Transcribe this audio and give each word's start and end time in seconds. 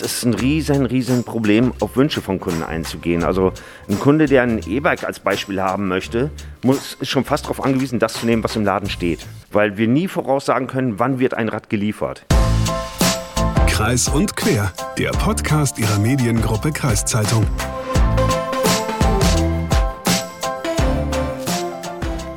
es 0.00 0.18
ist 0.18 0.24
ein 0.24 0.34
riesen, 0.34 0.86
riesen 0.86 1.24
Problem, 1.24 1.72
auf 1.80 1.96
Wünsche 1.96 2.20
von 2.20 2.40
Kunden 2.40 2.62
einzugehen. 2.62 3.24
Also 3.24 3.52
ein 3.88 3.98
Kunde, 3.98 4.26
der 4.26 4.42
ein 4.42 4.60
E-Bike 4.66 5.04
als 5.04 5.20
Beispiel 5.20 5.60
haben 5.60 5.88
möchte, 5.88 6.30
muss, 6.62 6.96
ist 7.00 7.08
schon 7.08 7.24
fast 7.24 7.44
darauf 7.44 7.64
angewiesen, 7.64 7.98
das 7.98 8.14
zu 8.14 8.26
nehmen, 8.26 8.44
was 8.44 8.56
im 8.56 8.64
Laden 8.64 8.88
steht. 8.88 9.26
Weil 9.52 9.76
wir 9.76 9.88
nie 9.88 10.08
voraussagen 10.08 10.66
können, 10.66 10.98
wann 10.98 11.18
wird 11.18 11.34
ein 11.34 11.48
Rad 11.48 11.70
geliefert. 11.70 12.24
Kreis 13.66 14.08
und 14.08 14.36
Quer, 14.36 14.72
der 14.98 15.10
Podcast 15.10 15.78
ihrer 15.78 15.98
Mediengruppe 15.98 16.72
Kreiszeitung. 16.72 17.46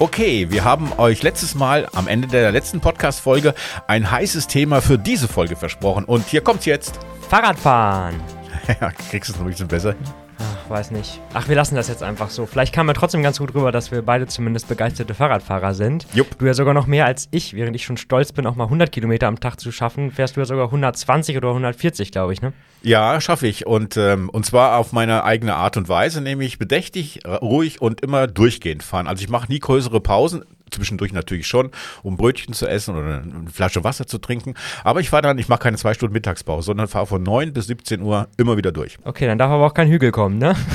Okay, 0.04 0.52
wir 0.52 0.66
haben 0.66 0.92
euch 0.98 1.24
letztes 1.24 1.56
Mal 1.56 1.88
am 1.94 2.10
Ende 2.10 2.28
der 2.28 2.52
letzten 2.52 2.82
Podcast-Folge 2.82 3.54
ein 3.88 4.12
heißes 4.12 4.48
Thema 4.48 4.82
für 4.82 4.98
diese 5.00 5.30
Folge 5.30 5.56
versprochen. 5.56 6.04
Und 6.04 6.28
hier 6.28 6.42
kommt's 6.42 6.66
jetzt. 6.66 7.00
Fahrradfahren. 7.30 8.20
Ja, 8.82 8.92
kriegst 9.10 9.30
du 9.30 9.34
es 9.34 9.40
noch 9.40 9.46
ein 9.46 9.52
bisschen 9.52 9.70
besser 9.70 9.94
hin? 9.94 10.23
Ach, 10.44 10.70
weiß 10.70 10.92
nicht. 10.92 11.20
Ach, 11.34 11.48
wir 11.48 11.56
lassen 11.56 11.76
das 11.76 11.88
jetzt 11.88 12.04
einfach 12.04 12.30
so. 12.30 12.46
Vielleicht 12.46 12.74
kam 12.74 12.88
mir 12.88 12.94
trotzdem 12.94 13.24
ganz 13.24 13.40
gut 13.40 13.54
rüber, 13.54 13.72
dass 13.72 13.92
wir 13.92 14.02
beide 14.02 14.28
zumindest 14.28 14.68
begeisterte 14.68 15.14
Fahrradfahrer 15.14 15.74
sind. 15.74 16.06
Jupp. 16.14 16.38
Du 16.38 16.46
ja 16.46 16.54
sogar 16.54 16.74
noch 16.74 16.88
mehr 16.88 17.06
als 17.06 17.28
ich, 17.32 17.54
während 17.54 17.76
ich 17.76 17.86
schon 17.86 17.98
stolz 17.98 18.32
bin, 18.32 18.46
auch 18.46 18.56
mal 18.56 18.66
100 18.66 18.92
Kilometer 18.92 19.28
am 19.28 19.40
Tag 19.40 19.60
zu 19.60 19.72
schaffen, 19.72 20.12
fährst 20.12 20.36
du 20.36 20.42
ja 20.42 20.46
sogar 20.46 20.66
120 20.66 21.38
oder 21.38 21.50
140, 21.50 22.12
glaube 22.12 22.34
ich, 22.34 22.42
ne? 22.42 22.54
Ja, 22.82 23.22
schaffe 23.22 23.48
ich. 23.48 23.66
Und, 23.66 23.96
ähm, 23.96 24.30
und 24.30 24.46
zwar 24.46 24.78
auf 24.78 24.92
meine 24.92 25.24
eigene 25.24 25.56
Art 25.56 25.78
und 25.78 25.88
Weise, 25.88 26.22
nämlich 26.22 26.60
bedächtig, 26.60 27.22
ruhig 27.26 27.82
und 27.82 28.02
immer 28.02 28.28
durchgehend 28.28 28.84
fahren. 28.84 29.08
Also 29.08 29.24
ich 29.24 29.30
mache 29.30 29.52
nie 29.52 29.60
größere 29.60 30.02
Pausen, 30.02 30.44
zwischendurch 30.74 31.14
natürlich 31.14 31.48
schon, 31.48 31.72
um 32.02 32.18
Brötchen 32.18 32.54
zu 32.54 32.68
essen 32.68 32.96
oder 32.96 33.22
eine 33.22 33.50
Flasche 33.52 33.84
Wasser 33.84 34.06
zu 34.08 34.18
trinken. 34.18 34.56
Aber 34.84 35.00
ich 35.00 35.10
fahre 35.10 35.24
dann, 35.24 35.38
ich 35.38 35.48
mache 35.48 35.60
keine 35.60 35.78
zwei 35.78 35.94
Stunden 35.94 36.14
Mittagspause, 36.14 36.66
sondern 36.66 36.88
fahre 36.88 37.08
von 37.08 37.24
9 37.24 37.54
bis 37.54 37.68
17 37.68 38.02
Uhr 38.02 38.28
immer 38.38 38.58
wieder 38.58 38.72
durch. 38.72 38.98
Okay, 39.04 39.28
dann 39.28 39.38
darf 39.38 39.52
aber 39.52 39.66
auch 39.66 39.74
kein 39.74 39.88
Hügel 39.88 40.12
kommen, 40.12 40.38
ne? 40.38 40.56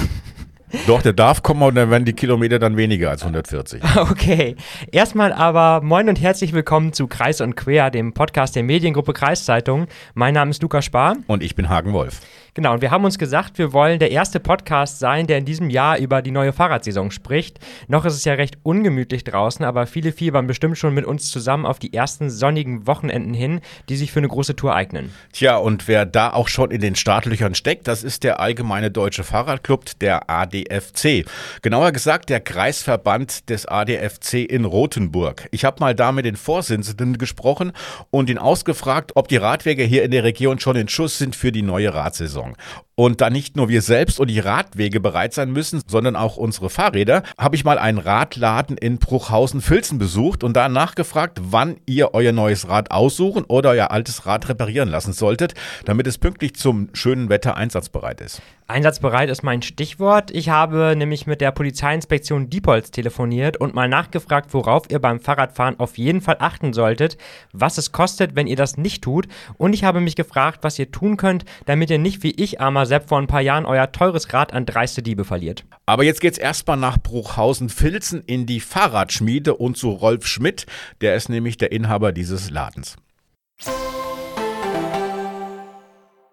Doch, 0.87 1.01
der 1.01 1.15
darf 1.15 1.43
kommen 1.43 1.63
und 1.63 1.75
dann 1.77 1.91
werden 1.91 2.05
die 2.05 2.13
Kilometer 2.13 2.59
dann 2.59 2.77
weniger 2.77 3.11
als 3.11 3.23
140. 3.23 3.83
Okay. 3.97 4.57
Erstmal 4.93 5.33
aber 5.33 5.81
moin 5.83 6.09
und 6.09 6.21
herzlich 6.21 6.53
willkommen 6.53 6.93
zu 6.93 7.07
Kreis 7.07 7.41
und 7.41 7.57
Quer, 7.57 7.91
dem 7.91 8.12
Podcast 8.12 8.55
der 8.55 8.62
Mediengruppe 8.62 9.12
Kreiszeitung. 9.12 9.87
Mein 10.15 10.35
Name 10.35 10.51
ist 10.51 10.62
Lukas 10.62 10.85
Spar. 10.85 11.17
Und 11.27 11.43
ich 11.43 11.55
bin 11.55 11.69
Hagen 11.69 11.93
Wolf. 11.93 12.21
Genau, 12.59 12.73
und 12.73 12.83
wir 12.83 12.91
haben 12.91 13.05
uns 13.05 13.20
gesagt, 13.20 13.56
wir 13.59 13.73
wollen 13.73 14.01
der 14.01 14.11
erste 14.11 14.41
Podcast 14.41 14.98
sein, 14.98 15.28
der 15.28 15.39
in 15.39 15.45
diesem 15.45 15.70
Jahr 15.70 15.97
über 15.97 16.23
die 16.23 16.33
neue 16.33 16.53
Fahrradsaison 16.53 17.12
spricht. 17.12 17.61
Noch 17.87 18.05
ist 18.05 18.15
es 18.15 18.25
ja 18.25 18.34
recht 18.34 18.59
ungemütlich 18.65 19.23
draußen, 19.23 19.65
aber 19.65 19.87
viele 19.87 20.11
fiebern 20.11 20.48
bestimmt 20.48 20.77
schon 20.77 20.92
mit 20.92 21.05
uns 21.05 21.31
zusammen 21.31 21.65
auf 21.65 21.78
die 21.78 21.95
ersten 21.95 22.31
sonnigen 22.31 22.89
Wochenenden 22.89 23.33
hin, 23.33 23.61
die 23.89 23.95
sich 23.95 24.11
für 24.11 24.19
eine 24.19 24.27
große 24.27 24.56
Tour 24.56 24.75
eignen. 24.75 25.12
Tja, 25.33 25.56
und 25.56 25.87
wer 25.87 26.05
da 26.05 26.33
auch 26.33 26.48
schon 26.48 26.73
in 26.73 26.81
den 26.81 26.97
Startlöchern 26.97 27.55
steckt, 27.55 27.87
das 27.87 28.03
ist 28.03 28.25
der 28.25 28.41
Allgemeine 28.41 28.91
Deutsche 28.91 29.22
Fahrradclub, 29.22 29.97
der 30.00 30.28
ADFC. 30.28 31.27
Genauer 31.62 31.93
gesagt, 31.93 32.28
der 32.28 32.41
Kreisverband 32.41 33.50
des 33.50 33.67
ADFC 33.67 34.34
in 34.50 34.65
Rothenburg. 34.65 35.47
Ich 35.53 35.65
habe 35.65 35.78
mal 35.78 35.95
da 35.95 36.11
mit 36.11 36.25
den 36.25 36.34
Vorsitzenden 36.34 37.19
gesprochen 37.19 37.70
und 38.11 38.28
ihn 38.28 38.39
ausgefragt, 38.39 39.12
ob 39.15 39.28
die 39.28 39.37
Radwege 39.37 39.84
hier 39.84 40.03
in 40.03 40.11
der 40.11 40.25
Region 40.25 40.59
schon 40.59 40.75
in 40.75 40.89
Schuss 40.89 41.19
sind 41.19 41.37
für 41.37 41.53
die 41.53 41.62
neue 41.62 41.95
Radsaison. 41.95 42.48
Saison. 42.57 42.88
Und 42.99 43.21
da 43.21 43.31
nicht 43.31 43.55
nur 43.55 43.69
wir 43.69 43.81
selbst 43.81 44.19
und 44.19 44.27
die 44.27 44.41
Radwege 44.41 44.99
bereit 44.99 45.33
sein 45.33 45.53
müssen, 45.53 45.81
sondern 45.87 46.17
auch 46.17 46.37
unsere 46.37 46.69
Fahrräder, 46.69 47.23
habe 47.39 47.55
ich 47.55 47.65
mal 47.65 47.79
einen 47.79 47.99
Radladen 47.99 48.77
in 48.77 48.99
Bruchhausen-Filzen 48.99 49.99
besucht 49.99 50.43
und 50.43 50.57
da 50.57 50.69
nachgefragt, 50.69 51.39
wann 51.41 51.77
ihr 51.87 52.13
euer 52.13 52.33
neues 52.33 52.69
Rad 52.69 52.91
aussuchen 52.91 53.45
oder 53.45 53.71
euer 53.71 53.93
altes 53.93 54.27
Rad 54.27 54.49
reparieren 54.49 54.89
lassen 54.89 55.13
solltet, 55.13 55.55
damit 55.85 56.09
es 56.09 56.19
pünktlich 56.19 56.57
zum 56.57 56.89
schönen 56.93 57.29
Wetter 57.29 57.57
einsatzbereit 57.57 58.21
ist. 58.21 58.43
Einsatzbereit 58.71 59.31
ist 59.31 59.43
mein 59.43 59.62
Stichwort. 59.62 60.31
Ich 60.31 60.51
habe 60.51 60.95
nämlich 60.95 61.27
mit 61.27 61.41
der 61.41 61.53
Polizeiinspektion 61.53 62.51
Diepholz 62.51 62.91
telefoniert 62.91 63.56
und 63.56 63.75
mal 63.75 63.89
nachgefragt, 63.89 64.53
worauf 64.53 64.91
ihr 64.91 64.99
beim 64.99 65.21
Fahrradfahren 65.21 65.81
auf 65.81 65.97
jeden 65.97 66.21
Fall 66.21 66.37
achten 66.41 66.75
solltet, 66.75 67.17
was 67.53 67.78
es 67.78 67.93
kostet, 67.93 68.37
wenn 68.37 68.47
ihr 68.47 68.56
das 68.56 68.77
nicht 68.77 69.03
tut. 69.03 69.27
Und 69.56 69.72
ich 69.72 69.84
habe 69.84 70.03
mich 70.03 70.17
gefragt, 70.17 70.59
was 70.62 70.78
ihr 70.78 70.91
tun 70.91 71.17
könnt, 71.17 71.47
damit 71.65 71.89
ihr 71.89 71.99
nicht 71.99 72.22
wie 72.22 72.33
ich, 72.33 72.61
armer 72.61 72.84
Sepp, 72.88 73.09
vor 73.09 73.19
ein 73.19 73.26
paar 73.28 73.41
Jahren 73.41 73.66
euer 73.66 73.93
teures 73.93 74.32
Rad 74.32 74.53
an 74.53 74.66
dreiste 74.66 75.03
Diebe 75.03 75.25
verliert. 75.25 75.65
Aber 75.87 76.03
jetzt 76.03 76.21
geht's 76.21 76.38
erstmal 76.38 76.76
nach 76.76 76.99
Bruchhausen-Filzen 76.99 78.22
in 78.26 78.47
die 78.47 78.60
Fahrradschmiede 78.60 79.54
und 79.54 79.76
zu 79.76 79.91
Rolf 79.91 80.26
Schmidt. 80.26 80.66
Der 81.00 81.15
ist 81.15 81.28
nämlich 81.28 81.56
der 81.56 81.71
Inhaber 81.71 82.12
dieses 82.12 82.50
Ladens. 82.50 82.97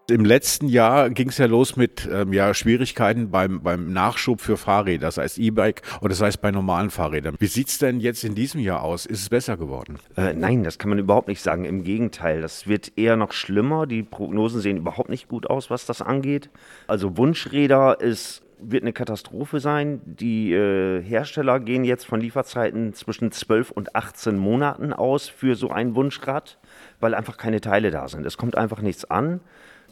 Im 0.07 0.23
letzten 0.23 0.67
Jahr 0.67 1.09
ging 1.09 1.29
es 1.29 1.39
ja 1.39 1.47
los 1.47 1.77
mit 1.77 2.07
ähm, 2.11 2.31
ja, 2.31 2.53
Schwierigkeiten 2.53 3.31
beim, 3.31 3.63
beim 3.63 3.91
Nachschub 3.91 4.39
für 4.39 4.55
Fahrräder, 4.55 5.07
das 5.07 5.17
heißt 5.17 5.39
E-Bike 5.39 5.81
oder 5.99 6.09
das 6.09 6.21
heißt 6.21 6.41
bei 6.41 6.51
normalen 6.51 6.91
Fahrrädern. 6.91 7.35
Wie 7.39 7.47
sieht 7.47 7.69
es 7.69 7.79
denn 7.79 7.99
jetzt 7.99 8.23
in 8.23 8.35
diesem 8.35 8.61
Jahr 8.61 8.83
aus? 8.83 9.07
Ist 9.07 9.21
es 9.21 9.29
besser 9.29 9.57
geworden? 9.57 9.97
Äh, 10.15 10.33
nein, 10.33 10.63
das 10.63 10.77
kann 10.77 10.89
man 10.89 10.99
überhaupt 10.99 11.27
nicht 11.27 11.41
sagen. 11.41 11.65
Im 11.65 11.83
Gegenteil, 11.83 12.41
das 12.41 12.67
wird 12.67 12.91
eher 12.97 13.15
noch 13.15 13.31
schlimmer. 13.31 13.87
Die 13.87 14.03
Prognosen 14.03 14.61
sehen 14.61 14.77
überhaupt 14.77 15.09
nicht 15.09 15.27
gut 15.27 15.49
aus, 15.49 15.71
was 15.71 15.87
das 15.87 16.03
angeht. 16.03 16.51
Also 16.85 17.17
Wunschräder 17.17 17.99
ist 17.99 18.43
wird 18.59 18.83
eine 18.83 18.93
Katastrophe 18.93 19.59
sein. 19.59 20.01
Die 20.05 20.53
äh, 20.53 21.01
Hersteller 21.01 21.59
gehen 21.59 21.83
jetzt 21.83 22.05
von 22.05 22.21
Lieferzeiten 22.21 22.93
zwischen 22.93 23.31
12 23.31 23.71
und 23.71 23.95
18 23.95 24.37
Monaten 24.37 24.93
aus 24.93 25.27
für 25.27 25.55
so 25.55 25.71
ein 25.71 25.95
Wunschrad, 25.95 26.57
weil 26.99 27.13
einfach 27.13 27.37
keine 27.37 27.59
Teile 27.59 27.91
da 27.91 28.07
sind. 28.07 28.25
Es 28.25 28.37
kommt 28.37 28.57
einfach 28.57 28.81
nichts 28.81 29.05
an. 29.05 29.41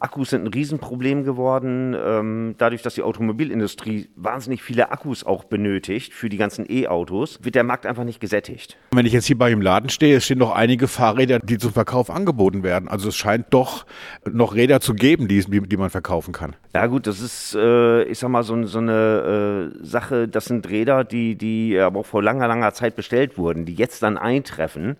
Akkus 0.00 0.30
sind 0.30 0.44
ein 0.44 0.52
Riesenproblem 0.52 1.24
geworden, 1.24 1.96
ähm, 1.98 2.54
dadurch, 2.58 2.82
dass 2.82 2.94
die 2.94 3.02
Automobilindustrie 3.02 4.08
wahnsinnig 4.16 4.62
viele 4.62 4.90
Akkus 4.90 5.24
auch 5.24 5.44
benötigt 5.44 6.12
für 6.12 6.28
die 6.28 6.36
ganzen 6.36 6.66
E-Autos, 6.68 7.38
wird 7.42 7.54
der 7.54 7.64
Markt 7.64 7.86
einfach 7.86 8.04
nicht 8.04 8.20
gesättigt. 8.20 8.76
Wenn 8.92 9.06
ich 9.06 9.12
jetzt 9.12 9.26
hier 9.26 9.38
bei 9.38 9.50
dem 9.50 9.60
Laden 9.60 9.88
stehe, 9.88 10.16
es 10.16 10.24
stehen 10.24 10.38
noch 10.38 10.54
einige 10.54 10.88
Fahrräder, 10.88 11.38
die 11.38 11.58
zum 11.58 11.72
Verkauf 11.72 12.10
angeboten 12.10 12.62
werden. 12.62 12.88
Also 12.88 13.08
es 13.08 13.16
scheint 13.16 13.46
doch 13.50 13.86
noch 14.30 14.54
Räder 14.54 14.80
zu 14.80 14.94
geben, 14.94 15.28
die, 15.28 15.40
die 15.40 15.76
man 15.76 15.90
verkaufen 15.90 16.32
kann. 16.32 16.56
Ja 16.74 16.86
gut, 16.86 17.06
das 17.06 17.20
ist, 17.20 17.54
äh, 17.54 18.02
ich 18.04 18.18
sag 18.18 18.28
mal, 18.30 18.42
so, 18.42 18.62
so 18.64 18.78
eine 18.78 19.72
äh, 19.80 19.84
Sache, 19.84 20.28
das 20.28 20.46
sind 20.46 20.68
Räder, 20.68 21.04
die, 21.04 21.36
die 21.36 21.78
aber 21.78 22.00
auch 22.00 22.06
vor 22.06 22.22
langer, 22.22 22.48
langer 22.48 22.72
Zeit 22.74 22.96
bestellt 22.96 23.38
wurden, 23.38 23.64
die 23.64 23.74
jetzt 23.74 24.02
dann 24.02 24.18
eintreffen. 24.18 24.96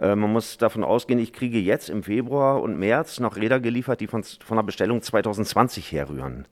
Äh, 0.00 0.14
man 0.14 0.32
muss 0.32 0.58
davon 0.58 0.84
ausgehen, 0.84 1.18
ich 1.18 1.32
kriege 1.32 1.58
jetzt 1.58 1.88
im 1.90 2.02
Februar 2.02 2.62
und 2.62 2.78
März 2.78 3.20
noch 3.20 3.36
Räder 3.36 3.60
geliefert, 3.60 4.00
die 4.00 4.06
von, 4.06 4.22
von 4.22 4.56
der 4.56 4.64
Bestellung 4.64 5.02
2020 5.02 5.92
herrühren. 5.92 6.46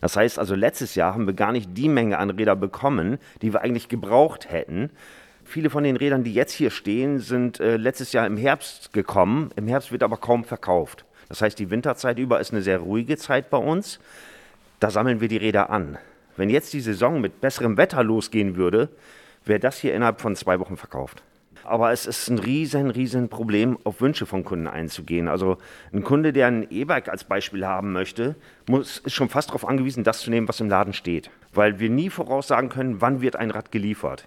Das 0.00 0.16
heißt 0.16 0.38
also, 0.38 0.54
letztes 0.54 0.94
Jahr 0.94 1.14
haben 1.14 1.26
wir 1.26 1.34
gar 1.34 1.52
nicht 1.52 1.76
die 1.76 1.88
Menge 1.88 2.18
an 2.18 2.30
Rädern 2.30 2.60
bekommen, 2.60 3.18
die 3.42 3.52
wir 3.52 3.62
eigentlich 3.62 3.88
gebraucht 3.88 4.50
hätten. 4.50 4.90
Viele 5.44 5.70
von 5.70 5.84
den 5.84 5.96
Rädern, 5.96 6.24
die 6.24 6.34
jetzt 6.34 6.52
hier 6.52 6.70
stehen, 6.70 7.20
sind 7.20 7.60
äh, 7.60 7.76
letztes 7.76 8.12
Jahr 8.12 8.26
im 8.26 8.36
Herbst 8.36 8.92
gekommen. 8.92 9.50
Im 9.56 9.66
Herbst 9.66 9.92
wird 9.92 10.02
aber 10.02 10.18
kaum 10.18 10.44
verkauft. 10.44 11.04
Das 11.28 11.42
heißt, 11.42 11.58
die 11.58 11.70
Winterzeit 11.70 12.18
über 12.18 12.40
ist 12.40 12.52
eine 12.52 12.62
sehr 12.62 12.78
ruhige 12.78 13.16
Zeit 13.16 13.50
bei 13.50 13.58
uns. 13.58 13.98
Da 14.80 14.90
sammeln 14.90 15.20
wir 15.20 15.28
die 15.28 15.36
Räder 15.36 15.70
an. 15.70 15.98
Wenn 16.36 16.50
jetzt 16.50 16.72
die 16.72 16.80
Saison 16.80 17.20
mit 17.20 17.40
besserem 17.40 17.76
Wetter 17.76 18.02
losgehen 18.04 18.56
würde, 18.56 18.90
wäre 19.44 19.58
das 19.58 19.78
hier 19.78 19.94
innerhalb 19.94 20.20
von 20.20 20.36
zwei 20.36 20.60
Wochen 20.60 20.76
verkauft. 20.76 21.22
Aber 21.68 21.92
es 21.92 22.06
ist 22.06 22.28
ein 22.28 22.38
riesen, 22.38 22.90
riesen 22.90 23.28
Problem, 23.28 23.78
auf 23.84 24.00
Wünsche 24.00 24.24
von 24.24 24.42
Kunden 24.42 24.66
einzugehen. 24.66 25.28
Also 25.28 25.58
ein 25.92 26.02
Kunde, 26.02 26.32
der 26.32 26.46
ein 26.46 26.66
E-Bike 26.70 27.08
als 27.08 27.24
Beispiel 27.24 27.66
haben 27.66 27.92
möchte, 27.92 28.36
muss, 28.66 28.98
ist 28.98 29.12
schon 29.12 29.28
fast 29.28 29.50
darauf 29.50 29.68
angewiesen, 29.68 30.02
das 30.02 30.20
zu 30.20 30.30
nehmen, 30.30 30.48
was 30.48 30.60
im 30.60 30.68
Laden 30.68 30.94
steht. 30.94 31.30
Weil 31.52 31.78
wir 31.78 31.90
nie 31.90 32.08
voraussagen 32.08 32.70
können, 32.70 33.00
wann 33.00 33.20
wird 33.20 33.36
ein 33.36 33.50
Rad 33.50 33.70
geliefert. 33.70 34.26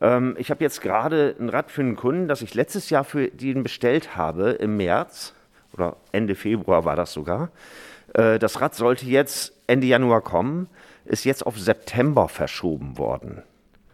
Ähm, 0.00 0.34
ich 0.38 0.50
habe 0.50 0.64
jetzt 0.64 0.80
gerade 0.80 1.36
ein 1.38 1.50
Rad 1.50 1.70
für 1.70 1.82
einen 1.82 1.96
Kunden, 1.96 2.26
das 2.26 2.40
ich 2.40 2.54
letztes 2.54 2.88
Jahr 2.90 3.04
für 3.04 3.28
den 3.28 3.62
bestellt 3.62 4.16
habe 4.16 4.52
im 4.52 4.78
März 4.78 5.34
oder 5.74 5.96
Ende 6.10 6.34
Februar 6.34 6.84
war 6.84 6.96
das 6.96 7.12
sogar. 7.12 7.50
Äh, 8.14 8.38
das 8.38 8.60
Rad 8.60 8.74
sollte 8.74 9.06
jetzt 9.06 9.52
Ende 9.66 9.86
Januar 9.86 10.22
kommen, 10.22 10.68
ist 11.04 11.24
jetzt 11.24 11.44
auf 11.46 11.58
September 11.58 12.28
verschoben 12.28 12.96
worden. 12.96 13.42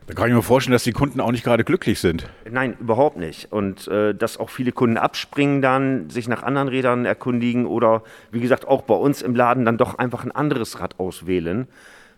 Da 0.08 0.14
kann 0.14 0.28
ich 0.28 0.34
mir 0.34 0.42
vorstellen, 0.42 0.72
dass 0.72 0.84
die 0.84 0.92
Kunden 0.92 1.20
auch 1.20 1.30
nicht 1.30 1.44
gerade 1.44 1.64
glücklich 1.64 2.00
sind. 2.00 2.26
Nein, 2.50 2.74
überhaupt 2.80 3.18
nicht. 3.18 3.52
Und 3.52 3.86
äh, 3.88 4.14
dass 4.14 4.38
auch 4.38 4.48
viele 4.48 4.72
Kunden 4.72 4.96
abspringen 4.96 5.60
dann, 5.60 6.08
sich 6.08 6.28
nach 6.28 6.42
anderen 6.42 6.68
Rädern 6.68 7.04
erkundigen 7.04 7.66
oder 7.66 8.02
wie 8.32 8.40
gesagt 8.40 8.66
auch 8.66 8.82
bei 8.82 8.94
uns 8.94 9.20
im 9.20 9.36
Laden 9.36 9.66
dann 9.66 9.76
doch 9.76 9.98
einfach 9.98 10.24
ein 10.24 10.32
anderes 10.32 10.80
Rad 10.80 10.98
auswählen, 10.98 11.68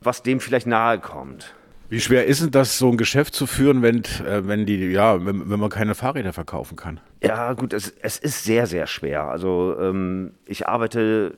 was 0.00 0.22
dem 0.22 0.38
vielleicht 0.38 0.68
nahe 0.68 1.00
kommt. 1.00 1.52
Wie 1.88 2.00
schwer 2.00 2.26
ist 2.26 2.40
es 2.40 2.52
das, 2.52 2.78
so 2.78 2.88
ein 2.90 2.96
Geschäft 2.96 3.34
zu 3.34 3.48
führen, 3.48 3.82
wenn, 3.82 4.04
äh, 4.24 4.46
wenn, 4.46 4.66
die, 4.66 4.76
ja, 4.92 5.26
wenn, 5.26 5.50
wenn 5.50 5.58
man 5.58 5.70
keine 5.70 5.96
Fahrräder 5.96 6.32
verkaufen 6.32 6.76
kann? 6.76 7.00
Ja, 7.24 7.54
gut, 7.54 7.72
es, 7.72 7.92
es 8.00 8.18
ist 8.18 8.44
sehr, 8.44 8.68
sehr 8.68 8.86
schwer. 8.86 9.24
Also 9.24 9.76
ähm, 9.80 10.34
ich 10.46 10.68
arbeite 10.68 11.34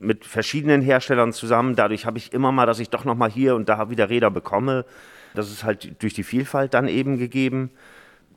mit 0.00 0.24
verschiedenen 0.24 0.82
Herstellern 0.82 1.32
zusammen. 1.32 1.76
Dadurch 1.76 2.04
habe 2.04 2.18
ich 2.18 2.32
immer 2.32 2.50
mal, 2.50 2.66
dass 2.66 2.80
ich 2.80 2.90
doch 2.90 3.04
noch 3.04 3.14
mal 3.14 3.30
hier 3.30 3.54
und 3.54 3.68
da 3.68 3.88
wieder 3.90 4.10
Räder 4.10 4.32
bekomme. 4.32 4.84
Das 5.34 5.50
ist 5.50 5.64
halt 5.64 6.02
durch 6.02 6.14
die 6.14 6.22
Vielfalt 6.22 6.74
dann 6.74 6.88
eben 6.88 7.18
gegeben. 7.18 7.70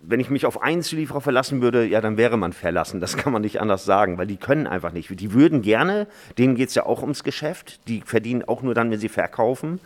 wenn 0.02 0.20
ich 0.20 0.30
mich 0.30 0.46
auf 0.46 0.62
einen 0.62 0.84
Zulieferer 0.84 1.22
verlassen 1.22 1.62
würde, 1.62 1.86
ja, 1.86 2.02
dann 2.02 2.18
wäre 2.18 2.38
man 2.38 2.54
verlassen. 2.54 3.00
Das 3.00 3.18
kann 3.18 3.34
man 3.34 3.42
nicht 3.42 3.60
anders 3.60 3.84
sagen, 3.84 4.18
weil 4.18 4.28
die 4.28 4.38
können 4.38 4.68
einfach 4.68 4.92
nicht. 4.92 5.10
Die 5.20 5.34
würden 5.34 5.64
gerne, 5.64 6.08
denen 6.38 6.56
geht 6.56 6.70
es 6.70 6.76
ja 6.76 6.86
auch 6.86 7.02
ums 7.02 7.24
Geschäft. 7.24 7.88
Die 7.88 8.02
verdienen 8.06 8.44
auch 8.44 8.62
nur 8.62 8.76
dann, 8.76 8.92
wenn 8.92 9.00
sie 9.00 9.10
verkaufen. 9.10 9.80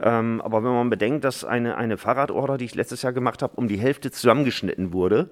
Ähm, 0.00 0.40
aber 0.42 0.62
wenn 0.62 0.72
man 0.72 0.90
bedenkt, 0.90 1.24
dass 1.24 1.44
eine, 1.44 1.76
eine 1.76 1.96
Fahrradorder, 1.96 2.58
die 2.58 2.66
ich 2.66 2.74
letztes 2.74 3.02
Jahr 3.02 3.12
gemacht 3.12 3.42
habe, 3.42 3.54
um 3.56 3.68
die 3.68 3.78
Hälfte 3.78 4.10
zusammengeschnitten 4.10 4.92
wurde, 4.92 5.30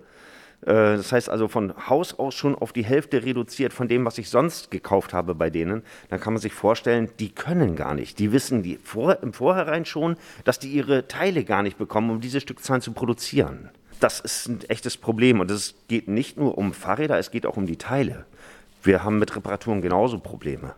das 0.62 1.12
heißt 1.12 1.28
also 1.28 1.48
von 1.48 1.74
Haus 1.88 2.18
aus 2.18 2.34
schon 2.34 2.54
auf 2.54 2.72
die 2.72 2.84
Hälfte 2.84 3.24
reduziert 3.24 3.72
von 3.72 3.88
dem, 3.88 4.04
was 4.04 4.18
ich 4.18 4.30
sonst 4.30 4.70
gekauft 4.70 5.12
habe 5.12 5.34
bei 5.34 5.50
denen, 5.50 5.82
dann 6.08 6.18
kann 6.18 6.32
man 6.32 6.40
sich 6.40 6.52
vorstellen, 6.52 7.10
die 7.20 7.30
können 7.30 7.76
gar 7.76 7.94
nicht. 7.94 8.18
Die 8.18 8.32
wissen 8.32 8.62
die 8.62 8.78
vor, 8.82 9.22
im 9.22 9.32
Vorhinein 9.32 9.84
schon, 9.84 10.16
dass 10.44 10.58
die 10.58 10.70
ihre 10.70 11.08
Teile 11.08 11.44
gar 11.44 11.62
nicht 11.62 11.78
bekommen, 11.78 12.10
um 12.10 12.20
diese 12.20 12.40
Stückzahlen 12.40 12.82
zu 12.82 12.92
produzieren. 12.92 13.70
Das 14.00 14.20
ist 14.20 14.48
ein 14.48 14.60
echtes 14.68 14.96
Problem 14.96 15.40
und 15.40 15.50
es 15.50 15.74
geht 15.88 16.08
nicht 16.08 16.36
nur 16.36 16.58
um 16.58 16.72
Fahrräder, 16.72 17.18
es 17.18 17.30
geht 17.30 17.46
auch 17.46 17.56
um 17.56 17.66
die 17.66 17.78
Teile. 17.78 18.26
Wir 18.82 19.04
haben 19.04 19.18
mit 19.18 19.34
Reparaturen 19.34 19.82
genauso 19.82 20.18
Probleme. 20.18 20.74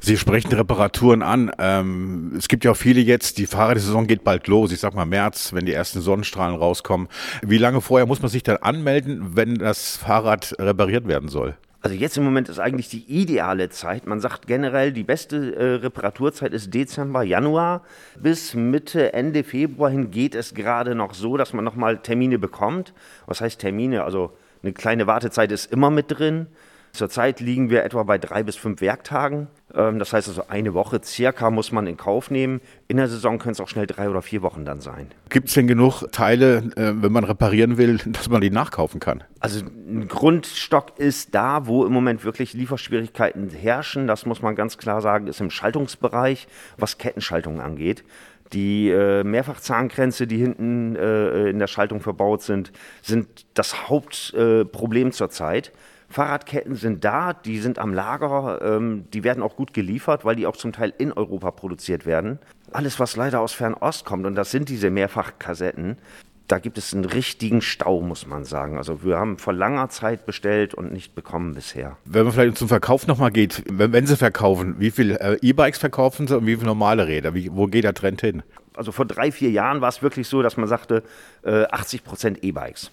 Sie 0.00 0.16
sprechen 0.16 0.52
Reparaturen 0.52 1.22
an. 1.22 1.50
Ähm, 1.58 2.32
es 2.36 2.48
gibt 2.48 2.64
ja 2.64 2.72
auch 2.72 2.76
viele 2.76 3.00
jetzt, 3.00 3.38
die 3.38 3.46
Fahrradsaison 3.46 4.06
geht 4.06 4.24
bald 4.24 4.46
los. 4.46 4.72
Ich 4.72 4.80
sag 4.80 4.94
mal 4.94 5.04
März, 5.04 5.52
wenn 5.52 5.66
die 5.66 5.72
ersten 5.72 6.00
Sonnenstrahlen 6.00 6.56
rauskommen. 6.56 7.08
Wie 7.42 7.58
lange 7.58 7.80
vorher 7.80 8.06
muss 8.06 8.22
man 8.22 8.30
sich 8.30 8.42
dann 8.42 8.56
anmelden, 8.58 9.36
wenn 9.36 9.56
das 9.56 9.96
Fahrrad 9.96 10.54
repariert 10.58 11.08
werden 11.08 11.28
soll? 11.28 11.56
Also 11.84 11.96
jetzt 11.96 12.16
im 12.16 12.22
Moment 12.22 12.48
ist 12.48 12.60
eigentlich 12.60 12.88
die 12.88 13.04
ideale 13.08 13.68
Zeit. 13.68 14.06
Man 14.06 14.20
sagt 14.20 14.46
generell, 14.46 14.92
die 14.92 15.02
beste 15.02 15.56
äh, 15.56 15.74
Reparaturzeit 15.74 16.52
ist 16.52 16.72
Dezember, 16.72 17.24
Januar. 17.24 17.82
Bis 18.20 18.54
Mitte, 18.54 19.12
Ende 19.12 19.42
Februar 19.42 19.90
hin 19.90 20.12
geht 20.12 20.36
es 20.36 20.54
gerade 20.54 20.94
noch 20.94 21.12
so, 21.12 21.36
dass 21.36 21.52
man 21.52 21.64
nochmal 21.64 21.98
Termine 21.98 22.38
bekommt. 22.38 22.94
Was 23.26 23.40
heißt 23.40 23.60
Termine? 23.60 24.04
Also 24.04 24.32
eine 24.62 24.72
kleine 24.72 25.08
Wartezeit 25.08 25.50
ist 25.50 25.72
immer 25.72 25.90
mit 25.90 26.06
drin. 26.08 26.46
Zurzeit 26.94 27.40
liegen 27.40 27.70
wir 27.70 27.84
etwa 27.84 28.02
bei 28.02 28.18
drei 28.18 28.42
bis 28.42 28.56
fünf 28.56 28.82
Werktagen. 28.82 29.48
Ähm, 29.74 29.98
das 29.98 30.12
heißt 30.12 30.28
also 30.28 30.48
eine 30.48 30.74
Woche 30.74 31.00
circa 31.02 31.50
muss 31.50 31.72
man 31.72 31.86
in 31.86 31.96
Kauf 31.96 32.30
nehmen. 32.30 32.60
In 32.86 32.98
der 32.98 33.08
Saison 33.08 33.38
können 33.38 33.52
es 33.52 33.60
auch 33.60 33.68
schnell 33.68 33.86
drei 33.86 34.10
oder 34.10 34.20
vier 34.20 34.42
Wochen 34.42 34.66
dann 34.66 34.80
sein. 34.80 35.06
Gibt 35.30 35.48
es 35.48 35.54
denn 35.54 35.66
genug 35.66 36.02
Teile, 36.12 36.70
äh, 36.76 36.92
wenn 37.02 37.10
man 37.10 37.24
reparieren 37.24 37.78
will, 37.78 37.96
dass 38.06 38.28
man 38.28 38.42
die 38.42 38.50
nachkaufen 38.50 39.00
kann? 39.00 39.24
Also 39.40 39.64
ein 39.64 40.06
Grundstock 40.06 40.98
ist 40.98 41.34
da, 41.34 41.66
wo 41.66 41.86
im 41.86 41.94
Moment 41.94 42.24
wirklich 42.24 42.52
Lieferschwierigkeiten 42.52 43.48
herrschen. 43.48 44.06
Das 44.06 44.26
muss 44.26 44.42
man 44.42 44.54
ganz 44.54 44.76
klar 44.76 45.00
sagen, 45.00 45.28
ist 45.28 45.40
im 45.40 45.50
Schaltungsbereich, 45.50 46.46
was 46.76 46.98
Kettenschaltungen 46.98 47.62
angeht. 47.62 48.04
Die 48.52 48.90
äh, 48.90 49.24
Mehrfachzahngrenze, 49.24 50.26
die 50.26 50.36
hinten 50.36 50.94
äh, 50.96 51.48
in 51.48 51.58
der 51.58 51.68
Schaltung 51.68 52.00
verbaut 52.00 52.42
sind, 52.42 52.70
sind 53.00 53.46
das 53.54 53.88
Hauptproblem 53.88 55.08
äh, 55.08 55.12
zurzeit. 55.12 55.72
Fahrradketten 56.12 56.76
sind 56.76 57.04
da, 57.04 57.32
die 57.32 57.58
sind 57.58 57.78
am 57.78 57.92
Lager, 57.92 58.60
ähm, 58.62 59.06
die 59.12 59.24
werden 59.24 59.42
auch 59.42 59.56
gut 59.56 59.74
geliefert, 59.74 60.24
weil 60.24 60.36
die 60.36 60.46
auch 60.46 60.56
zum 60.56 60.72
Teil 60.72 60.92
in 60.98 61.12
Europa 61.12 61.50
produziert 61.50 62.06
werden. 62.06 62.38
Alles, 62.70 63.00
was 63.00 63.16
leider 63.16 63.40
aus 63.40 63.52
Fernost 63.52 64.04
kommt, 64.04 64.26
und 64.26 64.34
das 64.34 64.50
sind 64.50 64.68
diese 64.68 64.90
Mehrfachkassetten, 64.90 65.96
da 66.48 66.58
gibt 66.58 66.76
es 66.76 66.92
einen 66.92 67.06
richtigen 67.06 67.62
Stau, 67.62 68.02
muss 68.02 68.26
man 68.26 68.44
sagen. 68.44 68.76
Also 68.76 69.04
wir 69.04 69.18
haben 69.18 69.38
vor 69.38 69.54
langer 69.54 69.88
Zeit 69.88 70.26
bestellt 70.26 70.74
und 70.74 70.92
nicht 70.92 71.14
bekommen 71.14 71.54
bisher. 71.54 71.96
Wenn 72.04 72.24
man 72.24 72.32
vielleicht 72.32 72.58
zum 72.58 72.68
Verkauf 72.68 73.06
nochmal 73.06 73.30
geht, 73.30 73.62
wenn, 73.70 73.92
wenn, 73.92 74.06
Sie 74.06 74.16
verkaufen, 74.16 74.74
wie 74.78 74.90
viele 74.90 75.18
äh, 75.20 75.38
E-Bikes 75.40 75.78
verkaufen 75.78 76.26
Sie 76.26 76.36
und 76.36 76.46
wie 76.46 76.56
viele 76.56 76.66
normale 76.66 77.06
Räder? 77.06 77.34
Wie, 77.34 77.50
wo 77.54 77.68
geht 77.68 77.84
der 77.84 77.94
Trend 77.94 78.20
hin? 78.20 78.42
Also 78.74 78.92
vor 78.92 79.06
drei, 79.06 79.32
vier 79.32 79.50
Jahren 79.50 79.80
war 79.80 79.88
es 79.88 80.02
wirklich 80.02 80.28
so, 80.28 80.42
dass 80.42 80.58
man 80.58 80.68
sagte, 80.68 81.02
äh, 81.42 81.64
80 81.70 82.04
Prozent 82.04 82.44
E-Bikes. 82.44 82.90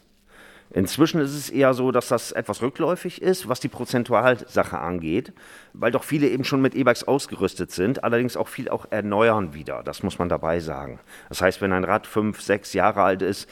Inzwischen 0.72 1.20
ist 1.20 1.34
es 1.34 1.50
eher 1.50 1.74
so, 1.74 1.92
dass 1.92 2.10
das 2.10 2.32
etwas 2.32 2.62
rückläufig 2.62 3.22
ist, 3.22 3.50
was 3.50 3.60
die 3.60 3.70
Prozentualsache 3.70 4.78
angeht, 4.78 5.34
weil 5.74 5.92
doch 5.92 6.04
viele 6.04 6.28
eben 6.30 6.44
schon 6.44 6.62
mit 6.62 6.76
E-Bikes 6.76 7.08
ausgerüstet 7.08 7.72
sind, 7.72 8.04
allerdings 8.04 8.38
auch 8.38 8.48
viel 8.48 8.70
auch 8.70 8.86
erneuern 8.92 9.56
wieder. 9.56 9.82
Das 9.84 10.04
muss 10.04 10.20
man 10.20 10.30
dabei 10.30 10.60
sagen. 10.60 11.00
Das 11.30 11.42
heißt, 11.42 11.62
wenn 11.62 11.74
ein 11.74 11.84
Rad 11.84 12.06
fünf, 12.06 12.42
sechs 12.42 12.74
Jahre 12.74 13.02
alt 13.02 13.24
ist, 13.24 13.50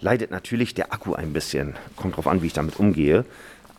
leidet 0.00 0.30
natürlich 0.30 0.74
der 0.74 0.92
Akku 0.92 1.14
ein 1.14 1.32
bisschen. 1.32 1.74
Kommt 1.96 2.16
drauf 2.16 2.28
an, 2.28 2.42
wie 2.42 2.46
ich 2.46 2.52
damit 2.52 2.78
umgehe. 2.78 3.24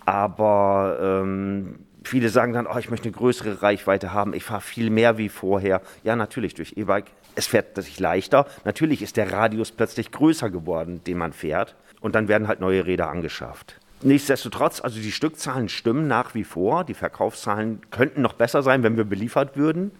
Aber 0.06 0.98
ähm, 1.02 1.80
viele 2.04 2.30
sagen 2.30 2.54
dann, 2.54 2.68
oh, 2.68 2.78
ich 2.78 2.90
möchte 2.90 3.06
eine 3.06 3.16
größere 3.16 3.62
Reichweite 3.62 4.14
haben, 4.14 4.34
ich 4.34 4.44
fahre 4.44 4.62
viel 4.62 4.90
mehr 4.90 5.18
wie 5.18 5.30
vorher. 5.30 5.82
Ja, 6.04 6.16
natürlich 6.16 6.54
durch 6.54 6.74
E-Bike. 6.78 7.06
Es 7.36 7.48
fährt 7.48 7.76
sich 7.82 8.00
leichter. 8.00 8.46
Natürlich 8.64 9.02
ist 9.02 9.18
der 9.18 9.32
Radius 9.32 9.72
plötzlich 9.72 10.12
größer 10.12 10.50
geworden, 10.50 11.04
den 11.06 11.18
man 11.18 11.34
fährt 11.34 11.76
und 12.00 12.16
dann 12.16 12.28
werden 12.28 12.48
halt 12.48 12.60
neue 12.60 12.86
Räder 12.86 13.10
angeschafft. 13.10 13.80
Nichtsdestotrotz, 14.02 14.82
also 14.82 15.00
die 15.00 15.14
Stückzahlen 15.14 15.70
stimmen 15.70 16.08
nach 16.08 16.36
wie 16.36 16.44
vor. 16.44 16.84
Die 16.84 16.94
Verkaufszahlen 16.94 17.80
könnten 17.90 18.22
noch 18.22 18.34
besser 18.34 18.62
sein, 18.62 18.84
wenn 18.84 18.98
wir 18.98 19.06
beliefert 19.06 19.56
würden. 19.56 19.92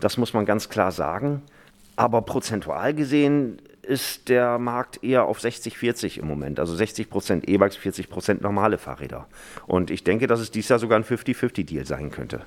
Das 0.00 0.16
muss 0.16 0.32
man 0.32 0.46
ganz 0.46 0.70
klar 0.70 0.90
sagen. 0.90 1.42
Aber 1.96 2.22
prozentual 2.22 2.94
gesehen 2.94 3.60
ist 3.86 4.28
der 4.28 4.58
Markt 4.58 5.02
eher 5.02 5.24
auf 5.24 5.38
60-40 5.38 6.18
im 6.18 6.26
Moment. 6.26 6.60
Also 6.60 6.74
60 6.74 7.08
Prozent 7.08 7.48
E-Bikes, 7.48 7.76
40 7.76 8.08
Prozent 8.08 8.42
normale 8.42 8.78
Fahrräder. 8.78 9.28
Und 9.66 9.90
ich 9.90 10.04
denke, 10.04 10.26
dass 10.26 10.40
es 10.40 10.50
dieses 10.50 10.68
Jahr 10.68 10.78
sogar 10.78 10.98
ein 10.98 11.04
50-50-Deal 11.04 11.86
sein 11.86 12.10
könnte. 12.10 12.42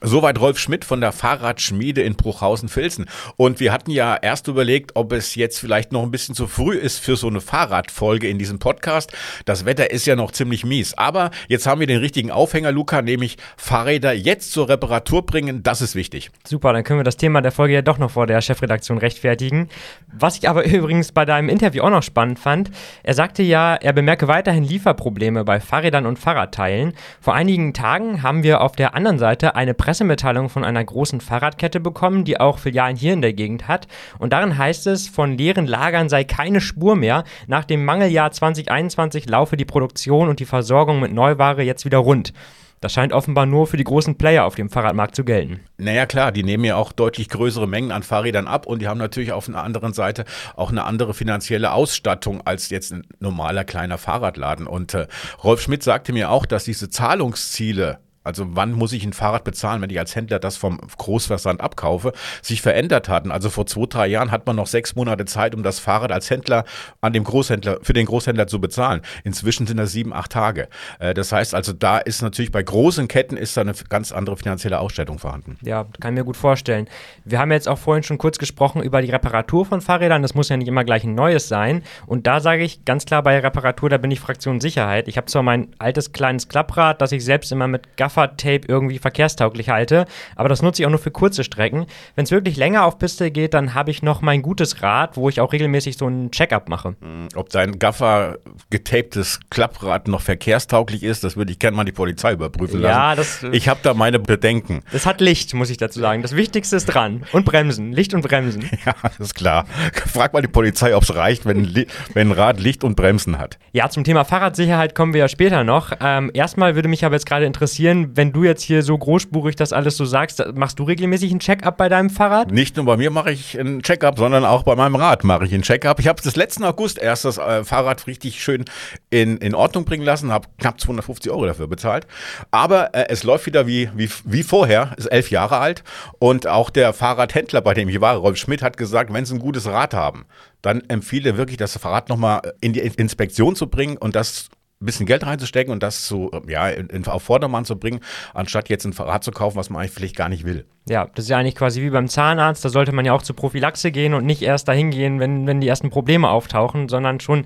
Soweit 0.00 0.40
Rolf 0.40 0.58
Schmidt 0.58 0.84
von 0.84 1.00
der 1.00 1.12
Fahrradschmiede 1.12 2.02
in 2.02 2.14
Bruchhausen-Filzen. 2.14 3.06
Und 3.36 3.60
wir 3.60 3.72
hatten 3.72 3.90
ja 3.90 4.16
erst 4.16 4.48
überlegt, 4.48 4.92
ob 4.94 5.12
es 5.12 5.34
jetzt 5.34 5.58
vielleicht 5.58 5.92
noch 5.92 6.02
ein 6.02 6.10
bisschen 6.10 6.34
zu 6.34 6.46
früh 6.46 6.76
ist 6.76 6.98
für 6.98 7.16
so 7.16 7.26
eine 7.26 7.40
Fahrradfolge 7.40 8.28
in 8.28 8.38
diesem 8.38 8.58
Podcast. 8.58 9.12
Das 9.44 9.64
Wetter 9.64 9.90
ist 9.90 10.06
ja 10.06 10.16
noch 10.16 10.30
ziemlich 10.30 10.64
mies. 10.64 10.94
Aber 10.94 11.30
jetzt 11.48 11.66
haben 11.66 11.80
wir 11.80 11.86
den 11.86 11.98
richtigen 11.98 12.30
Aufhänger, 12.30 12.72
Luca, 12.72 13.02
nämlich 13.02 13.36
Fahrräder 13.56 14.12
jetzt 14.12 14.52
zur 14.52 14.68
Reparatur 14.68 15.26
bringen. 15.26 15.62
Das 15.62 15.82
ist 15.82 15.94
wichtig. 15.94 16.30
Super, 16.46 16.72
dann 16.72 16.84
können 16.84 17.00
wir 17.00 17.04
das 17.04 17.16
Thema 17.16 17.40
der 17.40 17.52
Folge 17.52 17.74
ja 17.74 17.82
doch 17.82 17.98
noch 17.98 18.10
vor 18.10 18.26
der 18.26 18.40
Chefredaktion 18.40 18.98
rechtfertigen. 18.98 19.68
Was 20.12 20.36
ich 20.38 20.48
aber 20.48 20.64
übrigens 20.66 21.12
bei 21.12 21.24
deinem 21.24 21.48
Interview 21.48 21.82
auch 21.82 21.90
noch 21.90 22.02
spannend 22.02 22.38
fand, 22.38 22.70
er 23.02 23.14
sagte 23.14 23.42
ja, 23.42 23.74
er 23.74 23.92
bemerke 23.92 24.28
weiterhin 24.28 24.64
Lieferprobleme 24.64 25.44
bei 25.44 25.60
Fahrrädern 25.60 26.06
und 26.06 26.18
Fahrradteilen. 26.18 26.92
Vor 27.20 27.34
einigen 27.34 27.74
Tagen 27.74 28.22
haben 28.22 28.42
wir 28.42 28.60
auf 28.60 28.76
der 28.76 28.94
anderen 28.94 29.18
Seite 29.18 29.54
eine 29.54 29.74
Pressemitteilung 29.88 30.50
von 30.50 30.64
einer 30.64 30.84
großen 30.84 31.22
Fahrradkette 31.22 31.80
bekommen, 31.80 32.24
die 32.24 32.38
auch 32.38 32.58
Filialen 32.58 32.94
hier 32.94 33.14
in 33.14 33.22
der 33.22 33.32
Gegend 33.32 33.68
hat. 33.68 33.88
Und 34.18 34.34
darin 34.34 34.58
heißt 34.58 34.86
es, 34.86 35.08
von 35.08 35.38
leeren 35.38 35.66
Lagern 35.66 36.10
sei 36.10 36.24
keine 36.24 36.60
Spur 36.60 36.94
mehr. 36.94 37.24
Nach 37.46 37.64
dem 37.64 37.86
Mangeljahr 37.86 38.30
2021 38.30 39.30
laufe 39.30 39.56
die 39.56 39.64
Produktion 39.64 40.28
und 40.28 40.40
die 40.40 40.44
Versorgung 40.44 41.00
mit 41.00 41.14
Neuware 41.14 41.62
jetzt 41.62 41.86
wieder 41.86 41.96
rund. 41.96 42.34
Das 42.82 42.92
scheint 42.92 43.14
offenbar 43.14 43.46
nur 43.46 43.66
für 43.66 43.78
die 43.78 43.84
großen 43.84 44.18
Player 44.18 44.44
auf 44.44 44.56
dem 44.56 44.68
Fahrradmarkt 44.68 45.16
zu 45.16 45.24
gelten. 45.24 45.60
Naja, 45.78 46.04
klar, 46.04 46.32
die 46.32 46.42
nehmen 46.42 46.64
ja 46.64 46.76
auch 46.76 46.92
deutlich 46.92 47.30
größere 47.30 47.66
Mengen 47.66 47.90
an 47.90 48.02
Fahrrädern 48.02 48.46
ab 48.46 48.66
und 48.66 48.82
die 48.82 48.88
haben 48.88 48.98
natürlich 48.98 49.32
auf 49.32 49.48
einer 49.48 49.64
anderen 49.64 49.94
Seite 49.94 50.26
auch 50.54 50.70
eine 50.70 50.84
andere 50.84 51.14
finanzielle 51.14 51.72
Ausstattung 51.72 52.42
als 52.46 52.68
jetzt 52.68 52.92
ein 52.92 53.06
normaler 53.20 53.64
kleiner 53.64 53.96
Fahrradladen. 53.96 54.66
Und 54.66 54.92
äh, 54.92 55.06
Rolf 55.42 55.62
Schmidt 55.62 55.82
sagte 55.82 56.12
mir 56.12 56.30
auch, 56.30 56.44
dass 56.44 56.64
diese 56.64 56.90
Zahlungsziele 56.90 58.00
also 58.24 58.46
wann 58.50 58.72
muss 58.72 58.92
ich 58.92 59.04
ein 59.04 59.12
Fahrrad 59.12 59.44
bezahlen, 59.44 59.80
wenn 59.82 59.90
ich 59.90 59.98
als 59.98 60.14
Händler 60.14 60.38
das 60.38 60.56
vom 60.56 60.78
Großversand 60.98 61.60
abkaufe, 61.60 62.12
sich 62.42 62.60
verändert 62.62 63.08
hatten. 63.08 63.30
Also 63.30 63.50
vor 63.50 63.66
zwei, 63.66 63.86
drei 63.86 64.06
Jahren 64.06 64.30
hat 64.30 64.46
man 64.46 64.56
noch 64.56 64.66
sechs 64.66 64.94
Monate 64.96 65.24
Zeit, 65.24 65.54
um 65.54 65.62
das 65.62 65.78
Fahrrad 65.78 66.12
als 66.12 66.28
Händler 66.28 66.64
an 67.00 67.12
dem 67.12 67.24
Großhändler, 67.24 67.78
für 67.82 67.92
den 67.92 68.06
Großhändler 68.06 68.46
zu 68.46 68.60
bezahlen. 68.60 69.00
Inzwischen 69.24 69.66
sind 69.66 69.76
das 69.76 69.92
sieben, 69.92 70.12
acht 70.12 70.32
Tage. 70.32 70.68
Äh, 70.98 71.14
das 71.14 71.32
heißt 71.32 71.54
also, 71.54 71.72
da 71.72 71.98
ist 71.98 72.22
natürlich 72.22 72.52
bei 72.52 72.62
großen 72.62 73.08
Ketten 73.08 73.36
ist 73.36 73.56
da 73.56 73.62
eine 73.62 73.72
ganz 73.88 74.12
andere 74.12 74.36
finanzielle 74.36 74.78
Ausstattung 74.78 75.18
vorhanden. 75.18 75.56
Ja, 75.62 75.86
kann 76.00 76.14
ich 76.14 76.20
mir 76.20 76.24
gut 76.24 76.36
vorstellen. 76.36 76.88
Wir 77.24 77.38
haben 77.38 77.52
jetzt 77.52 77.68
auch 77.68 77.78
vorhin 77.78 78.02
schon 78.02 78.18
kurz 78.18 78.38
gesprochen 78.38 78.82
über 78.82 79.00
die 79.00 79.10
Reparatur 79.10 79.64
von 79.64 79.80
Fahrrädern. 79.80 80.22
Das 80.22 80.34
muss 80.34 80.48
ja 80.48 80.56
nicht 80.56 80.68
immer 80.68 80.84
gleich 80.84 81.04
ein 81.04 81.14
neues 81.14 81.48
sein. 81.48 81.82
Und 82.06 82.26
da 82.26 82.40
sage 82.40 82.62
ich 82.62 82.84
ganz 82.84 83.04
klar 83.06 83.22
bei 83.22 83.38
Reparatur, 83.38 83.88
da 83.88 83.96
bin 83.96 84.10
ich 84.10 84.20
Fraktion 84.20 84.60
Sicherheit. 84.60 85.08
Ich 85.08 85.16
habe 85.16 85.26
zwar 85.26 85.42
mein 85.42 85.68
altes 85.78 86.12
kleines 86.12 86.48
Klapprad, 86.48 87.00
das 87.00 87.12
ich 87.12 87.24
selbst 87.24 87.52
immer 87.52 87.68
mit 87.68 87.96
Gaffer 87.96 88.17
Gaffer-Tape 88.18 88.62
irgendwie 88.66 88.98
verkehrstauglich 88.98 89.68
halte. 89.68 90.06
Aber 90.36 90.48
das 90.48 90.62
nutze 90.62 90.82
ich 90.82 90.86
auch 90.86 90.90
nur 90.90 90.98
für 90.98 91.10
kurze 91.10 91.44
Strecken. 91.44 91.86
Wenn 92.14 92.24
es 92.24 92.30
wirklich 92.30 92.56
länger 92.56 92.84
auf 92.84 92.98
Piste 92.98 93.30
geht, 93.30 93.54
dann 93.54 93.74
habe 93.74 93.90
ich 93.90 94.02
noch 94.02 94.20
mein 94.22 94.42
gutes 94.42 94.82
Rad, 94.82 95.16
wo 95.16 95.28
ich 95.28 95.40
auch 95.40 95.52
regelmäßig 95.52 95.96
so 95.96 96.06
einen 96.06 96.30
Check-up 96.30 96.68
mache. 96.68 96.96
Hm, 97.00 97.28
ob 97.34 97.50
dein 97.50 97.78
Gaffer 97.78 98.38
getaptes 98.70 99.40
Klapprad 99.50 100.08
noch 100.08 100.20
verkehrstauglich 100.20 101.02
ist, 101.02 101.24
das 101.24 101.36
würde 101.36 101.52
ich 101.52 101.58
gerne 101.58 101.76
mal 101.76 101.84
die 101.84 101.92
Polizei 101.92 102.32
überprüfen 102.32 102.80
lassen. 102.80 102.94
Ja, 102.94 103.14
das, 103.14 103.42
ich 103.52 103.68
habe 103.68 103.80
da 103.82 103.94
meine 103.94 104.18
Bedenken. 104.18 104.82
Das 104.92 105.06
hat 105.06 105.20
Licht, 105.20 105.54
muss 105.54 105.70
ich 105.70 105.76
dazu 105.76 106.00
sagen. 106.00 106.22
Das 106.22 106.34
Wichtigste 106.34 106.76
ist 106.76 106.86
dran. 106.86 107.24
Und 107.32 107.44
Bremsen. 107.44 107.92
Licht 107.92 108.14
und 108.14 108.22
Bremsen. 108.22 108.68
Ja, 108.84 108.94
das 109.02 109.18
ist 109.18 109.34
klar. 109.34 109.66
Frag 110.06 110.32
mal 110.32 110.40
die 110.40 110.48
Polizei, 110.48 110.94
ob 110.94 111.02
es 111.02 111.14
reicht, 111.14 111.44
wenn, 111.46 111.74
wenn 112.14 112.28
ein 112.28 112.32
Rad 112.32 112.60
Licht 112.60 112.84
und 112.84 112.94
Bremsen 112.94 113.38
hat. 113.38 113.58
Ja, 113.72 113.90
zum 113.90 114.04
Thema 114.04 114.24
Fahrradsicherheit 114.24 114.94
kommen 114.94 115.12
wir 115.12 115.20
ja 115.20 115.28
später 115.28 115.64
noch. 115.64 115.92
Ähm, 116.00 116.30
erstmal 116.32 116.74
würde 116.74 116.88
mich 116.88 117.04
aber 117.04 117.16
jetzt 117.16 117.26
gerade 117.26 117.44
interessieren, 117.44 117.97
interessieren, 117.98 118.16
wenn 118.16 118.32
du 118.32 118.44
jetzt 118.44 118.62
hier 118.62 118.82
so 118.82 118.96
großspurig 118.96 119.56
das 119.56 119.72
alles 119.72 119.96
so 119.96 120.04
sagst, 120.04 120.42
machst 120.54 120.78
du 120.78 120.84
regelmäßig 120.84 121.30
einen 121.30 121.40
Check-up 121.40 121.76
bei 121.76 121.88
deinem 121.88 122.10
Fahrrad? 122.10 122.50
Nicht 122.50 122.76
nur 122.76 122.84
bei 122.84 122.96
mir 122.96 123.10
mache 123.10 123.30
ich 123.30 123.58
einen 123.58 123.82
Check-up, 123.82 124.18
sondern 124.18 124.44
auch 124.44 124.62
bei 124.62 124.76
meinem 124.76 124.96
Rad 124.96 125.24
mache 125.24 125.44
ich 125.44 125.54
einen 125.54 125.62
Check-up. 125.62 126.00
Ich 126.00 126.08
habe 126.08 126.20
das 126.22 126.36
letzten 126.36 126.64
August 126.64 126.98
erst 126.98 127.24
das 127.24 127.38
äh, 127.38 127.64
Fahrrad 127.64 128.06
richtig 128.06 128.42
schön 128.42 128.64
in, 129.10 129.38
in 129.38 129.54
Ordnung 129.54 129.84
bringen 129.84 130.04
lassen, 130.04 130.32
habe 130.32 130.48
knapp 130.58 130.80
250 130.80 131.30
Euro 131.30 131.46
dafür 131.46 131.68
bezahlt. 131.68 132.06
Aber 132.50 132.94
äh, 132.94 133.06
es 133.08 133.24
läuft 133.24 133.46
wieder 133.46 133.66
wie, 133.66 133.90
wie, 133.94 134.10
wie 134.24 134.42
vorher, 134.42 134.92
ist 134.96 135.06
elf 135.06 135.30
Jahre 135.30 135.58
alt. 135.58 135.82
Und 136.18 136.46
auch 136.46 136.70
der 136.70 136.92
Fahrradhändler, 136.92 137.60
bei 137.60 137.74
dem 137.74 137.88
ich 137.88 138.00
war, 138.00 138.16
Rolf 138.16 138.36
Schmidt, 138.36 138.62
hat 138.62 138.76
gesagt, 138.76 139.12
wenn 139.12 139.24
Sie 139.24 139.34
ein 139.34 139.40
gutes 139.40 139.66
Rad 139.66 139.94
haben, 139.94 140.26
dann 140.62 140.82
empfehle 140.88 141.36
wirklich, 141.36 141.56
das 141.56 141.76
Fahrrad 141.76 142.08
nochmal 142.08 142.40
in 142.60 142.72
die 142.72 142.80
Inspektion 142.80 143.54
zu 143.54 143.68
bringen 143.68 143.96
und 143.96 144.16
das 144.16 144.48
bisschen 144.80 145.06
Geld 145.06 145.26
reinzustecken 145.26 145.72
und 145.72 145.82
das 145.82 146.04
zu, 146.04 146.30
ja, 146.46 146.68
in, 146.68 147.06
auf 147.06 147.22
Vordermann 147.22 147.64
zu 147.64 147.76
bringen, 147.76 148.00
anstatt 148.34 148.68
jetzt 148.68 148.84
ein 148.84 148.92
Fahrrad 148.92 149.24
zu 149.24 149.30
kaufen, 149.30 149.56
was 149.56 149.70
man 149.70 149.80
eigentlich 149.80 149.92
vielleicht 149.92 150.16
gar 150.16 150.28
nicht 150.28 150.44
will. 150.44 150.66
Ja, 150.88 151.08
das 151.14 151.24
ist 151.24 151.30
ja 151.30 151.38
eigentlich 151.38 151.56
quasi 151.56 151.82
wie 151.82 151.90
beim 151.90 152.08
Zahnarzt, 152.08 152.64
da 152.64 152.68
sollte 152.68 152.92
man 152.92 153.04
ja 153.04 153.12
auch 153.12 153.22
zur 153.22 153.36
Prophylaxe 153.36 153.90
gehen 153.90 154.14
und 154.14 154.24
nicht 154.24 154.42
erst 154.42 154.68
dahin 154.68 154.90
gehen, 154.90 155.20
wenn, 155.20 155.46
wenn 155.46 155.60
die 155.60 155.68
ersten 155.68 155.90
Probleme 155.90 156.28
auftauchen, 156.28 156.88
sondern 156.88 157.20
schon 157.20 157.44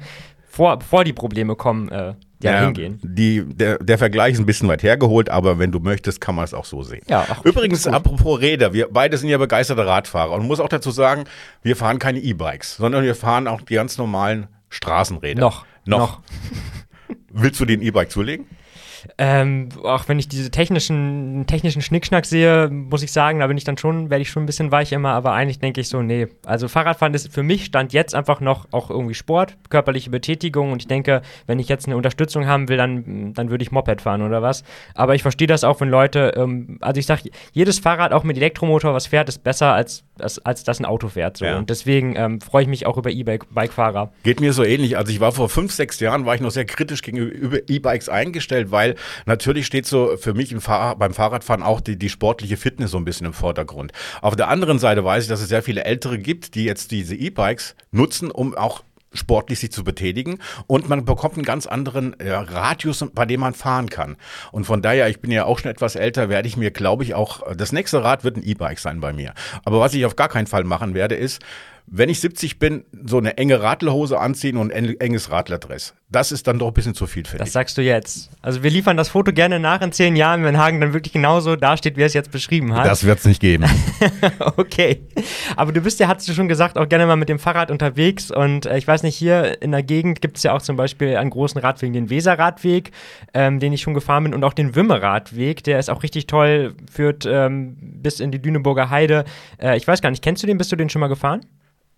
vor, 0.48 0.78
bevor 0.78 1.04
die 1.04 1.14
Probleme 1.14 1.56
kommen, 1.56 1.88
äh, 1.88 2.14
ja, 2.42 2.52
ja, 2.52 2.60
hingehen. 2.64 3.00
Die, 3.02 3.42
der, 3.44 3.78
der 3.78 3.98
Vergleich 3.98 4.34
ist 4.34 4.40
ein 4.40 4.46
bisschen 4.46 4.68
weit 4.68 4.82
hergeholt, 4.82 5.30
aber 5.30 5.58
wenn 5.58 5.72
du 5.72 5.78
möchtest, 5.78 6.20
kann 6.20 6.34
man 6.34 6.44
es 6.44 6.52
auch 6.52 6.64
so 6.64 6.82
sehen. 6.82 7.02
Ja, 7.08 7.26
ach, 7.28 7.44
Übrigens, 7.44 7.86
apropos 7.86 8.40
Räder, 8.40 8.72
wir 8.72 8.88
beide 8.90 9.16
sind 9.16 9.28
ja 9.28 9.38
begeisterte 9.38 9.86
Radfahrer 9.86 10.32
und 10.32 10.46
muss 10.46 10.60
auch 10.60 10.68
dazu 10.68 10.90
sagen, 10.90 11.24
wir 11.62 11.76
fahren 11.76 11.98
keine 11.98 12.18
E-Bikes, 12.18 12.76
sondern 12.76 13.04
wir 13.04 13.14
fahren 13.14 13.46
auch 13.48 13.60
die 13.62 13.74
ganz 13.74 13.96
normalen 13.96 14.48
Straßenräder. 14.68 15.40
Noch. 15.40 15.64
Noch. 15.84 15.98
noch. 15.98 16.20
Willst 17.32 17.60
du 17.60 17.64
den 17.64 17.82
E-Bike 17.82 18.10
zulegen? 18.10 18.46
Ähm, 19.18 19.68
auch 19.82 20.08
wenn 20.08 20.18
ich 20.18 20.28
diese 20.28 20.50
technischen, 20.50 21.44
technischen 21.46 21.82
Schnickschnack 21.82 22.24
sehe, 22.24 22.68
muss 22.70 23.02
ich 23.02 23.12
sagen, 23.12 23.40
da 23.40 23.46
bin 23.46 23.56
ich 23.56 23.64
dann 23.64 23.76
schon, 23.76 24.10
werde 24.10 24.22
ich 24.22 24.30
schon 24.30 24.44
ein 24.44 24.46
bisschen 24.46 24.70
weich 24.70 24.92
immer, 24.92 25.10
aber 25.10 25.32
eigentlich 25.32 25.58
denke 25.58 25.80
ich 25.80 25.88
so, 25.88 26.02
nee. 26.02 26.28
Also 26.46 26.68
Fahrradfahren 26.68 27.14
ist 27.14 27.32
für 27.32 27.42
mich 27.42 27.64
stand 27.64 27.92
jetzt 27.92 28.14
einfach 28.14 28.40
noch 28.40 28.66
auch 28.70 28.90
irgendwie 28.90 29.14
Sport, 29.14 29.56
körperliche 29.70 30.10
Betätigung 30.10 30.72
und 30.72 30.82
ich 30.82 30.88
denke, 30.88 31.22
wenn 31.46 31.58
ich 31.58 31.68
jetzt 31.68 31.86
eine 31.86 31.96
Unterstützung 31.96 32.46
haben 32.46 32.68
will, 32.68 32.76
dann, 32.76 33.34
dann 33.34 33.50
würde 33.50 33.62
ich 33.62 33.72
Moped 33.72 34.02
fahren 34.02 34.22
oder 34.22 34.42
was. 34.42 34.62
Aber 34.94 35.14
ich 35.14 35.22
verstehe 35.22 35.48
das 35.48 35.64
auch, 35.64 35.80
wenn 35.80 35.88
Leute, 35.88 36.34
ähm, 36.36 36.78
also 36.80 36.98
ich 36.98 37.06
sage, 37.06 37.30
jedes 37.52 37.78
Fahrrad 37.78 38.12
auch 38.12 38.24
mit 38.24 38.36
Elektromotor, 38.36 38.94
was 38.94 39.06
fährt, 39.06 39.28
ist 39.28 39.42
besser 39.42 39.72
als, 39.72 40.04
als, 40.18 40.38
als 40.44 40.64
das 40.64 40.80
ein 40.80 40.84
Auto 40.84 41.08
fährt. 41.08 41.36
So. 41.36 41.44
Ja. 41.44 41.58
Und 41.58 41.70
deswegen 41.70 42.14
ähm, 42.16 42.40
freue 42.40 42.62
ich 42.62 42.68
mich 42.68 42.86
auch 42.86 42.96
über 42.96 43.10
E-Bike-Fahrer. 43.10 44.12
Geht 44.22 44.40
mir 44.40 44.52
so 44.52 44.64
ähnlich. 44.64 44.96
Also 44.96 45.12
ich 45.12 45.20
war 45.20 45.32
vor 45.32 45.48
fünf, 45.48 45.72
sechs 45.72 46.00
Jahren, 46.00 46.26
war 46.26 46.34
ich 46.34 46.40
noch 46.40 46.50
sehr 46.50 46.64
kritisch 46.64 47.02
gegenüber 47.02 47.58
E-Bikes 47.66 48.08
eingestellt, 48.08 48.70
weil 48.70 48.96
natürlich 49.26 49.66
steht 49.66 49.86
so 49.86 50.16
für 50.16 50.34
mich 50.34 50.52
Fahr 50.60 50.96
beim 50.96 51.14
Fahrradfahren 51.14 51.62
auch 51.62 51.80
die, 51.80 51.96
die 51.96 52.08
sportliche 52.08 52.56
Fitness 52.56 52.90
so 52.90 52.98
ein 52.98 53.04
bisschen 53.04 53.26
im 53.26 53.32
Vordergrund. 53.32 53.92
Auf 54.20 54.36
der 54.36 54.48
anderen 54.48 54.78
Seite 54.78 55.04
weiß 55.04 55.24
ich, 55.24 55.28
dass 55.28 55.40
es 55.40 55.48
sehr 55.48 55.62
viele 55.62 55.84
Ältere 55.84 56.18
gibt, 56.18 56.54
die 56.54 56.64
jetzt 56.64 56.90
diese 56.90 57.14
E-Bikes 57.14 57.74
nutzen, 57.90 58.30
um 58.30 58.54
auch 58.54 58.82
sportlich 59.14 59.60
sich 59.60 59.72
zu 59.72 59.84
betätigen 59.84 60.38
und 60.66 60.88
man 60.88 61.04
bekommt 61.04 61.34
einen 61.34 61.44
ganz 61.44 61.66
anderen 61.66 62.16
ja, 62.24 62.40
Radius, 62.40 63.04
bei 63.14 63.26
dem 63.26 63.40
man 63.40 63.54
fahren 63.54 63.88
kann. 63.88 64.16
Und 64.50 64.64
von 64.64 64.82
daher, 64.82 65.08
ich 65.08 65.20
bin 65.20 65.30
ja 65.30 65.44
auch 65.44 65.58
schon 65.58 65.70
etwas 65.70 65.96
älter, 65.96 66.28
werde 66.28 66.48
ich 66.48 66.56
mir, 66.56 66.70
glaube 66.70 67.04
ich, 67.04 67.14
auch, 67.14 67.42
das 67.54 67.72
nächste 67.72 68.02
Rad 68.02 68.24
wird 68.24 68.36
ein 68.36 68.42
E-Bike 68.42 68.78
sein 68.78 69.00
bei 69.00 69.12
mir. 69.12 69.34
Aber 69.64 69.80
was 69.80 69.94
ich 69.94 70.04
auf 70.04 70.16
gar 70.16 70.28
keinen 70.28 70.46
Fall 70.46 70.64
machen 70.64 70.94
werde, 70.94 71.14
ist, 71.14 71.40
wenn 71.94 72.08
ich 72.08 72.20
70 72.20 72.58
bin, 72.58 72.84
so 73.04 73.18
eine 73.18 73.36
enge 73.36 73.60
Radlerhose 73.60 74.18
anziehen 74.18 74.56
und 74.56 74.72
ein 74.72 74.98
enges 74.98 75.30
Radlerdress. 75.30 75.92
Das 76.08 76.32
ist 76.32 76.46
dann 76.46 76.58
doch 76.58 76.68
ein 76.68 76.72
bisschen 76.72 76.94
zu 76.94 77.06
viel, 77.06 77.26
finde 77.26 77.44
ich. 77.44 77.48
Das 77.48 77.52
sagst 77.52 77.76
du 77.76 77.82
jetzt. 77.82 78.30
Also 78.40 78.62
wir 78.62 78.70
liefern 78.70 78.96
das 78.96 79.10
Foto 79.10 79.30
gerne 79.30 79.60
nach 79.60 79.82
in 79.82 79.92
zehn 79.92 80.16
Jahren, 80.16 80.42
wenn 80.42 80.56
Hagen 80.56 80.80
dann 80.80 80.94
wirklich 80.94 81.12
genauso 81.12 81.54
dasteht, 81.54 81.98
wie 81.98 82.00
er 82.00 82.06
es 82.06 82.14
jetzt 82.14 82.30
beschrieben 82.30 82.74
hat. 82.74 82.86
Das 82.86 83.04
wird 83.04 83.18
es 83.18 83.26
nicht 83.26 83.40
geben. 83.40 83.66
okay. 84.56 85.02
Aber 85.54 85.72
du 85.72 85.82
bist 85.82 86.00
ja, 86.00 86.08
hast 86.08 86.26
du 86.26 86.32
schon 86.32 86.48
gesagt, 86.48 86.78
auch 86.78 86.88
gerne 86.88 87.04
mal 87.04 87.16
mit 87.16 87.28
dem 87.28 87.38
Fahrrad 87.38 87.70
unterwegs. 87.70 88.30
Und 88.30 88.64
äh, 88.64 88.78
ich 88.78 88.88
weiß 88.88 89.02
nicht, 89.02 89.14
hier 89.16 89.60
in 89.60 89.72
der 89.72 89.82
Gegend 89.82 90.22
gibt 90.22 90.38
es 90.38 90.44
ja 90.44 90.54
auch 90.54 90.62
zum 90.62 90.76
Beispiel 90.76 91.18
einen 91.18 91.30
großen 91.30 91.60
Radweg, 91.60 91.92
den 91.92 92.08
Weserradweg, 92.08 92.90
ähm, 93.34 93.60
den 93.60 93.74
ich 93.74 93.82
schon 93.82 93.92
gefahren 93.92 94.24
bin, 94.24 94.34
und 94.34 94.44
auch 94.44 94.54
den 94.54 94.74
Wimmeradweg. 94.74 95.62
Der 95.64 95.78
ist 95.78 95.90
auch 95.90 96.02
richtig 96.02 96.26
toll, 96.26 96.74
führt 96.90 97.26
ähm, 97.26 97.76
bis 97.78 98.18
in 98.18 98.32
die 98.32 98.40
Düneburger 98.40 98.88
Heide. 98.88 99.24
Äh, 99.58 99.76
ich 99.76 99.86
weiß 99.86 100.00
gar 100.00 100.10
nicht, 100.10 100.22
kennst 100.22 100.42
du 100.42 100.46
den? 100.46 100.56
Bist 100.56 100.72
du 100.72 100.76
den 100.76 100.88
schon 100.88 101.00
mal 101.00 101.08
gefahren? 101.08 101.42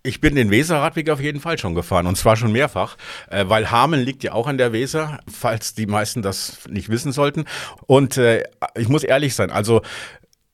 Ich 0.06 0.20
bin 0.20 0.34
den 0.34 0.50
Weserradweg 0.50 1.08
auf 1.08 1.18
jeden 1.18 1.40
Fall 1.40 1.56
schon 1.56 1.74
gefahren 1.74 2.06
und 2.06 2.16
zwar 2.16 2.36
schon 2.36 2.52
mehrfach, 2.52 2.98
äh, 3.30 3.46
weil 3.48 3.70
Hameln 3.70 4.04
liegt 4.04 4.22
ja 4.22 4.32
auch 4.32 4.46
an 4.46 4.58
der 4.58 4.74
Weser, 4.74 5.18
falls 5.26 5.72
die 5.72 5.86
meisten 5.86 6.20
das 6.20 6.58
nicht 6.68 6.90
wissen 6.90 7.10
sollten. 7.10 7.46
Und 7.86 8.18
äh, 8.18 8.44
ich 8.76 8.90
muss 8.90 9.02
ehrlich 9.02 9.34
sein, 9.34 9.50
also 9.50 9.80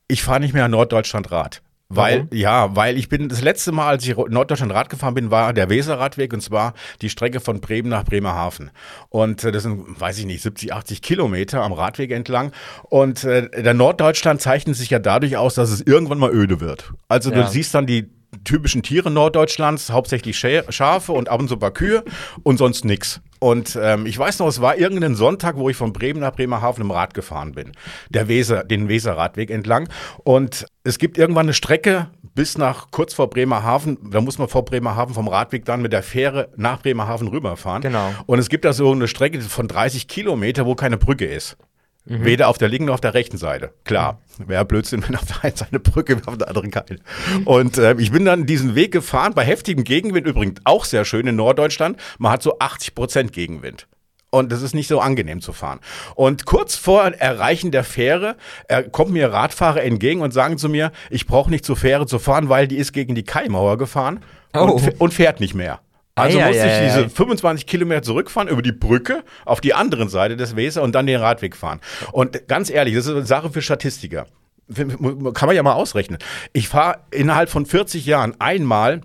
ich 0.07 0.23
fahre 0.23 0.39
nicht 0.39 0.53
mehr 0.53 0.69
Norddeutschland 0.69 1.31
Rad. 1.31 1.61
Weil, 1.93 2.19
Warum? 2.19 2.29
ja, 2.31 2.75
weil 2.77 2.97
ich 2.97 3.09
bin, 3.09 3.27
das 3.27 3.41
letzte 3.41 3.73
Mal, 3.73 3.89
als 3.89 4.07
ich 4.07 4.15
Norddeutschland 4.15 4.71
Rad 4.71 4.89
gefahren 4.89 5.15
bin, 5.15 5.29
war 5.29 5.51
der 5.51 5.69
Weserradweg 5.69 6.31
und 6.31 6.39
zwar 6.39 6.73
die 7.01 7.09
Strecke 7.09 7.41
von 7.41 7.59
Bremen 7.59 7.89
nach 7.89 8.05
Bremerhaven. 8.05 8.71
Und 9.09 9.43
äh, 9.43 9.51
das 9.51 9.63
sind, 9.63 9.99
weiß 9.99 10.17
ich 10.19 10.25
nicht, 10.25 10.41
70, 10.41 10.71
80 10.71 11.01
Kilometer 11.01 11.61
am 11.61 11.73
Radweg 11.73 12.11
entlang. 12.11 12.53
Und 12.83 13.25
äh, 13.25 13.49
der 13.49 13.73
Norddeutschland 13.73 14.39
zeichnet 14.39 14.77
sich 14.77 14.91
ja 14.91 14.99
dadurch 14.99 15.35
aus, 15.35 15.55
dass 15.55 15.69
es 15.71 15.81
irgendwann 15.81 16.19
mal 16.19 16.31
öde 16.31 16.61
wird. 16.61 16.93
Also 17.09 17.29
ja. 17.31 17.41
du 17.41 17.49
siehst 17.49 17.73
dann 17.73 17.85
die 17.85 18.09
typischen 18.43 18.83
Tiere 18.83 19.11
Norddeutschlands, 19.11 19.91
hauptsächlich 19.91 20.37
Schafe 20.37 21.11
und 21.11 21.29
ab 21.29 21.39
und 21.39 21.47
zu 21.47 21.55
ein 21.55 21.59
paar 21.59 21.71
Kühe 21.71 22.03
und 22.43 22.57
sonst 22.57 22.85
nichts. 22.85 23.21
Und 23.39 23.77
ähm, 23.81 24.05
ich 24.05 24.17
weiß 24.17 24.37
noch, 24.39 24.47
es 24.47 24.61
war 24.61 24.77
irgendein 24.77 25.15
Sonntag, 25.15 25.57
wo 25.57 25.67
ich 25.67 25.75
von 25.75 25.93
Bremen 25.93 26.19
nach 26.19 26.33
Bremerhaven 26.33 26.83
im 26.83 26.91
Rad 26.91 27.15
gefahren 27.15 27.53
bin. 27.53 27.71
Der 28.09 28.27
Weser, 28.27 28.63
den 28.63 28.87
Weserradweg 28.87 29.49
entlang. 29.49 29.89
Und 30.23 30.67
es 30.83 30.99
gibt 30.99 31.17
irgendwann 31.17 31.47
eine 31.47 31.53
Strecke 31.53 32.11
bis 32.35 32.57
nach 32.57 32.91
kurz 32.91 33.15
vor 33.15 33.31
Bremerhaven. 33.31 33.97
Da 34.11 34.21
muss 34.21 34.37
man 34.37 34.47
vor 34.47 34.63
Bremerhaven 34.63 35.15
vom 35.15 35.27
Radweg 35.27 35.65
dann 35.65 35.81
mit 35.81 35.91
der 35.91 36.03
Fähre 36.03 36.49
nach 36.55 36.81
Bremerhaven 36.81 37.27
rüberfahren. 37.27 37.81
Genau. 37.81 38.13
Und 38.27 38.37
es 38.37 38.47
gibt 38.47 38.63
da 38.63 38.73
so 38.73 38.91
eine 38.91 39.07
Strecke 39.07 39.41
von 39.41 39.67
30 39.67 40.07
Kilometer, 40.07 40.67
wo 40.67 40.75
keine 40.75 40.97
Brücke 40.97 41.25
ist. 41.25 41.57
Mhm. 42.05 42.25
Weder 42.25 42.47
auf 42.47 42.57
der 42.57 42.67
linken 42.67 42.85
noch 42.85 42.95
auf 42.95 43.01
der 43.01 43.13
rechten 43.13 43.37
Seite. 43.37 43.73
Klar, 43.83 44.19
wäre 44.37 44.65
Blödsinn, 44.65 45.03
wenn 45.07 45.15
auf 45.15 45.25
der 45.25 45.43
einen 45.43 45.55
Seite 45.55 45.79
Brücke 45.79 46.17
wäre, 46.17 46.27
auf 46.27 46.37
der 46.37 46.47
anderen 46.47 46.71
keine. 46.71 46.99
Und 47.45 47.77
äh, 47.77 47.95
ich 47.99 48.11
bin 48.11 48.25
dann 48.25 48.45
diesen 48.45 48.73
Weg 48.75 48.91
gefahren, 48.91 49.33
bei 49.33 49.45
heftigem 49.45 49.83
Gegenwind, 49.83 50.25
übrigens 50.25 50.61
auch 50.63 50.85
sehr 50.85 51.05
schön 51.05 51.27
in 51.27 51.35
Norddeutschland. 51.35 51.97
Man 52.17 52.31
hat 52.31 52.41
so 52.41 52.57
80 52.57 52.95
Prozent 52.95 53.33
Gegenwind. 53.33 53.87
Und 54.31 54.51
das 54.51 54.61
ist 54.61 54.73
nicht 54.73 54.87
so 54.87 55.01
angenehm 55.01 55.41
zu 55.41 55.51
fahren. 55.51 55.81
Und 56.15 56.45
kurz 56.45 56.75
vor 56.77 57.03
Erreichen 57.03 57.71
der 57.71 57.83
Fähre 57.83 58.37
äh, 58.69 58.83
kommt 58.83 59.11
mir 59.11 59.31
Radfahrer 59.31 59.83
entgegen 59.83 60.21
und 60.21 60.31
sagen 60.31 60.57
zu 60.57 60.69
mir, 60.69 60.93
ich 61.09 61.27
brauche 61.27 61.49
nicht 61.49 61.65
zur 61.65 61.75
Fähre 61.75 62.07
zu 62.07 62.17
fahren, 62.17 62.47
weil 62.47 62.67
die 62.67 62.77
ist 62.77 62.93
gegen 62.93 63.13
die 63.13 63.23
Kaimauer 63.23 63.77
gefahren 63.77 64.21
oh. 64.53 64.59
und, 64.59 65.01
und 65.01 65.13
fährt 65.13 65.41
nicht 65.41 65.53
mehr. 65.53 65.81
Also 66.15 66.39
ei, 66.39 66.47
musste 66.47 66.63
ei, 66.63 66.87
ich 66.87 66.93
diese 66.93 67.09
25 67.09 67.65
Kilometer 67.65 68.01
zurückfahren 68.01 68.49
über 68.49 68.61
die 68.61 68.71
Brücke 68.71 69.23
auf 69.45 69.61
die 69.61 69.73
anderen 69.73 70.09
Seite 70.09 70.35
des 70.37 70.55
Weser 70.55 70.81
und 70.83 70.93
dann 70.93 71.07
den 71.07 71.19
Radweg 71.19 71.55
fahren. 71.55 71.79
Und 72.11 72.47
ganz 72.47 72.69
ehrlich, 72.69 72.95
das 72.95 73.05
ist 73.05 73.11
eine 73.11 73.25
Sache 73.25 73.49
für 73.49 73.61
Statistiker. 73.61 74.27
Kann 74.73 75.47
man 75.47 75.55
ja 75.55 75.63
mal 75.63 75.73
ausrechnen. 75.73 76.19
Ich 76.53 76.69
fahre 76.69 76.99
innerhalb 77.11 77.49
von 77.49 77.65
40 77.65 78.05
Jahren 78.05 78.39
einmal 78.39 79.01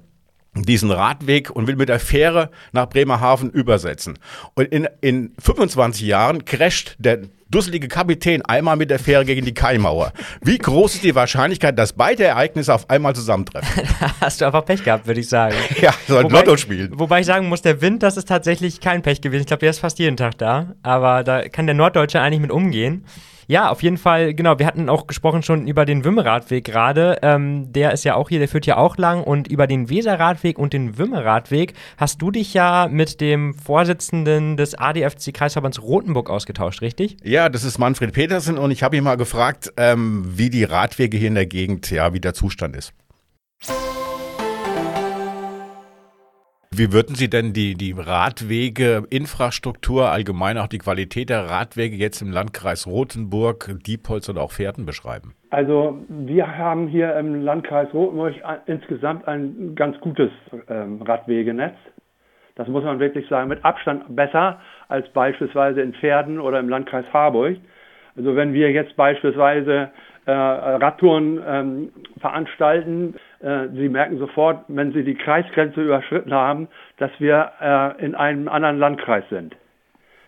diesen 0.55 0.91
Radweg 0.91 1.51
und 1.51 1.67
will 1.67 1.77
mit 1.77 1.89
der 1.89 2.01
Fähre 2.01 2.51
nach 2.73 2.89
Bremerhaven 2.89 3.51
übersetzen. 3.51 4.19
Und 4.55 4.67
in, 4.67 4.89
in 5.01 5.35
25 5.39 6.03
Jahren 6.03 6.45
crasht 6.45 6.97
der 6.99 7.23
dusselige 7.57 7.89
Kapitän 7.89 8.43
einmal 8.43 8.77
mit 8.77 8.91
der 8.91 8.99
Fähre 8.99 9.25
gegen 9.25 9.47
die 9.47 9.55
Kaimauer. 9.55 10.13
Wie 10.43 10.59
groß 10.59 10.97
ist 10.97 11.05
die 11.05 11.15
Wahrscheinlichkeit, 11.15 11.79
dass 11.79 11.95
beide 11.95 12.25
Ereignisse 12.25 12.75
auf 12.75 12.91
einmal 12.91 13.15
zusammentreffen? 13.15 13.85
Hast 14.21 14.43
du 14.43 14.45
einfach 14.45 14.65
Pech 14.67 14.85
gehabt, 14.85 15.07
würde 15.07 15.21
ich 15.21 15.29
sagen. 15.31 15.55
ja, 15.81 15.95
so 16.07 16.19
ein 16.19 16.29
Lotto 16.29 16.59
spielen. 16.59 16.91
Wobei 16.93 17.21
ich 17.21 17.27
sagen 17.27 17.49
muss, 17.49 17.63
der 17.63 17.81
Wind, 17.81 18.03
das 18.03 18.19
ist 18.19 18.29
tatsächlich 18.29 18.81
kein 18.81 19.01
Pech 19.01 19.23
gewesen. 19.23 19.41
Ich 19.41 19.47
glaube, 19.47 19.61
der 19.61 19.71
ist 19.71 19.79
fast 19.79 19.99
jeden 19.99 20.19
Tag 20.19 20.37
da. 20.37 20.75
Aber 20.83 21.25
da 21.25 21.49
kann 21.49 21.65
der 21.65 21.75
Norddeutsche 21.75 22.21
eigentlich 22.21 22.41
mit 22.41 22.51
umgehen. 22.51 23.07
Ja, 23.49 23.71
auf 23.71 23.83
jeden 23.83 23.97
Fall, 23.97 24.35
genau. 24.35 24.59
Wir 24.59 24.67
hatten 24.67 24.89
auch 24.89 25.07
gesprochen 25.07 25.43
schon 25.43 25.67
über 25.67 25.85
den 25.85 26.05
Wimmeradweg 26.05 26.65
gerade. 26.65 27.19
Ähm, 27.23 27.73
der 27.73 27.93
ist 27.93 28.05
ja 28.05 28.15
auch 28.15 28.29
hier, 28.29 28.39
der 28.39 28.49
führt 28.49 28.67
ja 28.67 28.77
auch 28.77 28.97
lang. 28.97 29.23
Und 29.23 29.49
über 29.49 29.67
den 29.67 29.89
Weserradweg 29.89 30.59
und 30.59 30.73
den 30.73 30.99
Wimmeradweg 30.99 31.75
hast 31.97 32.21
du 32.21 32.31
dich 32.31 32.55
ja 32.55 32.89
mit 32.91 33.21
dem 33.21 33.55
Vorsitzenden 33.55 34.57
des 34.57 34.75
ADFC 34.75 35.33
Kreisverbands 35.33 35.81
Rothenburg 35.81 36.29
ausgetauscht, 36.29 36.83
richtig? 36.83 37.17
Ja, 37.23 37.49
das 37.49 37.65
ist 37.65 37.79
Manfred 37.79 38.13
Petersen 38.13 38.59
und 38.59 38.71
ich 38.71 38.83
habe 38.83 38.97
ihn 38.97 39.05
mal 39.05 39.17
gefragt, 39.17 39.73
ähm, 39.77 40.25
wie 40.27 40.51
die 40.51 40.65
Radwege 40.65 41.17
hier 41.17 41.29
in 41.29 41.35
der 41.35 41.47
Gegend, 41.47 41.91
ja, 41.91 42.13
wie 42.13 42.21
der 42.21 42.35
Zustand 42.35 42.75
ist. 42.77 42.93
Wie 46.79 46.93
würden 46.93 47.15
Sie 47.15 47.31
denn 47.31 47.55
die, 47.55 47.73
die 47.73 47.95
Radwege, 47.97 49.05
Infrastruktur, 49.09 50.11
allgemein 50.11 50.59
auch 50.59 50.67
die 50.67 50.77
Qualität 50.77 51.31
der 51.31 51.49
Radwege 51.49 51.97
jetzt 51.97 52.21
im 52.21 52.31
Landkreis 52.31 52.87
Rothenburg, 52.87 53.71
Diepholz 53.87 54.29
oder 54.29 54.43
auch 54.43 54.53
Pferden 54.53 54.85
beschreiben? 54.85 55.33
Also 55.49 55.99
wir 56.11 56.59
haben 56.59 56.87
hier 56.89 57.17
im 57.17 57.43
Landkreis 57.43 57.89
Rothenburg 57.95 58.35
insgesamt 58.67 59.27
ein 59.27 59.75
ganz 59.75 59.99
gutes 60.01 60.31
ähm, 60.69 61.01
Radwegenetz. 61.01 61.77
Das 62.57 62.69
muss 62.69 62.85
man 62.85 62.99
wirklich 62.99 63.27
sagen, 63.29 63.49
mit 63.49 63.65
Abstand 63.65 64.15
besser 64.15 64.61
als 64.89 65.09
beispielsweise 65.15 65.81
in 65.81 65.95
Pferden 65.95 66.39
oder 66.39 66.61
im 66.61 66.69
Landkreis 66.69 67.07
Harburg. 67.11 67.57
Also 68.19 68.37
wenn 68.37 68.53
wir 68.53 68.71
jetzt 68.71 68.97
beispielsweise 68.97 69.91
äh, 70.27 70.31
Radtouren 70.31 71.41
ähm, 71.47 71.93
veranstalten, 72.21 73.15
Sie 73.41 73.89
merken 73.89 74.19
sofort, 74.19 74.65
wenn 74.69 74.93
Sie 74.93 75.05
die 75.05 75.15
Kreisgrenze 75.15 75.83
überschritten 75.83 76.33
haben, 76.33 76.69
dass 76.97 77.11
wir 77.19 77.53
äh, 77.61 78.05
in 78.05 78.15
einem 78.15 78.49
anderen 78.49 78.79
Landkreis 78.79 79.25
sind. 79.29 79.55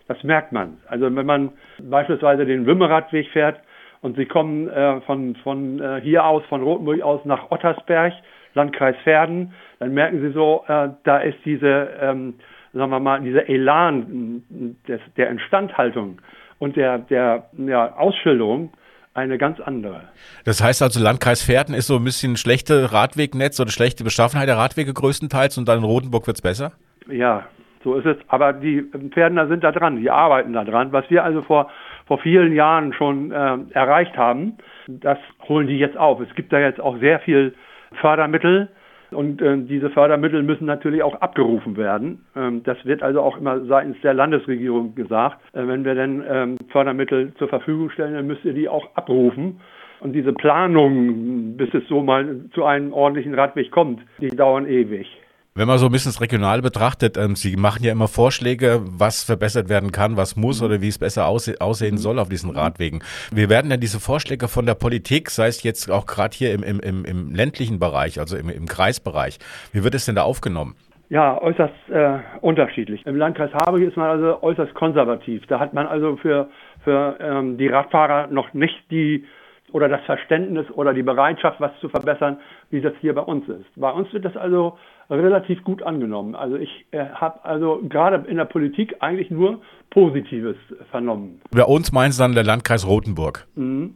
Das 0.07 0.23
merkt 0.23 0.51
man. 0.51 0.77
Also 0.87 1.13
wenn 1.15 1.25
man 1.25 1.51
beispielsweise 1.81 2.45
den 2.45 2.65
Wimmeradweg 2.65 3.27
fährt 3.29 3.59
und 4.01 4.17
Sie 4.17 4.25
kommen 4.25 4.67
äh, 4.67 5.01
von, 5.01 5.35
von 5.37 5.79
äh, 5.79 6.01
hier 6.01 6.25
aus, 6.25 6.43
von 6.45 6.63
Rothenburg 6.63 7.01
aus 7.01 7.23
nach 7.25 7.51
Ottersberg, 7.51 8.13
Landkreis 8.55 8.95
Verden, 9.03 9.53
dann 9.77 9.93
merken 9.93 10.21
Sie 10.21 10.31
so, 10.31 10.63
äh, 10.67 10.89
da 11.03 11.19
ist 11.19 11.37
diese, 11.45 11.89
ähm, 12.01 12.35
sagen 12.73 12.91
wir 12.91 12.99
mal, 12.99 13.21
dieser 13.21 13.47
Elan 13.47 14.75
der 15.15 15.29
Instandhaltung 15.29 16.19
und 16.57 16.75
der, 16.75 16.97
der 16.97 17.45
ja, 17.57 17.95
Ausschilderung 17.95 18.71
eine 19.19 19.37
ganz 19.37 19.59
andere. 19.59 20.01
Das 20.45 20.63
heißt 20.63 20.81
also, 20.81 20.99
Landkreis 20.99 21.43
Verden 21.43 21.73
ist 21.73 21.87
so 21.87 21.97
ein 21.97 22.03
bisschen 22.03 22.37
schlechte 22.37 22.91
Radwegnetz 22.91 23.59
oder 23.59 23.71
schlechte 23.71 24.03
Beschaffenheit 24.03 24.47
der 24.47 24.57
Radwege 24.57 24.93
größtenteils 24.93 25.57
und 25.57 25.67
dann 25.67 25.79
in 25.79 25.83
Rotenburg 25.83 26.27
wird 26.27 26.37
es 26.37 26.41
besser? 26.41 26.71
Ja, 27.09 27.45
so 27.83 27.95
ist 27.95 28.05
es. 28.05 28.17
Aber 28.27 28.53
die 28.53 28.83
Pferdener 29.11 29.47
sind 29.47 29.63
da 29.63 29.71
dran, 29.71 29.97
die 29.97 30.09
arbeiten 30.09 30.53
da 30.53 30.63
dran. 30.63 30.91
Was 30.91 31.09
wir 31.09 31.23
also 31.23 31.41
vor, 31.41 31.69
vor 32.07 32.19
vielen 32.19 32.53
Jahren 32.53 32.93
schon 32.93 33.31
äh, 33.31 33.57
erreicht 33.71 34.17
haben, 34.17 34.57
das 34.87 35.17
holen 35.47 35.67
die 35.67 35.77
jetzt 35.77 35.97
auf. 35.97 36.19
Es 36.19 36.33
gibt 36.35 36.51
da 36.51 36.59
jetzt 36.59 36.79
auch 36.79 36.97
sehr 36.99 37.19
viel 37.19 37.55
Fördermittel. 38.01 38.69
Und 39.11 39.41
äh, 39.41 39.57
diese 39.57 39.89
Fördermittel 39.89 40.43
müssen 40.43 40.65
natürlich 40.65 41.01
auch 41.03 41.15
abgerufen 41.21 41.77
werden. 41.77 42.25
Ähm, 42.35 42.63
das 42.63 42.77
wird 42.85 43.01
also 43.01 43.21
auch 43.21 43.37
immer 43.37 43.65
seitens 43.65 43.99
der 44.01 44.13
Landesregierung 44.13 44.95
gesagt. 44.95 45.39
Äh, 45.53 45.67
wenn 45.67 45.83
wir 45.83 45.95
denn 45.95 46.23
ähm, 46.29 46.57
Fördermittel 46.69 47.33
zur 47.35 47.47
Verfügung 47.47 47.89
stellen, 47.89 48.13
dann 48.13 48.27
müsst 48.27 48.45
ihr 48.45 48.53
die 48.53 48.69
auch 48.69 48.95
abrufen. 48.95 49.59
Und 49.99 50.13
diese 50.13 50.31
Planungen, 50.31 51.57
bis 51.57 51.73
es 51.73 51.85
so 51.87 52.01
mal 52.01 52.45
zu 52.53 52.63
einem 52.63 52.93
ordentlichen 52.93 53.33
Radweg 53.33 53.69
kommt, 53.71 54.01
die 54.19 54.29
dauern 54.29 54.65
ewig. 54.65 55.07
Wenn 55.55 55.67
man 55.67 55.79
so 55.79 55.87
ein 55.87 55.91
bisschen 55.91 56.11
das 56.11 56.21
Regional 56.21 56.61
betrachtet, 56.61 57.17
ähm, 57.17 57.35
Sie 57.35 57.57
machen 57.57 57.83
ja 57.83 57.91
immer 57.91 58.07
Vorschläge, 58.07 58.81
was 58.83 59.23
verbessert 59.23 59.67
werden 59.67 59.91
kann, 59.91 60.15
was 60.15 60.35
muss 60.35 60.61
oder 60.61 60.79
wie 60.79 60.87
es 60.87 60.99
besser 60.99 61.25
ausse 61.25 61.55
aussehen 61.59 61.97
soll 61.97 62.19
auf 62.19 62.29
diesen 62.29 62.51
Radwegen. 62.51 63.01
Wie 63.31 63.49
werden 63.49 63.69
denn 63.69 63.79
diese 63.79 63.99
Vorschläge 63.99 64.47
von 64.47 64.67
der 64.67 64.75
Politik, 64.75 65.31
sei 65.31 65.47
es 65.47 65.63
jetzt 65.63 65.89
auch 65.89 66.05
gerade 66.05 66.35
hier 66.35 66.53
im, 66.53 66.61
im, 66.61 66.79
im, 66.79 67.03
im, 67.03 67.33
ländlichen 67.33 67.79
Bereich, 67.79 68.19
also 68.19 68.37
im, 68.37 68.49
im 68.49 68.67
Kreisbereich, 68.67 69.39
wie 69.73 69.83
wird 69.83 69.95
es 69.95 70.05
denn 70.05 70.15
da 70.15 70.21
aufgenommen? 70.21 70.75
Ja, 71.09 71.41
äußerst 71.41 71.89
äh, 71.89 72.19
unterschiedlich. 72.41 73.03
Im 73.07 73.15
Landkreis 73.15 73.51
Harburg 73.51 73.81
ist 73.81 73.97
man 73.97 74.11
also 74.11 74.43
äußerst 74.43 74.75
konservativ. 74.75 75.47
Da 75.47 75.59
hat 75.59 75.73
man 75.73 75.87
also 75.87 76.17
für, 76.17 76.49
für 76.83 77.17
ähm, 77.19 77.57
die 77.57 77.67
Radfahrer 77.67 78.27
noch 78.27 78.53
nicht 78.53 78.79
die 78.91 79.25
oder 79.71 79.89
das 79.89 80.01
Verständnis 80.05 80.69
oder 80.71 80.93
die 80.93 81.03
Bereitschaft, 81.03 81.59
was 81.59 81.71
zu 81.79 81.89
verbessern, 81.89 82.37
wie 82.69 82.81
das 82.81 82.93
hier 83.01 83.13
bei 83.13 83.21
uns 83.21 83.47
ist. 83.47 83.65
Bei 83.75 83.91
uns 83.91 84.11
wird 84.13 84.25
das 84.25 84.37
also 84.37 84.77
relativ 85.09 85.63
gut 85.63 85.83
angenommen. 85.83 86.35
Also 86.35 86.55
ich 86.55 86.85
äh, 86.91 87.05
habe 87.05 87.43
also 87.43 87.81
gerade 87.87 88.27
in 88.27 88.37
der 88.37 88.45
Politik 88.45 88.95
eigentlich 88.99 89.31
nur 89.31 89.61
Positives 89.89 90.57
vernommen. 90.91 91.41
Bei 91.51 91.63
uns 91.63 91.91
meint 91.91 92.19
dann 92.19 92.33
der 92.33 92.43
Landkreis 92.43 92.87
Rothenburg. 92.87 93.47
Mhm. 93.55 93.95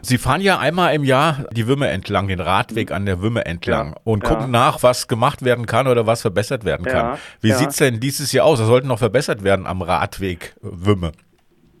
Sie 0.00 0.16
fahren 0.16 0.40
ja 0.40 0.58
einmal 0.58 0.94
im 0.94 1.04
Jahr 1.04 1.44
die 1.52 1.68
Wümme 1.68 1.88
entlang, 1.88 2.28
den 2.28 2.40
Radweg 2.40 2.92
an 2.92 3.04
der 3.04 3.20
Wümme 3.20 3.44
entlang 3.44 3.88
ja, 3.88 4.00
und 4.04 4.24
gucken 4.24 4.46
ja. 4.46 4.50
nach, 4.50 4.82
was 4.82 5.06
gemacht 5.06 5.44
werden 5.44 5.66
kann 5.66 5.86
oder 5.86 6.06
was 6.06 6.22
verbessert 6.22 6.64
werden 6.64 6.86
kann. 6.86 7.14
Ja, 7.14 7.18
Wie 7.42 7.48
ja. 7.48 7.56
sieht's 7.56 7.76
denn 7.76 8.00
dieses 8.00 8.32
Jahr 8.32 8.46
aus? 8.46 8.58
Was 8.58 8.68
sollte 8.68 8.88
noch 8.88 8.98
verbessert 8.98 9.44
werden 9.44 9.66
am 9.66 9.82
Radweg 9.82 10.54
Wümme? 10.62 11.12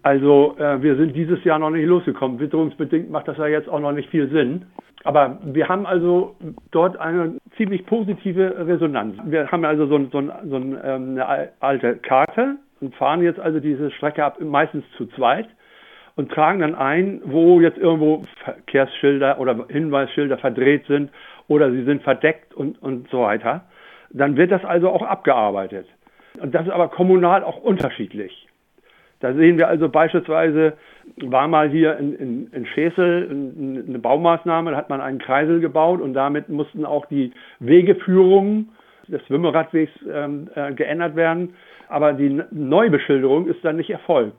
Also 0.02 0.56
äh, 0.58 0.82
wir 0.82 0.96
sind 0.96 1.16
dieses 1.16 1.42
Jahr 1.44 1.58
noch 1.58 1.70
nicht 1.70 1.86
losgekommen. 1.86 2.38
Witterungsbedingt 2.38 3.10
macht 3.10 3.28
das 3.28 3.38
ja 3.38 3.46
jetzt 3.46 3.68
auch 3.68 3.80
noch 3.80 3.92
nicht 3.92 4.10
viel 4.10 4.30
Sinn. 4.30 4.66
Aber 5.04 5.38
wir 5.44 5.68
haben 5.68 5.86
also 5.86 6.36
dort 6.72 6.98
eine 6.98 7.36
ziemlich 7.56 7.86
positive 7.86 8.66
Resonanz. 8.66 9.16
Wir 9.24 9.50
haben 9.50 9.64
also 9.64 9.86
so, 9.86 9.98
so, 10.10 10.22
so 10.44 10.56
ähm, 10.56 10.78
eine 10.82 11.50
alte 11.60 11.96
Karte 11.96 12.56
und 12.80 12.94
fahren 12.96 13.22
jetzt 13.22 13.38
also 13.38 13.60
diese 13.60 13.90
Strecke 13.92 14.24
ab, 14.24 14.40
meistens 14.40 14.84
zu 14.96 15.06
zweit 15.06 15.48
und 16.16 16.32
tragen 16.32 16.60
dann 16.60 16.74
ein, 16.74 17.20
wo 17.24 17.60
jetzt 17.60 17.78
irgendwo 17.78 18.24
Verkehrsschilder 18.42 19.38
oder 19.38 19.66
Hinweisschilder 19.68 20.38
verdreht 20.38 20.86
sind 20.86 21.10
oder 21.46 21.70
sie 21.70 21.84
sind 21.84 22.02
verdeckt 22.02 22.54
und, 22.54 22.82
und 22.82 23.08
so 23.10 23.22
weiter. 23.22 23.64
Dann 24.10 24.36
wird 24.36 24.50
das 24.50 24.64
also 24.64 24.90
auch 24.90 25.02
abgearbeitet. 25.02 25.86
Und 26.40 26.54
das 26.54 26.66
ist 26.66 26.72
aber 26.72 26.88
kommunal 26.88 27.44
auch 27.44 27.58
unterschiedlich. 27.58 28.46
Da 29.20 29.32
sehen 29.32 29.58
wir 29.58 29.68
also 29.68 29.88
beispielsweise, 29.88 30.74
war 31.22 31.48
mal 31.48 31.68
hier 31.70 31.96
in, 31.98 32.14
in, 32.14 32.46
in 32.52 32.66
Schäsel 32.66 33.28
eine 33.30 33.98
Baumaßnahme, 33.98 34.72
da 34.72 34.76
hat 34.76 34.90
man 34.90 35.00
einen 35.00 35.18
Kreisel 35.18 35.60
gebaut 35.60 36.00
und 36.00 36.14
damit 36.14 36.48
mussten 36.48 36.84
auch 36.84 37.06
die 37.06 37.32
Wegeführungen 37.60 38.70
des 39.08 39.24
Schwimmeradwegs 39.26 39.92
ähm, 40.10 40.48
äh, 40.54 40.72
geändert 40.72 41.16
werden. 41.16 41.54
Aber 41.88 42.12
die 42.12 42.42
Neubeschilderung 42.50 43.46
ist 43.46 43.64
dann 43.64 43.76
nicht 43.76 43.90
erfolgt. 43.90 44.36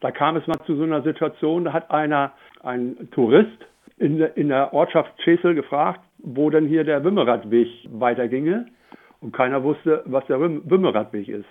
Da 0.00 0.10
kam 0.10 0.36
es 0.36 0.46
mal 0.46 0.58
zu 0.64 0.76
so 0.76 0.84
einer 0.84 1.02
Situation, 1.02 1.64
da 1.64 1.72
hat 1.72 1.90
einer, 1.90 2.32
ein 2.62 3.08
Tourist 3.10 3.66
in, 3.98 4.18
der, 4.18 4.36
in 4.36 4.48
der 4.48 4.72
Ortschaft 4.72 5.12
Schäsel 5.22 5.54
gefragt, 5.54 6.00
wo 6.18 6.48
denn 6.50 6.66
hier 6.66 6.84
der 6.84 7.04
Wimmeradweg 7.04 7.68
weiterginge. 7.90 8.66
Und 9.20 9.32
keiner 9.32 9.62
wusste, 9.62 10.02
was 10.06 10.24
der 10.26 10.40
Wimmeradweg 10.40 11.28
ist. 11.28 11.44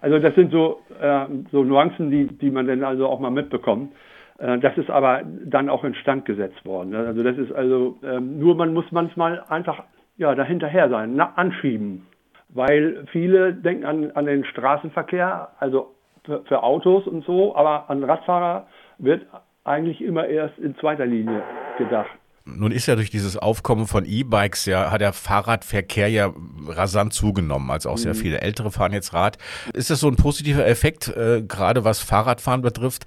Also 0.00 0.18
das 0.18 0.34
sind 0.34 0.52
so, 0.52 0.80
äh, 1.00 1.26
so 1.50 1.64
Nuancen, 1.64 2.10
die, 2.10 2.26
die 2.26 2.50
man 2.50 2.66
dann 2.66 2.84
also 2.84 3.06
auch 3.08 3.20
mal 3.20 3.30
mitbekommt. 3.30 3.92
Äh, 4.38 4.58
das 4.58 4.76
ist 4.78 4.90
aber 4.90 5.22
dann 5.44 5.68
auch 5.68 5.84
instand 5.84 6.24
gesetzt 6.24 6.64
worden. 6.64 6.90
Ne? 6.90 6.98
Also 6.98 7.22
das 7.22 7.36
ist 7.36 7.52
also, 7.52 7.98
äh, 8.02 8.20
nur 8.20 8.54
man 8.54 8.74
muss 8.74 8.90
manchmal 8.90 9.42
einfach 9.48 9.82
ja, 10.16 10.34
dahinterher 10.34 10.88
sein, 10.88 11.14
na, 11.14 11.32
anschieben. 11.36 12.06
Weil 12.50 13.04
viele 13.12 13.52
denken 13.52 13.84
an, 13.84 14.10
an 14.12 14.26
den 14.26 14.44
Straßenverkehr, 14.44 15.48
also 15.58 15.94
für, 16.24 16.42
für 16.44 16.62
Autos 16.62 17.06
und 17.06 17.24
so, 17.24 17.54
aber 17.54 17.90
an 17.90 18.02
Radfahrer 18.02 18.66
wird 18.98 19.26
eigentlich 19.64 20.00
immer 20.02 20.26
erst 20.26 20.58
in 20.58 20.74
zweiter 20.76 21.06
Linie 21.06 21.42
gedacht. 21.76 22.10
Nun 22.56 22.72
ist 22.72 22.86
ja 22.86 22.94
durch 22.94 23.10
dieses 23.10 23.36
Aufkommen 23.36 23.86
von 23.86 24.04
E-Bikes 24.04 24.66
ja, 24.66 24.90
hat 24.90 25.00
der 25.00 25.12
Fahrradverkehr 25.12 26.08
ja 26.08 26.32
rasant 26.66 27.12
zugenommen. 27.12 27.70
Also 27.70 27.90
auch 27.90 27.98
sehr 27.98 28.14
mhm. 28.14 28.18
viele 28.18 28.40
Ältere 28.40 28.70
fahren 28.70 28.92
jetzt 28.92 29.12
Rad. 29.12 29.38
Ist 29.74 29.90
das 29.90 30.00
so 30.00 30.08
ein 30.08 30.16
positiver 30.16 30.66
Effekt, 30.66 31.08
äh, 31.08 31.42
gerade 31.42 31.84
was 31.84 32.00
Fahrradfahren 32.00 32.62
betrifft? 32.62 33.04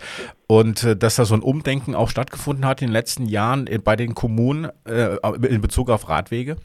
Und 0.47 0.83
äh, 0.83 0.95
dass 0.95 1.15
da 1.15 1.25
so 1.25 1.35
ein 1.35 1.41
Umdenken 1.41 1.95
auch 1.95 2.09
stattgefunden 2.09 2.65
hat 2.65 2.81
in 2.81 2.87
den 2.87 2.93
letzten 2.93 3.25
Jahren 3.25 3.67
äh, 3.67 3.79
bei 3.83 3.95
den 3.95 4.13
Kommunen 4.13 4.69
äh, 4.87 5.17
in 5.47 5.61
Bezug 5.61 5.89
auf 5.89 6.09
Radwege? 6.09 6.57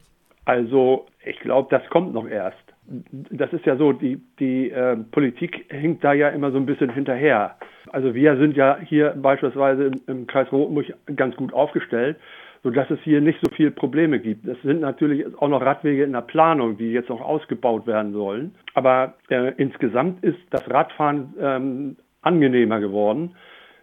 Also 0.45 1.07
ich 1.25 1.39
glaube, 1.41 1.69
das 1.71 1.89
kommt 1.91 2.15
noch 2.15 2.29
erst. 2.29 2.57
Das 2.87 3.53
ist 3.53 3.67
ja 3.67 3.77
so, 3.77 3.93
die, 3.93 4.21
die 4.39 4.71
äh, 4.71 4.97
Politik 4.97 5.67
hinkt 5.71 6.05
da 6.05 6.13
ja 6.13 6.29
immer 6.29 6.53
so 6.53 6.57
ein 6.57 6.67
bisschen 6.67 6.91
hinterher. 6.91 7.57
Also 7.91 8.15
wir 8.15 8.37
sind 8.37 8.57
ja 8.57 8.79
hier 8.81 9.11
beispielsweise 9.17 9.87
im, 9.87 10.01
im 10.07 10.27
Kreis 10.27 10.51
Rotenburg 10.53 10.87
ganz 11.17 11.35
gut 11.37 11.53
aufgestellt 11.53 12.17
sodass 12.67 12.91
es 12.91 12.99
hier 13.05 13.21
nicht 13.21 13.39
so 13.45 13.55
viele 13.55 13.71
Probleme 13.71 14.19
gibt. 14.19 14.45
Es 14.45 14.61
sind 14.63 14.81
natürlich 14.81 15.25
auch 15.39 15.47
noch 15.47 15.61
Radwege 15.63 16.03
in 16.03 16.15
der 16.15 16.23
Planung, 16.23 16.77
die 16.77 16.91
jetzt 16.91 17.09
noch 17.09 17.21
ausgebaut 17.21 17.87
werden 17.87 18.13
sollen. 18.13 18.57
Aber 18.75 19.15
äh, 19.31 19.53
insgesamt 19.57 20.25
ist 20.25 20.41
das 20.51 20.69
Radfahren 20.69 21.33
ähm, 21.41 21.97
angenehmer 22.23 22.81
geworden. 22.81 23.37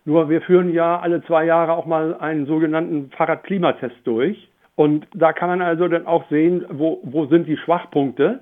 Nur 0.03 0.29
wir 0.29 0.41
führen 0.41 0.73
ja 0.73 0.99
alle 0.99 1.23
zwei 1.23 1.45
Jahre 1.45 1.71
auch 1.71 1.85
mal 1.85 2.15
einen 2.15 2.45
sogenannten 2.45 3.09
Fahrradklimatest 3.11 3.95
durch. 4.03 4.49
Und 4.75 5.07
da 5.13 5.31
kann 5.31 5.47
man 5.47 5.61
also 5.61 5.87
dann 5.87 6.05
auch 6.05 6.27
sehen, 6.29 6.65
wo, 6.69 6.99
wo 7.03 7.27
sind 7.27 7.47
die 7.47 7.55
Schwachpunkte 7.55 8.41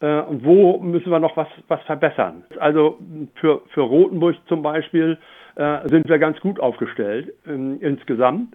äh, 0.00 0.20
und 0.20 0.44
wo 0.44 0.80
müssen 0.80 1.10
wir 1.10 1.18
noch 1.18 1.34
was, 1.38 1.48
was 1.68 1.80
verbessern. 1.84 2.44
Also 2.60 2.98
für, 3.36 3.62
für 3.70 3.80
Rothenburg 3.80 4.36
zum 4.48 4.60
Beispiel 4.60 5.16
äh, 5.56 5.88
sind 5.88 6.06
wir 6.10 6.18
ganz 6.18 6.38
gut 6.40 6.60
aufgestellt 6.60 7.32
ähm, 7.46 7.78
insgesamt. 7.80 8.54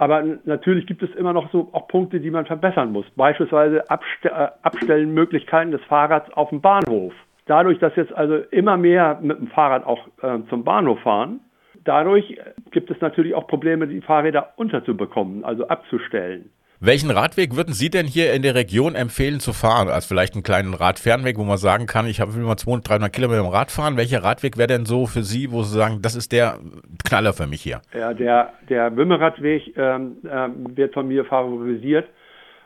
Aber 0.00 0.24
natürlich 0.46 0.86
gibt 0.86 1.02
es 1.02 1.14
immer 1.14 1.34
noch 1.34 1.52
so 1.52 1.68
auch 1.72 1.86
Punkte, 1.86 2.20
die 2.20 2.30
man 2.30 2.46
verbessern 2.46 2.90
muss. 2.90 3.04
Beispielsweise 3.16 3.90
Abste 3.90 4.30
äh, 4.30 4.48
Abstellenmöglichkeiten 4.62 5.72
des 5.72 5.82
Fahrrads 5.82 6.32
auf 6.32 6.48
dem 6.48 6.62
Bahnhof. 6.62 7.12
Dadurch, 7.44 7.78
dass 7.80 7.94
jetzt 7.96 8.14
also 8.14 8.36
immer 8.50 8.78
mehr 8.78 9.18
mit 9.20 9.38
dem 9.38 9.48
Fahrrad 9.48 9.84
auch 9.84 10.08
äh, 10.22 10.38
zum 10.48 10.64
Bahnhof 10.64 11.00
fahren, 11.00 11.40
dadurch 11.84 12.38
gibt 12.70 12.90
es 12.90 12.98
natürlich 13.02 13.34
auch 13.34 13.46
Probleme, 13.46 13.86
die 13.86 14.00
Fahrräder 14.00 14.54
unterzubekommen, 14.56 15.44
also 15.44 15.68
abzustellen. 15.68 16.48
Welchen 16.82 17.10
Radweg 17.10 17.56
würden 17.56 17.74
Sie 17.74 17.90
denn 17.90 18.06
hier 18.06 18.32
in 18.32 18.40
der 18.40 18.54
Region 18.54 18.94
empfehlen 18.94 19.38
zu 19.38 19.52
fahren? 19.52 19.88
Als 19.88 20.06
vielleicht 20.06 20.32
einen 20.32 20.42
kleinen 20.42 20.72
Radfernweg, 20.72 21.36
wo 21.36 21.44
man 21.44 21.58
sagen 21.58 21.84
kann, 21.84 22.06
ich 22.06 22.22
habe 22.22 22.32
immer 22.32 22.56
200, 22.56 22.88
300 22.88 23.12
Kilometer 23.12 23.40
im 23.40 23.48
Rad 23.48 23.70
fahren. 23.70 23.98
Welcher 23.98 24.24
Radweg 24.24 24.56
wäre 24.56 24.68
denn 24.68 24.86
so 24.86 25.04
für 25.04 25.22
Sie, 25.22 25.52
wo 25.52 25.62
Sie 25.62 25.76
sagen, 25.76 25.98
das 26.00 26.14
ist 26.14 26.32
der 26.32 26.58
Knaller 27.04 27.34
für 27.34 27.46
mich 27.46 27.60
hier? 27.60 27.82
Ja, 27.92 28.14
der, 28.14 28.54
der 28.70 28.96
Wimmeradweg 28.96 29.76
ähm, 29.76 30.16
ähm, 30.26 30.74
wird 30.74 30.94
von 30.94 31.06
mir 31.06 31.26
favorisiert, 31.26 32.08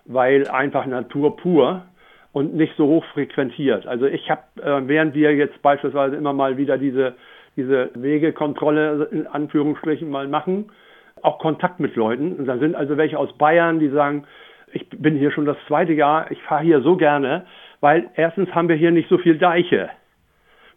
weil 0.05 0.46
einfach 0.46 0.87
Natur 0.87 1.37
pur 1.37 1.83
und 2.31 2.55
nicht 2.55 2.74
so 2.77 2.87
hoch 2.87 3.05
frequentiert. 3.14 3.85
Also 3.87 4.07
ich 4.07 4.31
habe, 4.31 4.42
äh, 4.62 4.87
während 4.87 5.16
wir 5.16 5.35
jetzt 5.35 5.61
beispielsweise 5.61 6.14
immer 6.14 6.33
mal 6.33 6.57
wieder 6.57 6.79
diese 6.79 7.16
diese 7.57 7.90
Wegekontrolle 7.94 9.09
in 9.11 9.27
Anführungsstrichen 9.27 10.09
mal 10.09 10.29
machen, 10.29 10.70
auch 11.25 11.39
Kontakt 11.39 11.81
mit 11.81 11.97
Leuten. 11.97 12.35
Und 12.35 12.47
da 12.47 12.59
sind 12.59 12.75
also 12.75 12.97
welche 12.97 13.19
aus 13.19 13.33
Bayern, 13.39 13.79
die 13.79 13.89
sagen, 13.89 14.25
ich 14.73 14.89
bin 14.91 15.17
hier 15.17 15.31
schon 15.31 15.47
das 15.47 15.57
zweite 15.67 15.93
Jahr, 15.93 16.31
ich 16.31 16.43
fahre 16.43 16.65
hier 16.65 16.81
so 16.83 16.97
gerne, 16.97 17.47
weil 17.81 18.11
erstens 18.15 18.55
haben 18.55 18.69
wir 18.69 18.77
hier 18.77 18.91
nicht 18.91 19.09
so 19.09 19.19
viel 19.19 19.39
Deiche. 19.39 19.89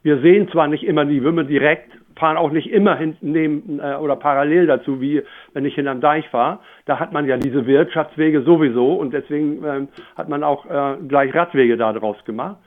Wir 0.03 0.19
sehen 0.21 0.49
zwar 0.49 0.67
nicht 0.67 0.83
immer 0.83 1.05
die 1.05 1.23
Wümme 1.23 1.45
direkt, 1.45 1.91
fahren 2.17 2.37
auch 2.37 2.51
nicht 2.51 2.71
immer 2.71 2.95
hinten 2.95 3.31
neben 3.31 3.79
äh, 3.79 3.95
oder 3.95 4.15
parallel 4.15 4.67
dazu, 4.67 5.01
wie 5.01 5.21
wenn 5.53 5.65
ich 5.65 5.75
hinterm 5.75 6.01
Deich 6.01 6.27
fahre. 6.29 6.59
Da 6.85 6.99
hat 6.99 7.11
man 7.11 7.25
ja 7.27 7.37
diese 7.37 7.65
Wirtschaftswege 7.65 8.41
sowieso 8.41 8.93
und 8.95 9.13
deswegen 9.13 9.63
äh, 9.63 9.87
hat 10.15 10.29
man 10.29 10.43
auch 10.43 10.65
äh, 10.65 10.97
gleich 11.07 11.33
Radwege 11.33 11.77
da 11.77 11.93
draus 11.93 12.17
gemacht. 12.25 12.57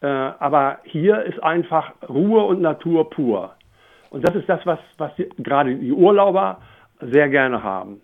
Äh, 0.00 0.06
aber 0.06 0.78
hier 0.84 1.22
ist 1.22 1.42
einfach 1.42 1.92
Ruhe 2.08 2.42
und 2.42 2.60
Natur 2.60 3.08
pur. 3.10 3.52
Und 4.10 4.28
das 4.28 4.34
ist 4.34 4.48
das, 4.48 4.64
was, 4.66 4.78
was 4.98 5.14
die, 5.16 5.28
gerade 5.38 5.74
die 5.74 5.92
Urlauber 5.92 6.58
sehr 7.10 7.28
gerne 7.28 7.62
haben. 7.62 8.00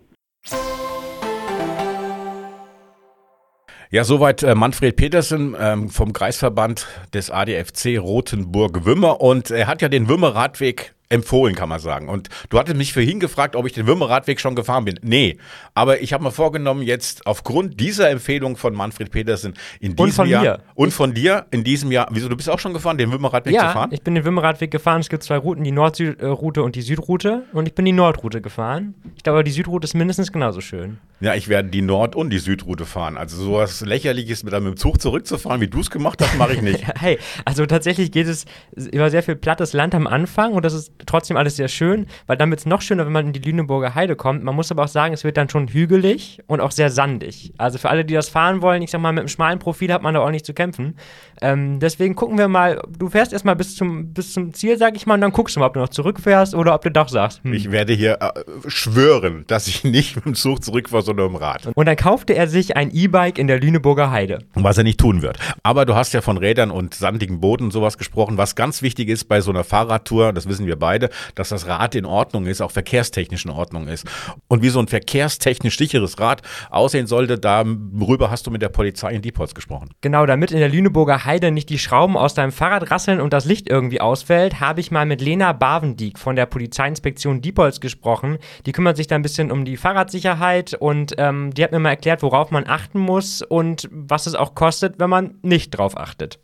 Ja, 3.91 4.05
soweit 4.05 4.43
äh, 4.43 4.55
Manfred 4.55 4.97
Petersen 4.97 5.57
ähm, 5.59 5.89
vom 5.89 6.13
Kreisverband 6.13 6.87
des 7.15 7.31
ADFC 7.31 7.99
Rotenburg-Wümmer 7.99 9.23
und 9.23 9.51
er 9.51 9.67
hat 9.67 9.81
ja 9.81 9.89
den 9.89 10.09
Wümmer-Radweg 10.09 10.95
empfohlen, 11.09 11.55
kann 11.55 11.69
man 11.69 11.81
sagen. 11.81 12.09
Und 12.09 12.29
du 12.51 12.59
hattest 12.59 12.77
mich 12.77 12.93
vorhin 12.93 13.21
gefragt, 13.21 13.57
ob 13.57 13.67
ich 13.67 13.73
den 13.73 13.87
Würmeradweg 13.87 14.41
schon 14.41 14.55
gefahren 14.55 14.85
bin. 14.85 14.99
Nee, 15.03 15.39
aber 15.75 16.01
ich 16.01 16.13
habe 16.13 16.25
mir 16.25 16.33
vorgenommen, 16.33 16.83
jetzt 16.83 17.27
aufgrund 17.27 17.81
dieser 17.81 18.11
Empfehlung 18.11 18.57
von 18.57 18.75
Manfred 18.75 19.11
Petersen 19.11 19.55
in 19.81 19.97
diesem 19.97 20.05
und 20.05 20.13
von 20.13 20.29
Jahr 20.29 20.43
mir. 20.43 20.61
und 20.75 20.93
von 20.93 21.15
dir 21.15 21.47
in 21.51 21.65
diesem 21.65 21.93
Jahr, 21.93 22.09
wieso 22.11 22.29
du 22.29 22.37
bist 22.37 22.49
auch 22.49 22.59
schon 22.59 22.73
gefahren, 22.73 22.99
den 22.99 23.11
Würmeradweg 23.11 23.55
ja, 23.55 23.69
zu 23.69 23.73
fahren? 23.73 23.91
ich 23.93 24.03
bin 24.03 24.15
den 24.15 24.25
Wimmeradweg 24.25 24.71
gefahren. 24.71 25.01
Es 25.01 25.09
gibt 25.09 25.23
zwei 25.23 25.37
Routen, 25.37 25.65
die 25.65 25.73
Nord-Süd-Route 25.73 26.63
und 26.63 26.77
die 26.77 26.83
Südroute. 26.83 27.45
Und 27.53 27.67
ich 27.67 27.75
bin 27.75 27.85
die 27.85 27.93
Nordroute 27.93 28.41
gefahren. 28.41 28.95
Ich 29.17 29.23
glaube, 29.23 29.45
die 29.45 29.51
Südroute 29.51 29.85
ist 29.85 29.95
mindestens 29.95 30.33
genauso 30.33 30.61
schön. 30.61 30.99
Ja, 31.21 31.35
ich 31.35 31.49
werde 31.49 31.69
die 31.69 31.83
Nord- 31.83 32.15
und 32.15 32.31
die 32.31 32.39
Südroute 32.39 32.85
fahren. 32.85 33.17
Also 33.17 33.43
sowas 33.43 33.81
lächerliches 33.81 34.45
mit 34.45 34.55
einem 34.55 34.77
Zug 34.77 35.01
zurückzufahren, 35.01 35.61
wie 35.61 35.67
du 35.67 35.81
es 35.81 35.91
gemacht 35.91 36.23
hast, 36.23 36.37
mache 36.39 36.55
ich 36.55 36.63
nicht. 36.63 36.85
hey, 37.01 37.19
also 37.45 37.67
tatsächlich 37.67 38.13
geht 38.13 38.29
es 38.29 38.45
über 38.77 39.11
sehr 39.11 39.23
viel 39.23 39.35
plattes 39.37 39.73
Land 39.73 39.95
am 39.95 40.07
Anfang 40.07 40.53
und 40.53 40.65
das 40.65 40.75
ist 40.75 40.93
trotzdem 41.07 41.37
alles 41.37 41.57
sehr 41.57 41.69
schön, 41.69 42.07
weil 42.27 42.37
dann 42.37 42.51
wird 42.51 42.61
es 42.61 42.67
noch 42.67 42.83
schöner, 42.83 43.07
wenn 43.07 43.13
man 43.13 43.27
in 43.27 43.33
die 43.33 43.41
Lüneburger 43.41 43.95
Heide 43.95 44.17
kommt. 44.17 44.43
Man 44.43 44.55
muss 44.55 44.71
aber 44.71 44.85
auch 44.85 44.89
sagen, 44.89 45.15
es 45.15 45.25
wird 45.25 45.37
dann 45.37 45.49
schon 45.49 45.69
hügelig 45.69 46.41
und 46.47 46.61
auch 46.61 46.71
sehr 46.71 46.91
sandig. 46.91 47.53
Also 47.59 47.79
für 47.79 47.91
alle, 47.91 48.05
die 48.05 48.15
das 48.15 48.29
fahren 48.29 48.63
wollen, 48.63 48.83
ich 48.83 48.91
sag 48.91 49.01
mal, 49.01 49.13
mit 49.13 49.21
einem 49.21 49.29
schmalen 49.29 49.59
Profil 49.59 49.93
hat 49.93 50.03
man 50.03 50.15
da 50.15 50.21
auch 50.21 50.31
nicht 50.31 50.47
zu 50.47 50.55
kämpfen. 50.55 50.97
Ähm, 51.41 51.79
deswegen 51.81 52.15
gucken 52.15 52.39
wir 52.39 52.49
mal, 52.49 52.81
du 52.99 53.09
fährst 53.09 53.33
erstmal 53.33 53.57
bis 53.57 53.77
zum, 53.77 54.13
bis 54.13 54.33
zum 54.33 54.53
Ziel, 54.55 54.77
sag 54.77 54.97
ich 54.97 55.07
mal, 55.07 55.15
und 55.15 55.21
dann 55.21 55.33
guckst 55.33 55.57
du 55.57 55.61
mal, 55.61 55.67
ob 55.67 55.75
du 55.75 55.81
noch 55.81 55.89
zurückfährst 55.89 56.55
oder 56.55 56.75
ob 56.75 56.83
du 56.83 56.91
doch 56.91 57.09
sagst. 57.09 57.43
Hm. 57.45 57.53
Ich 57.53 57.71
werde 57.71 57.93
hier 57.93 58.19
äh, 58.21 58.31
schwören, 58.67 59.45
dass 59.47 59.69
ich 59.69 59.85
nicht 59.99 60.17
mit 60.17 60.25
dem 60.25 60.35
Zug 60.35 60.65
zurückfahre, 60.65 61.03
sondern 61.03 61.29
im 61.29 61.37
Rad. 61.37 61.69
Und 61.75 61.87
dann 61.87 61.97
kaufte 61.97 62.35
er 62.35 62.49
sich 62.49 62.77
ein 62.77 62.91
E-Bike 62.91 63.39
in 63.39 63.47
der 63.47 63.61
Lüneburger 63.61 64.11
Heide. 64.11 64.41
Was 64.55 64.79
er 64.79 64.85
nicht 64.85 64.99
tun 64.99 65.23
wird. 65.23 65.39
Aber 65.63 65.85
du 65.85 65.95
hast 65.95 66.13
ja 66.13 66.21
von 66.21 66.37
Rädern 66.37 66.71
und 66.71 66.95
sandigen 66.95 67.41
Boden 67.41 67.65
und 67.65 67.71
sowas 67.73 67.99
gesprochen. 67.99 68.39
Was 68.39 68.55
ganz 68.55 68.83
wichtig 68.83 69.09
ist 69.09 69.25
bei 69.25 69.41
so 69.41 69.51
einer 69.51 69.65
Fahrradtour, 69.65 70.33
das 70.33 70.49
wissen 70.49 70.67
wir 70.67 70.77
beide, 70.77 70.88
dass 71.35 71.51
das 71.51 71.67
Rad 71.67 71.95
in 71.95 72.07
Ordnung 72.07 72.47
ist, 72.47 72.61
auch 72.61 72.71
verkehrstechnisch 72.71 73.45
in 73.45 73.51
Ordnung 73.51 73.89
ist. 73.89 74.07
Und 74.49 74.63
wie 74.63 74.71
so 74.71 74.81
ein 74.81 74.89
verkehrstechnisch 74.89 75.77
sicheres 75.77 76.19
Rad 76.19 76.43
aussehen 76.71 77.07
sollte, 77.07 77.39
darüber 77.39 78.31
hast 78.31 78.47
du 78.47 78.51
mit 78.51 78.63
der 78.63 78.69
Polizei 78.71 79.13
in 79.13 79.23
Diepholz 79.23 79.55
gesprochen. 79.55 79.91
Genau, 80.01 80.25
damit 80.27 80.51
in 80.51 80.59
der 80.59 80.69
Lüneburger 80.69 81.25
Heide 81.25 81.51
nicht 81.51 81.69
die 81.69 81.79
Schrauben 81.79 82.17
aus 82.17 82.35
deinem 82.35 82.53
Fahrrad 82.53 82.91
rasseln 82.91 83.21
und 83.21 83.33
das 83.33 83.45
Licht 83.45 83.69
irgendwie 83.69 84.01
ausfällt, 84.01 84.61
habe 84.61 84.81
ich 84.81 84.91
mal 84.91 85.07
mit 85.07 85.21
Lena 85.21 85.53
Bavendieck 85.53 86.19
von 86.19 86.37
der 86.37 86.47
Polizeiinspektion 86.47 87.41
Diepholz 87.41 87.81
gesprochen. 87.81 88.39
Die 88.67 88.73
kümmert 88.73 88.97
sich 88.97 89.07
da 89.07 89.17
ein 89.17 89.23
bisschen 89.23 89.51
um 89.51 89.65
die 89.65 89.77
Fahrradsicherheit 89.77 90.75
und 90.75 91.15
ähm, 91.19 91.53
die 91.55 91.65
hat 91.65 91.73
mir 91.73 91.79
mal 91.79 91.91
erklärt, 91.91 92.23
worauf 92.23 92.51
man 92.51 92.67
achten 92.69 92.99
muss 92.99 93.43
und 93.43 93.89
was 93.91 94.27
es 94.27 94.35
auch 94.35 94.55
kostet, 94.55 94.99
wenn 94.99 95.11
man 95.11 95.35
nicht 95.43 95.71
drauf 95.71 95.97
achtet. 95.97 96.39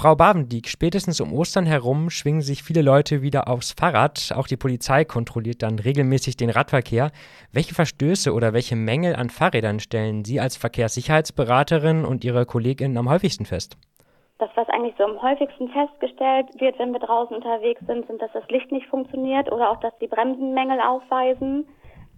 Frau 0.00 0.16
Bavendieck, 0.16 0.66
spätestens 0.66 1.20
um 1.20 1.34
Ostern 1.34 1.66
herum 1.66 2.08
schwingen 2.08 2.40
sich 2.40 2.62
viele 2.62 2.80
Leute 2.80 3.20
wieder 3.20 3.48
aufs 3.48 3.74
Fahrrad. 3.78 4.32
Auch 4.34 4.46
die 4.46 4.56
Polizei 4.56 5.04
kontrolliert 5.04 5.62
dann 5.62 5.78
regelmäßig 5.78 6.38
den 6.38 6.48
Radverkehr. 6.48 7.10
Welche 7.52 7.74
Verstöße 7.74 8.32
oder 8.32 8.54
welche 8.54 8.76
Mängel 8.76 9.14
an 9.14 9.28
Fahrrädern 9.28 9.78
stellen 9.78 10.24
Sie 10.24 10.40
als 10.40 10.56
Verkehrssicherheitsberaterin 10.56 12.06
und 12.06 12.24
Ihre 12.24 12.46
Kolleginnen 12.46 12.96
am 12.96 13.10
häufigsten 13.10 13.44
fest? 13.44 13.76
Das, 14.38 14.48
was 14.54 14.70
eigentlich 14.70 14.94
so 14.96 15.04
am 15.04 15.20
häufigsten 15.20 15.68
festgestellt 15.68 16.46
wird, 16.58 16.78
wenn 16.78 16.92
wir 16.92 17.00
draußen 17.00 17.36
unterwegs 17.36 17.82
sind, 17.86 18.06
sind, 18.06 18.22
dass 18.22 18.32
das 18.32 18.48
Licht 18.48 18.72
nicht 18.72 18.86
funktioniert 18.86 19.52
oder 19.52 19.70
auch, 19.70 19.80
dass 19.80 19.92
die 19.98 20.08
Bremsen 20.08 20.54
Mängel 20.54 20.80
aufweisen. 20.80 21.68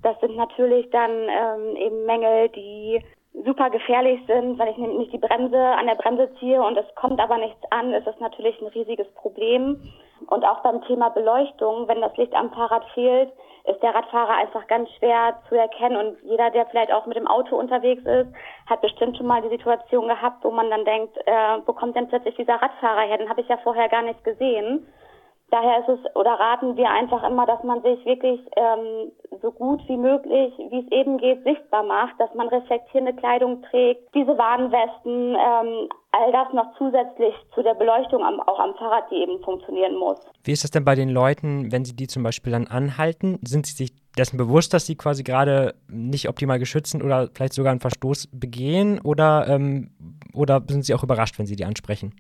Das 0.05 0.15
sind 0.21 0.37
natürlich 0.37 0.89
dann 0.91 1.11
ähm, 1.11 1.75
eben 1.75 2.07
Mängel, 2.07 2.49
die 2.51 3.03
super 3.33 3.71
gefährlich 3.71 4.21
sind. 4.27 4.59
Wenn 4.59 4.69
ich 4.69 4.77
nicht 4.77 5.13
die 5.13 5.19
Bremse 5.19 5.59
an 5.59 5.87
der 5.87 5.95
Bremse 5.95 6.31
ziehe 6.39 6.63
und 6.63 6.77
es 6.77 6.95
kommt 6.95 7.21
aber 7.21 7.39
nichts 7.39 7.61
an, 7.71 7.93
ist 7.93 8.07
das 8.07 8.19
natürlich 8.21 8.61
ein 8.61 8.69
riesiges 8.69 9.09
Problem. 9.15 9.93
Und 10.29 10.45
auch 10.45 10.61
beim 10.61 10.83
Thema 10.83 11.09
Beleuchtung, 11.09 11.89
wenn 11.89 12.01
das 12.01 12.17
Licht 12.17 12.35
am 12.35 12.51
Fahrrad 12.53 12.85
fehlt, 12.95 13.33
ist 13.65 13.83
der 13.83 13.95
Radfahrer 13.95 14.35
einfach 14.35 14.67
ganz 14.67 14.91
schwer 14.99 15.41
zu 15.49 15.57
erkennen. 15.57 15.97
Und 15.97 16.17
jeder, 16.23 16.51
der 16.51 16.67
vielleicht 16.67 16.93
auch 16.93 17.07
mit 17.07 17.17
dem 17.17 17.29
Auto 17.29 17.57
unterwegs 17.57 18.03
ist, 18.05 18.29
hat 18.67 18.81
bestimmt 18.81 19.17
schon 19.17 19.27
mal 19.27 19.43
die 19.43 19.57
Situation 19.57 20.09
gehabt, 20.09 20.45
wo 20.45 20.51
man 20.51 20.71
dann 20.71 20.85
denkt, 20.85 21.17
äh, 21.27 21.59
wo 21.65 21.73
kommt 21.73 21.97
denn 21.97 22.09
plötzlich 22.09 22.37
dieser 22.37 22.61
Radfahrer 22.61 23.03
her? 23.03 23.19
Den 23.19 23.29
habe 23.29 23.41
ich 23.41 23.49
ja 23.49 23.57
vorher 23.59 23.89
gar 23.89 24.03
nicht 24.03 24.23
gesehen. 24.25 24.87
Daher 25.53 25.81
ist 25.81 25.89
es 25.91 26.17
oder 26.17 26.31
raten 26.31 26.79
wir 26.79 26.89
einfach 26.89 27.23
immer, 27.29 27.45
dass 27.45 27.63
man 27.63 27.83
sich 27.83 28.03
wirklich 28.07 28.41
ähm, 28.57 29.13
so 29.43 29.53
gut 29.53 29.87
wie 29.87 29.99
möglich, 29.99 30.51
wie 30.71 30.81
es 30.81 30.91
eben 30.91 31.19
geht, 31.19 31.45
sichtbar 31.45 31.83
macht, 31.83 32.19
dass 32.19 32.33
man 32.35 32.49
reflektierende 32.49 33.13
Kleidung 33.13 33.61
trägt, 33.71 34.15
diese 34.15 34.39
Warnwesten, 34.39 35.37
ähm, 35.37 35.91
all 36.13 36.33
das 36.33 36.55
noch 36.55 36.73
zusätzlich 36.79 37.35
zu 37.55 37.63
der 37.63 37.75
Beleuchtung 37.75 38.25
am, 38.25 38.41
auch 38.41 38.59
am 38.59 38.75
Fahrrad, 38.77 39.11
die 39.11 39.17
eben 39.17 39.43
funktionieren 39.45 39.99
muss. 39.99 40.19
Wie 40.43 40.53
ist 40.53 40.65
das 40.65 40.71
denn 40.71 40.87
bei 40.87 40.95
den 40.95 41.11
Leuten, 41.11 41.71
wenn 41.71 41.85
sie 41.85 41.95
die 41.95 42.07
zum 42.07 42.23
Beispiel 42.23 42.53
dann 42.53 42.67
anhalten? 42.67 43.39
Sind 43.43 43.67
sie 43.67 43.75
sich 43.75 43.93
dessen 44.17 44.39
bewusst, 44.39 44.73
dass 44.73 44.87
sie 44.87 44.97
quasi 44.97 45.23
gerade 45.23 45.75
nicht 45.87 46.31
optimal 46.31 46.61
geschützt 46.61 46.93
sind 46.93 47.03
oder 47.03 47.29
vielleicht 47.35 47.53
sogar 47.53 47.73
einen 47.73 47.81
Verstoß 47.81 48.31
begehen 48.33 49.03
oder, 49.05 49.47
ähm, 49.49 49.91
oder 50.33 50.63
sind 50.67 50.87
sie 50.87 50.95
auch 50.95 51.03
überrascht, 51.03 51.39
wenn 51.39 51.47
sie 51.47 51.57
die 51.57 51.67
ansprechen? 51.67 52.15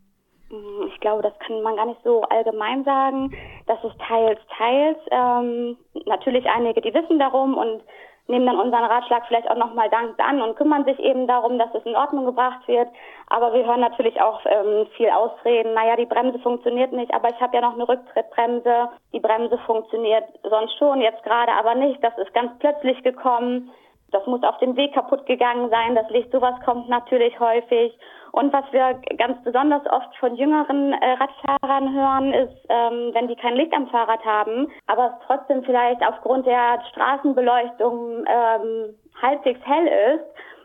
Ich 1.02 1.04
glaube, 1.04 1.22
das 1.22 1.36
kann 1.40 1.60
man 1.62 1.74
gar 1.74 1.86
nicht 1.86 2.00
so 2.04 2.22
allgemein 2.30 2.84
sagen. 2.84 3.36
Das 3.66 3.82
ist 3.82 3.98
teils, 4.06 4.38
teils. 4.56 4.98
Ähm, 5.10 5.76
natürlich 6.06 6.48
einige, 6.48 6.80
die 6.80 6.94
wissen 6.94 7.18
darum 7.18 7.58
und 7.58 7.82
nehmen 8.28 8.46
dann 8.46 8.60
unseren 8.60 8.84
Ratschlag 8.84 9.26
vielleicht 9.26 9.50
auch 9.50 9.56
nochmal 9.56 9.90
dankend 9.90 10.20
an 10.20 10.40
und 10.40 10.54
kümmern 10.54 10.84
sich 10.84 11.00
eben 11.00 11.26
darum, 11.26 11.58
dass 11.58 11.74
es 11.74 11.84
in 11.84 11.96
Ordnung 11.96 12.24
gebracht 12.24 12.68
wird. 12.68 12.86
Aber 13.30 13.52
wir 13.52 13.66
hören 13.66 13.80
natürlich 13.80 14.20
auch 14.20 14.42
ähm, 14.44 14.86
viel 14.96 15.10
Ausreden. 15.10 15.74
Naja, 15.74 15.96
die 15.96 16.06
Bremse 16.06 16.38
funktioniert 16.38 16.92
nicht, 16.92 17.12
aber 17.12 17.30
ich 17.30 17.40
habe 17.40 17.56
ja 17.56 17.62
noch 17.62 17.74
eine 17.74 17.88
Rücktrittbremse. 17.88 18.90
Die 19.12 19.18
Bremse 19.18 19.58
funktioniert 19.66 20.26
sonst 20.48 20.78
schon, 20.78 21.00
jetzt 21.00 21.24
gerade 21.24 21.50
aber 21.50 21.74
nicht. 21.74 21.98
Das 22.04 22.16
ist 22.18 22.32
ganz 22.32 22.52
plötzlich 22.60 23.02
gekommen. 23.02 23.72
Das 24.12 24.24
muss 24.28 24.44
auf 24.44 24.58
dem 24.58 24.76
Weg 24.76 24.94
kaputt 24.94 25.26
gegangen 25.26 25.68
sein. 25.68 25.96
Das 25.96 26.08
Licht, 26.10 26.30
sowas 26.30 26.54
kommt 26.64 26.88
natürlich 26.88 27.40
häufig. 27.40 27.92
Und 28.32 28.50
was 28.52 28.64
wir 28.72 28.98
ganz 29.18 29.42
besonders 29.44 29.84
oft 29.86 30.16
von 30.16 30.34
jüngeren 30.34 30.94
äh, 30.94 31.12
Radfahrern 31.12 31.92
hören, 31.92 32.32
ist, 32.32 32.66
ähm, 32.70 33.10
wenn 33.12 33.28
die 33.28 33.36
kein 33.36 33.54
Licht 33.54 33.74
am 33.74 33.88
Fahrrad 33.88 34.24
haben, 34.24 34.68
aber 34.86 35.14
es 35.18 35.26
trotzdem 35.26 35.62
vielleicht 35.64 36.02
aufgrund 36.02 36.46
der 36.46 36.82
Straßenbeleuchtung 36.90 38.24
ähm, 38.26 38.94
halbwegs 39.20 39.60
hell 39.66 39.86
ist, 40.14 40.24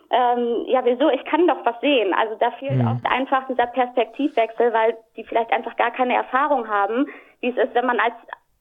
ähm, 0.10 0.64
ja, 0.68 0.86
wieso? 0.86 1.10
Ich 1.10 1.26
kann 1.26 1.48
doch 1.48 1.66
was 1.66 1.80
sehen. 1.82 2.14
Also 2.14 2.36
da 2.36 2.52
fehlt 2.52 2.82
mhm. 2.82 2.88
oft 2.88 3.06
einfach 3.06 3.46
dieser 3.48 3.68
Perspektivwechsel, 3.68 4.72
weil 4.72 4.98
die 5.18 5.26
vielleicht 5.26 5.52
einfach 5.52 5.76
gar 5.76 5.92
keine 5.92 6.16
Erfahrung 6.16 6.68
haben, 6.70 7.08
wie 7.42 7.50
es 7.50 7.58
ist, 7.58 7.76
wenn 7.76 7.86
man 7.86 8.00
als 8.00 8.16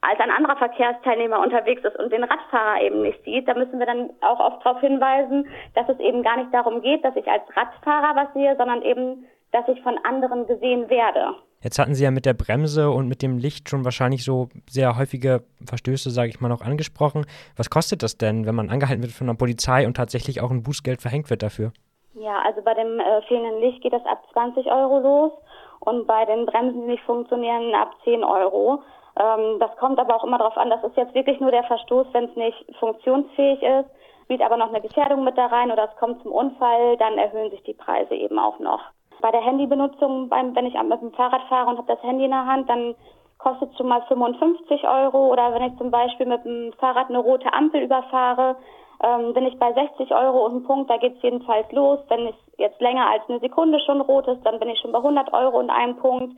als 0.09 0.21
ein 0.21 0.31
anderer 0.31 0.57
Verkehrsteilnehmer 0.57 1.41
unterwegs 1.41 1.83
ist 1.85 1.99
und 1.99 2.13
den 2.13 2.25
Radfahrer 2.25 2.83
eben 2.83 3.03
nicht 3.03 3.23
sieht, 3.25 3.49
da 3.49 3.55
müssen 3.55 3.79
wir 3.79 3.87
dann 3.87 4.11
auch 4.21 4.41
oft 4.41 4.65
darauf 4.65 4.81
hinweisen, 4.81 5.49
dass 5.75 5.89
es 5.89 5.99
eben 5.99 6.23
gar 6.23 6.37
nicht 6.37 6.53
darum 6.53 6.81
geht, 6.81 7.05
dass 7.05 7.17
ich 7.17 7.27
als 7.27 7.43
Radfahrer 7.57 8.15
was 8.15 8.33
sehe, 8.35 8.57
sondern 8.57 8.83
eben, 8.83 9.27
dass 9.53 9.67
ich 9.69 9.83
von 9.83 9.99
anderen 10.05 10.47
gesehen 10.47 10.89
werde. 10.89 11.35
Jetzt 11.63 11.79
hatten 11.79 11.95
Sie 11.95 12.05
ja 12.05 12.11
mit 12.11 12.27
der 12.27 12.35
Bremse 12.35 12.91
und 12.91 13.09
mit 13.09 13.23
dem 13.23 13.39
Licht 13.39 13.69
schon 13.69 13.85
wahrscheinlich 13.85 14.25
so 14.25 14.49
sehr 14.69 14.97
häufige 14.97 15.43
Verstöße, 15.67 16.11
sage 16.11 16.29
ich 16.29 16.41
mal, 16.41 16.49
noch 16.49 16.61
angesprochen. 16.61 17.27
Was 17.57 17.71
kostet 17.71 18.03
das 18.03 18.19
denn, 18.19 18.47
wenn 18.47 18.55
man 18.55 18.71
angehalten 18.71 19.03
wird 19.03 19.13
von 19.13 19.27
der 19.27 19.35
Polizei 19.35 19.87
und 19.87 19.97
tatsächlich 19.97 20.41
auch 20.43 20.51
ein 20.51 20.63
Bußgeld 20.63 21.01
verhängt 21.01 21.31
wird 21.31 21.43
dafür? 21.43 21.73
Ja, 22.15 22.41
also 22.45 22.63
bei 22.63 22.75
dem 22.75 23.01
äh, 23.01 23.23
fehlenden 23.23 23.61
Licht 23.61 23.83
geht 23.83 23.93
das 23.93 24.05
ab 24.05 24.23
20 24.33 24.67
Euro 24.67 25.01
los 25.01 25.33
und 25.81 26.07
bei 26.07 26.25
den 26.25 26.47
Bremsen, 26.47 26.83
die 26.83 26.87
nicht 26.93 27.03
funktionieren, 27.05 27.75
ab 27.75 27.95
10 28.05 28.23
Euro. 28.23 28.83
Ähm, 29.19 29.59
das 29.59 29.75
kommt 29.77 29.99
aber 29.99 30.17
auch 30.17 30.25
immer 30.25 30.39
darauf 30.39 30.57
an, 30.57 30.71
das 30.71 30.83
ist 30.85 30.97
jetzt 30.97 31.15
wirklich 31.15 31.41
nur 31.41 31.51
der 31.51 31.65
Verstoß, 31.65 32.09
wenn 32.13 32.25
es 32.25 32.37
nicht 32.37 32.77
funktionsfähig 32.79 33.63
ist, 33.63 33.89
spielt 34.25 34.43
aber 34.43 34.57
noch 34.57 34.69
eine 34.69 34.81
Gefährdung 34.81 35.25
mit 35.25 35.39
da 35.39 35.47
rein 35.47 35.71
oder 35.71 35.89
es 35.91 35.97
kommt 35.99 36.23
zum 36.23 36.33
Unfall, 36.33 36.97
dann 36.99 37.17
erhöhen 37.17 37.51
sich 37.51 37.63
die 37.63 37.75
Preise 37.75 38.15
eben 38.15 38.39
auch 38.39 38.59
noch. 38.59 38.81
Bei 39.21 39.31
der 39.31 39.41
Handybenutzung, 39.41 40.29
beim, 40.29 40.55
wenn 40.55 40.67
ich 40.67 40.75
mit 40.75 41.01
dem 41.01 41.13
Fahrrad 41.13 41.43
fahre 41.49 41.71
und 41.71 41.79
habe 41.79 41.95
das 41.95 42.03
Handy 42.03 42.25
in 42.25 42.31
der 42.31 42.47
Hand, 42.47 42.69
dann 42.69 42.95
kostet 43.39 43.71
es 43.71 43.77
schon 43.77 43.89
mal 43.89 44.03
55 44.03 44.87
Euro. 44.87 45.33
Oder 45.33 45.53
wenn 45.55 45.63
ich 45.63 45.79
zum 45.79 45.91
Beispiel 45.91 46.27
mit 46.27 46.45
dem 46.45 46.73
Fahrrad 46.75 47.09
eine 47.09 47.19
rote 47.19 47.53
Ampel 47.53 47.83
überfahre, 47.83 48.57
ähm, 49.03 49.35
bin 49.35 49.47
ich 49.47 49.59
bei 49.59 49.73
60 49.73 50.13
Euro 50.15 50.47
und 50.47 50.57
ein 50.57 50.65
Punkt, 50.65 50.91
da 50.91 50.97
geht 50.97 51.17
es 51.17 51.23
jedenfalls 51.23 51.71
los. 51.73 52.01
Wenn 52.09 52.27
es 52.27 52.35
jetzt 52.57 52.81
länger 52.81 53.09
als 53.11 53.23
eine 53.29 53.41
Sekunde 53.41 53.79
schon 53.81 54.01
rot 54.01 54.27
ist, 54.27 54.45
dann 54.45 54.59
bin 54.59 54.69
ich 54.69 54.81
schon 54.81 54.93
bei 54.93 54.99
100 54.99 55.33
Euro 55.33 55.59
und 55.59 55.71
einem 55.71 55.97
Punkt. 55.97 56.37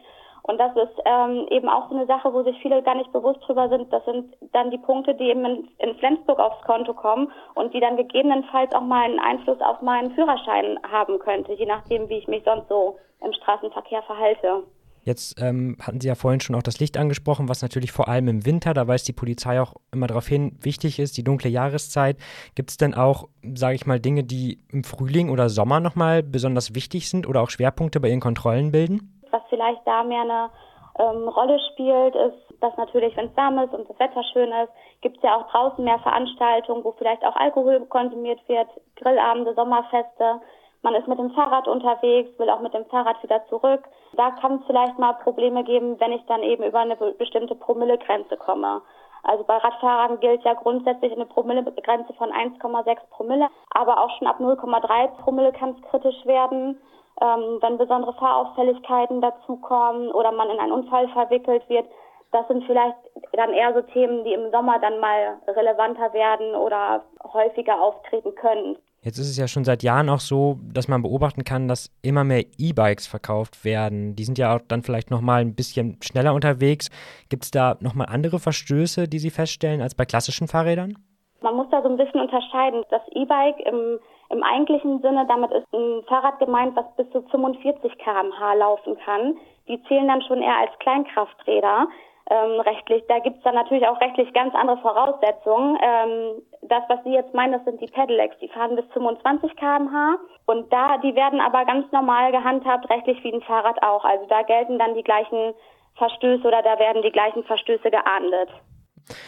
Und 0.48 0.56
das 0.56 0.74
ist 0.76 0.98
ähm, 1.04 1.46
eben 1.50 1.68
auch 1.68 1.90
so 1.90 1.94
eine 1.94 2.06
Sache, 2.06 2.32
wo 2.32 2.42
sich 2.42 2.56
viele 2.62 2.82
gar 2.82 2.94
nicht 2.94 3.12
bewusst 3.12 3.40
drüber 3.46 3.68
sind. 3.68 3.92
Das 3.92 4.02
sind 4.06 4.34
dann 4.52 4.70
die 4.70 4.78
Punkte, 4.78 5.14
die 5.14 5.24
eben 5.24 5.44
in, 5.44 5.68
in 5.76 5.94
Flensburg 5.96 6.38
aufs 6.38 6.64
Konto 6.64 6.94
kommen 6.94 7.30
und 7.54 7.74
die 7.74 7.80
dann 7.80 7.98
gegebenenfalls 7.98 8.72
auch 8.72 8.80
mal 8.80 9.04
einen 9.04 9.18
Einfluss 9.18 9.60
auf 9.60 9.82
meinen 9.82 10.10
Führerschein 10.14 10.78
haben 10.90 11.18
könnte, 11.18 11.52
je 11.52 11.66
nachdem, 11.66 12.08
wie 12.08 12.16
ich 12.16 12.28
mich 12.28 12.44
sonst 12.44 12.66
so 12.70 12.96
im 13.22 13.34
Straßenverkehr 13.34 14.02
verhalte. 14.04 14.62
Jetzt 15.02 15.40
ähm, 15.40 15.76
hatten 15.80 16.00
Sie 16.00 16.08
ja 16.08 16.14
vorhin 16.14 16.40
schon 16.40 16.56
auch 16.56 16.62
das 16.62 16.80
Licht 16.80 16.96
angesprochen, 16.96 17.50
was 17.50 17.60
natürlich 17.60 17.92
vor 17.92 18.08
allem 18.08 18.28
im 18.28 18.46
Winter, 18.46 18.72
da 18.72 18.88
weist 18.88 19.06
die 19.06 19.12
Polizei 19.12 19.60
auch 19.60 19.74
immer 19.92 20.06
darauf 20.06 20.26
hin, 20.26 20.56
wichtig 20.62 20.98
ist, 20.98 21.18
die 21.18 21.24
dunkle 21.24 21.50
Jahreszeit. 21.50 22.16
Gibt 22.54 22.70
es 22.70 22.78
denn 22.78 22.94
auch, 22.94 23.28
sage 23.54 23.74
ich 23.74 23.86
mal, 23.86 24.00
Dinge, 24.00 24.24
die 24.24 24.60
im 24.70 24.84
Frühling 24.84 25.28
oder 25.28 25.50
Sommer 25.50 25.80
nochmal 25.80 26.22
besonders 26.22 26.74
wichtig 26.74 27.10
sind 27.10 27.26
oder 27.26 27.42
auch 27.42 27.50
Schwerpunkte 27.50 28.00
bei 28.00 28.08
Ihren 28.08 28.20
Kontrollen 28.20 28.72
bilden? 28.72 29.17
Was 29.30 29.42
vielleicht 29.48 29.86
da 29.86 30.02
mehr 30.02 30.22
eine 30.22 30.50
ähm, 30.98 31.28
Rolle 31.28 31.58
spielt, 31.72 32.14
ist, 32.14 32.60
dass 32.60 32.76
natürlich, 32.76 33.16
wenn 33.16 33.26
es 33.26 33.36
warm 33.36 33.58
ist 33.58 33.72
und 33.72 33.88
das 33.88 33.98
Wetter 33.98 34.22
schön 34.32 34.50
ist, 34.52 34.72
gibt 35.00 35.16
es 35.18 35.22
ja 35.22 35.36
auch 35.36 35.48
draußen 35.50 35.84
mehr 35.84 35.98
Veranstaltungen, 36.00 36.84
wo 36.84 36.92
vielleicht 36.92 37.24
auch 37.24 37.36
Alkohol 37.36 37.80
konsumiert 37.86 38.40
wird, 38.48 38.68
Grillabende, 38.96 39.54
Sommerfeste. 39.54 40.40
Man 40.82 40.94
ist 40.94 41.08
mit 41.08 41.18
dem 41.18 41.30
Fahrrad 41.30 41.66
unterwegs, 41.66 42.38
will 42.38 42.50
auch 42.50 42.60
mit 42.60 42.74
dem 42.74 42.86
Fahrrad 42.86 43.22
wieder 43.22 43.44
zurück. 43.46 43.84
Da 44.14 44.30
kann 44.32 44.56
es 44.56 44.66
vielleicht 44.66 44.98
mal 44.98 45.14
Probleme 45.14 45.64
geben, 45.64 45.98
wenn 46.00 46.12
ich 46.12 46.24
dann 46.26 46.42
eben 46.42 46.62
über 46.64 46.80
eine 46.80 46.96
bestimmte 46.96 47.54
Promillegrenze 47.54 48.36
komme. 48.36 48.82
Also 49.28 49.44
bei 49.44 49.56
Radfahrern 49.56 50.20
gilt 50.20 50.42
ja 50.42 50.54
grundsätzlich 50.54 51.12
eine 51.12 51.26
Promillegrenze 51.26 52.12
von 52.14 52.30
1,6 52.30 52.96
Promille, 53.10 53.48
aber 53.70 54.02
auch 54.02 54.10
schon 54.18 54.26
ab 54.26 54.40
0,3 54.40 55.08
Promille 55.22 55.52
kann 55.52 55.76
es 55.76 55.90
kritisch 55.90 56.24
werden 56.24 56.78
ähm, 57.20 57.58
wenn 57.60 57.78
besondere 57.78 58.12
Fahrauffälligkeiten 58.14 59.20
dazukommen 59.20 60.10
oder 60.12 60.32
man 60.32 60.50
in 60.50 60.60
einen 60.60 60.72
Unfall 60.72 61.08
verwickelt 61.08 61.68
wird. 61.68 61.86
Das 62.30 62.46
sind 62.46 62.64
vielleicht 62.64 62.96
dann 63.32 63.52
eher 63.52 63.72
so 63.72 63.80
Themen, 63.80 64.24
die 64.24 64.34
im 64.34 64.50
Sommer 64.50 64.78
dann 64.78 65.00
mal 65.00 65.38
relevanter 65.46 66.12
werden 66.12 66.54
oder 66.54 67.02
häufiger 67.32 67.80
auftreten 67.80 68.34
können. 68.34 68.76
Jetzt 69.08 69.16
ist 69.16 69.30
es 69.30 69.38
ja 69.38 69.48
schon 69.48 69.64
seit 69.64 69.82
Jahren 69.82 70.10
auch 70.10 70.20
so, 70.20 70.58
dass 70.70 70.86
man 70.86 71.00
beobachten 71.00 71.42
kann, 71.42 71.66
dass 71.66 71.90
immer 72.02 72.24
mehr 72.24 72.44
E-Bikes 72.58 73.06
verkauft 73.06 73.64
werden. 73.64 74.14
Die 74.16 74.24
sind 74.24 74.36
ja 74.36 74.54
auch 74.54 74.60
dann 74.68 74.82
vielleicht 74.82 75.10
nochmal 75.10 75.40
ein 75.40 75.54
bisschen 75.54 75.96
schneller 76.02 76.34
unterwegs. 76.34 76.90
Gibt 77.30 77.44
es 77.44 77.50
da 77.50 77.78
nochmal 77.80 78.08
andere 78.10 78.38
Verstöße, 78.38 79.08
die 79.08 79.18
Sie 79.18 79.30
feststellen 79.30 79.80
als 79.80 79.94
bei 79.94 80.04
klassischen 80.04 80.46
Fahrrädern? 80.46 80.98
Man 81.40 81.56
muss 81.56 81.68
da 81.70 81.80
so 81.80 81.88
ein 81.88 81.96
bisschen 81.96 82.20
unterscheiden. 82.20 82.82
Das 82.90 83.00
E-Bike 83.14 83.60
im 83.64 83.98
im 84.30 84.42
eigentlichen 84.42 85.00
Sinne, 85.00 85.24
damit 85.26 85.50
ist 85.52 85.72
ein 85.72 86.02
Fahrrad 86.06 86.38
gemeint, 86.38 86.76
was 86.76 86.84
bis 86.96 87.08
zu 87.12 87.22
45 87.30 87.96
km/h 87.96 88.54
laufen 88.54 88.98
kann. 89.02 89.38
Die 89.68 89.82
zählen 89.84 90.06
dann 90.06 90.20
schon 90.20 90.42
eher 90.42 90.58
als 90.58 90.78
Kleinkrafträder. 90.80 91.88
Ähm, 92.30 92.60
rechtlich. 92.60 93.02
Da 93.08 93.20
gibt's 93.20 93.42
dann 93.42 93.54
natürlich 93.54 93.86
auch 93.86 93.98
rechtlich 94.02 94.30
ganz 94.34 94.54
andere 94.54 94.76
Voraussetzungen. 94.78 95.78
Ähm, 95.80 96.42
das, 96.60 96.82
was 96.88 97.02
Sie 97.04 97.12
jetzt 97.12 97.32
meinen, 97.32 97.52
das 97.52 97.64
sind 97.64 97.80
die 97.80 97.86
Pedelecs, 97.86 98.36
die 98.38 98.48
fahren 98.48 98.76
bis 98.76 98.84
25 98.92 99.56
km/h 99.56 100.18
und 100.44 100.70
da, 100.70 100.98
die 100.98 101.14
werden 101.14 101.40
aber 101.40 101.64
ganz 101.64 101.90
normal 101.90 102.30
gehandhabt, 102.30 102.90
rechtlich 102.90 103.24
wie 103.24 103.32
ein 103.32 103.40
Fahrrad 103.40 103.82
auch. 103.82 104.04
Also 104.04 104.26
da 104.26 104.42
gelten 104.42 104.78
dann 104.78 104.94
die 104.94 105.04
gleichen 105.04 105.54
Verstöße 105.96 106.46
oder 106.46 106.60
da 106.62 106.78
werden 106.78 107.00
die 107.00 107.12
gleichen 107.12 107.44
Verstöße 107.44 107.90
geahndet. 107.90 108.50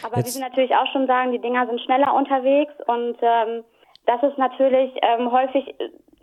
Aber 0.03 0.17
jetzt. 0.17 0.27
wie 0.27 0.31
Sie 0.31 0.41
natürlich 0.41 0.75
auch 0.75 0.87
schon 0.91 1.07
sagen, 1.07 1.31
die 1.31 1.41
Dinger 1.41 1.65
sind 1.65 1.81
schneller 1.81 2.13
unterwegs 2.13 2.73
und 2.85 3.17
ähm, 3.21 3.63
das 4.05 4.21
ist 4.21 4.37
natürlich 4.37 4.93
ähm, 5.01 5.31
häufig 5.31 5.73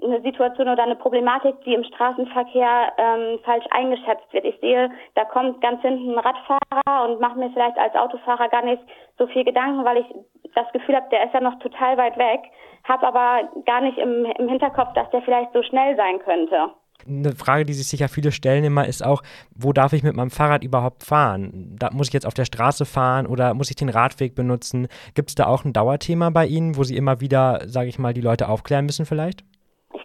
eine 0.03 0.21
Situation 0.23 0.69
oder 0.69 0.83
eine 0.83 0.97
Problematik, 0.97 1.61
die 1.65 1.75
im 1.75 1.85
Straßenverkehr 1.85 2.93
ähm, 2.99 3.39
falsch 3.45 3.65
eingeschätzt 3.71 4.33
wird. 4.33 4.45
Ich 4.45 4.59
sehe, 4.61 4.91
da 5.15 5.25
kommt 5.25 5.61
ganz 5.61 5.83
hinten 5.83 6.13
ein 6.13 6.19
Radfahrer 6.19 7.09
und 7.09 7.21
mache 7.21 7.39
mir 7.39 7.51
vielleicht 7.51 7.79
als 7.79 7.95
Autofahrer 7.95 8.49
gar 8.49 8.65
nicht 8.65 8.83
so 9.19 9.27
viel 9.27 9.45
Gedanken, 9.45 9.85
weil 9.85 9.99
ich 9.99 10.07
das 10.55 10.71
Gefühl 10.73 10.97
habe, 10.97 11.09
der 11.11 11.25
ist 11.25 11.35
ja 11.35 11.41
noch 11.41 11.59
total 11.59 11.97
weit 11.97 12.17
weg, 12.17 12.41
habe 12.85 13.07
aber 13.07 13.49
gar 13.67 13.81
nicht 13.81 13.99
im, 13.99 14.25
im 14.25 14.49
Hinterkopf, 14.49 14.93
dass 14.95 15.11
der 15.11 15.23
vielleicht 15.23 15.53
so 15.53 15.63
schnell 15.63 15.97
sein 15.97 16.19
könnte 16.21 16.71
eine 17.07 17.33
Frage, 17.33 17.65
die 17.65 17.73
sich 17.75 17.89
sicher 17.89 18.09
viele 18.09 18.33
stellen 18.33 18.65
immer, 18.65 18.87
ist 18.87 19.05
auch, 19.05 19.23
wo 19.55 19.73
darf 19.73 19.93
ich 19.93 20.03
mit 20.03 20.17
meinem 20.17 20.31
Fahrrad 20.31 20.65
überhaupt 20.65 21.05
fahren? 21.05 21.77
Da 21.79 21.91
muss 21.93 22.09
ich 22.09 22.13
jetzt 22.13 22.27
auf 22.27 22.35
der 22.35 22.45
Straße 22.45 22.85
fahren 22.85 23.27
oder 23.27 23.55
muss 23.55 23.71
ich 23.71 23.77
den 23.77 23.89
Radweg 23.89 24.35
benutzen? 24.35 24.89
Gibt 25.15 25.31
es 25.31 25.35
da 25.35 25.47
auch 25.47 25.65
ein 25.65 25.73
Dauerthema 25.73 26.31
bei 26.31 26.47
Ihnen, 26.47 26.77
wo 26.77 26.85
Sie 26.85 26.97
immer 26.97 27.21
wieder, 27.21 27.63
sage 27.67 27.89
ich 27.89 27.99
mal, 27.99 28.13
die 28.13 28.21
Leute 28.21 28.49
aufklären 28.49 28.85
müssen 28.85 29.07
vielleicht? 29.07 29.45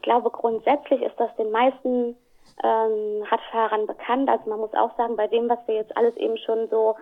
Ich 0.03 0.09
glaube, 0.09 0.31
grundsätzlich 0.31 1.01
ist 1.01 1.17
das 1.17 1.33
den 1.37 1.49
meisten 1.49 2.17
ähm, 2.61 3.23
Radfahrern 3.23 3.87
bekannt. 3.87 4.29
Also 4.29 4.49
man 4.49 4.59
muss 4.59 4.73
auch 4.73 4.93
sagen, 4.97 5.15
bei 5.15 5.27
dem, 5.27 5.47
was 5.47 5.59
wir 5.65 5.75
jetzt 5.75 5.95
alles 5.95 6.13
eben 6.17 6.35
schon 6.39 6.67
so 6.67 6.95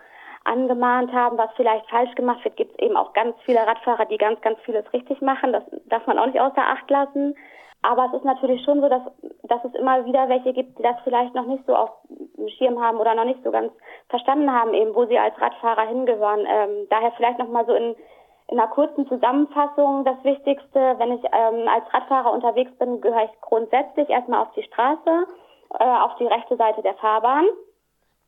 angemahnt 0.43 1.11
haben, 1.11 1.35
was 1.35 1.49
vielleicht 1.55 1.89
falsch 1.89 2.13
gemacht 2.13 2.43
wird, 2.43 2.57
gibt 2.57 2.73
es 2.73 2.77
eben 2.85 2.95
auch 2.95 3.13
ganz 3.13 3.35
viele 3.43 3.65
Radfahrer, 3.65 4.05
die 4.05 4.19
ganz, 4.19 4.39
ganz 4.41 4.59
vieles 4.65 4.85
richtig 4.93 5.19
machen. 5.19 5.51
Das 5.51 5.63
darf 5.85 6.05
man 6.05 6.19
auch 6.19 6.27
nicht 6.27 6.39
außer 6.39 6.61
Acht 6.61 6.87
lassen. 6.91 7.35
Aber 7.81 8.05
es 8.05 8.19
ist 8.19 8.23
natürlich 8.23 8.63
schon 8.63 8.81
so, 8.81 8.87
dass, 8.87 9.01
dass 9.45 9.65
es 9.65 9.73
immer 9.73 10.05
wieder 10.05 10.29
welche 10.29 10.53
gibt, 10.53 10.77
die 10.77 10.83
das 10.83 10.97
vielleicht 11.03 11.33
noch 11.33 11.47
nicht 11.47 11.65
so 11.65 11.75
auf 11.75 11.89
dem 12.37 12.49
Schirm 12.49 12.79
haben 12.79 12.99
oder 12.99 13.15
noch 13.15 13.25
nicht 13.25 13.43
so 13.43 13.49
ganz 13.49 13.73
verstanden 14.09 14.51
haben, 14.51 14.75
eben 14.75 14.93
wo 14.93 15.07
sie 15.07 15.17
als 15.17 15.41
Radfahrer 15.41 15.87
hingehören. 15.87 16.45
Ähm, 16.47 16.85
daher 16.91 17.13
vielleicht 17.13 17.39
nochmal 17.39 17.65
so 17.65 17.73
in, 17.73 17.95
in 18.47 18.59
einer 18.59 18.69
kurzen 18.69 19.07
Zusammenfassung 19.07 20.03
das 20.03 20.23
Wichtigste, 20.23 20.95
wenn 20.97 21.13
ich 21.13 21.23
ähm, 21.23 21.67
als 21.67 21.93
Radfahrer 21.93 22.31
unterwegs 22.31 22.71
bin, 22.77 23.01
gehöre 23.01 23.25
ich 23.25 23.41
grundsätzlich 23.41 24.09
erstmal 24.09 24.41
auf 24.41 24.51
die 24.53 24.63
Straße, 24.63 25.25
äh, 25.79 25.83
auf 25.83 26.15
die 26.15 26.27
rechte 26.27 26.57
Seite 26.57 26.81
der 26.81 26.95
Fahrbahn. 26.95 27.45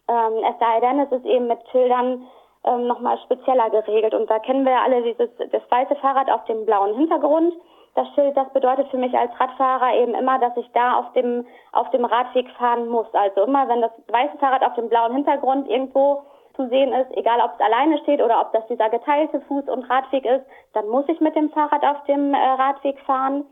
Ähm, 0.08 0.44
es 0.50 0.60
sei 0.60 0.80
denn, 0.80 1.00
es 1.00 1.12
ist 1.12 1.26
eben 1.26 1.48
mit 1.48 1.60
Schildern 1.72 2.28
ähm, 2.64 2.88
nochmal 2.88 3.18
spezieller 3.26 3.70
geregelt. 3.70 4.14
Und 4.14 4.30
da 4.30 4.40
kennen 4.40 4.66
wir 4.66 4.82
alle 4.82 5.04
dieses 5.04 5.30
das 5.38 5.62
weiße 5.70 5.96
Fahrrad 5.96 6.30
auf 6.32 6.46
dem 6.46 6.66
blauen 6.66 6.96
Hintergrund 6.96 7.54
das 7.96 8.08
Schild, 8.16 8.36
das 8.36 8.50
bedeutet 8.54 8.88
für 8.90 8.98
mich 8.98 9.16
als 9.16 9.32
Radfahrer 9.40 9.94
eben 9.96 10.16
immer, 10.16 10.40
dass 10.40 10.58
ich 10.58 10.70
da 10.74 10.98
auf 10.98 11.14
dem, 11.14 11.46
auf 11.72 11.90
dem 11.92 12.06
Radweg 12.06 12.50
fahren 12.58 12.88
muss. 12.88 13.06
Also 13.14 13.44
immer, 13.44 13.68
wenn 13.68 13.82
das 13.82 13.92
weiße 14.08 14.38
Fahrrad 14.40 14.64
auf 14.64 14.74
dem 14.74 14.90
blauen 14.90 15.14
Hintergrund 15.14 15.68
irgendwo 15.70 16.24
zu 16.56 16.68
sehen 16.70 16.94
ist, 16.94 17.16
egal 17.18 17.40
ob 17.42 17.54
es 17.56 17.66
alleine 17.66 17.98
steht 18.00 18.22
oder 18.22 18.42
ob 18.42 18.52
das 18.54 18.66
dieser 18.68 18.90
geteilte 18.90 19.40
Fuß- 19.50 19.70
und 19.70 19.90
Radweg 19.90 20.26
ist, 20.26 20.46
dann 20.74 20.88
muss 20.88 21.06
ich 21.08 21.20
mit 21.20 21.36
dem 21.36 21.50
Fahrrad 21.50 21.84
auf 21.84 22.04
dem 22.06 22.34
äh, 22.34 22.38
Radweg 22.38 23.00
fahren. 23.02 23.46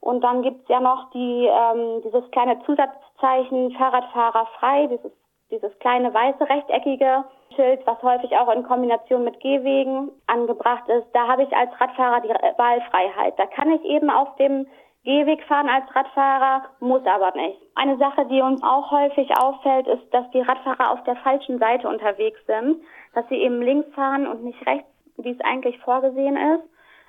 Und 0.00 0.22
dann 0.22 0.42
gibt's 0.42 0.68
ja 0.68 0.80
noch 0.80 1.10
die, 1.10 1.48
ähm, 1.50 2.02
dieses 2.04 2.30
kleine 2.30 2.62
Zusatzzeichen 2.64 3.72
Fahrradfahrer 3.72 4.46
frei, 4.58 4.86
dieses, 4.86 5.12
dieses 5.50 5.76
kleine 5.78 6.12
weiße 6.12 6.48
rechteckige 6.48 7.24
Schild, 7.54 7.86
was 7.86 8.02
häufig 8.02 8.36
auch 8.36 8.52
in 8.52 8.62
Kombination 8.64 9.24
mit 9.24 9.40
Gehwegen 9.40 10.10
angebracht 10.26 10.88
ist. 10.88 11.06
Da 11.12 11.26
habe 11.26 11.44
ich 11.44 11.56
als 11.56 11.70
Radfahrer 11.80 12.20
die 12.20 12.28
Wahlfreiheit. 12.28 13.38
Da 13.38 13.46
kann 13.46 13.70
ich 13.72 13.84
eben 13.84 14.10
auf 14.10 14.36
dem 14.36 14.66
Gehweg 15.06 15.40
fahren 15.44 15.68
als 15.68 15.84
Radfahrer, 15.94 16.64
muss 16.80 17.06
aber 17.06 17.30
nicht. 17.36 17.60
Eine 17.76 17.96
Sache, 17.96 18.26
die 18.26 18.42
uns 18.42 18.60
auch 18.64 18.90
häufig 18.90 19.30
auffällt, 19.38 19.86
ist, 19.86 20.12
dass 20.12 20.28
die 20.32 20.40
Radfahrer 20.40 20.90
auf 20.90 21.04
der 21.04 21.14
falschen 21.14 21.60
Seite 21.60 21.88
unterwegs 21.88 22.40
sind, 22.46 22.82
dass 23.14 23.24
sie 23.28 23.36
eben 23.36 23.62
links 23.62 23.88
fahren 23.94 24.26
und 24.26 24.42
nicht 24.42 24.66
rechts, 24.66 24.88
wie 25.18 25.30
es 25.30 25.40
eigentlich 25.42 25.78
vorgesehen 25.78 26.36
ist. 26.36 26.64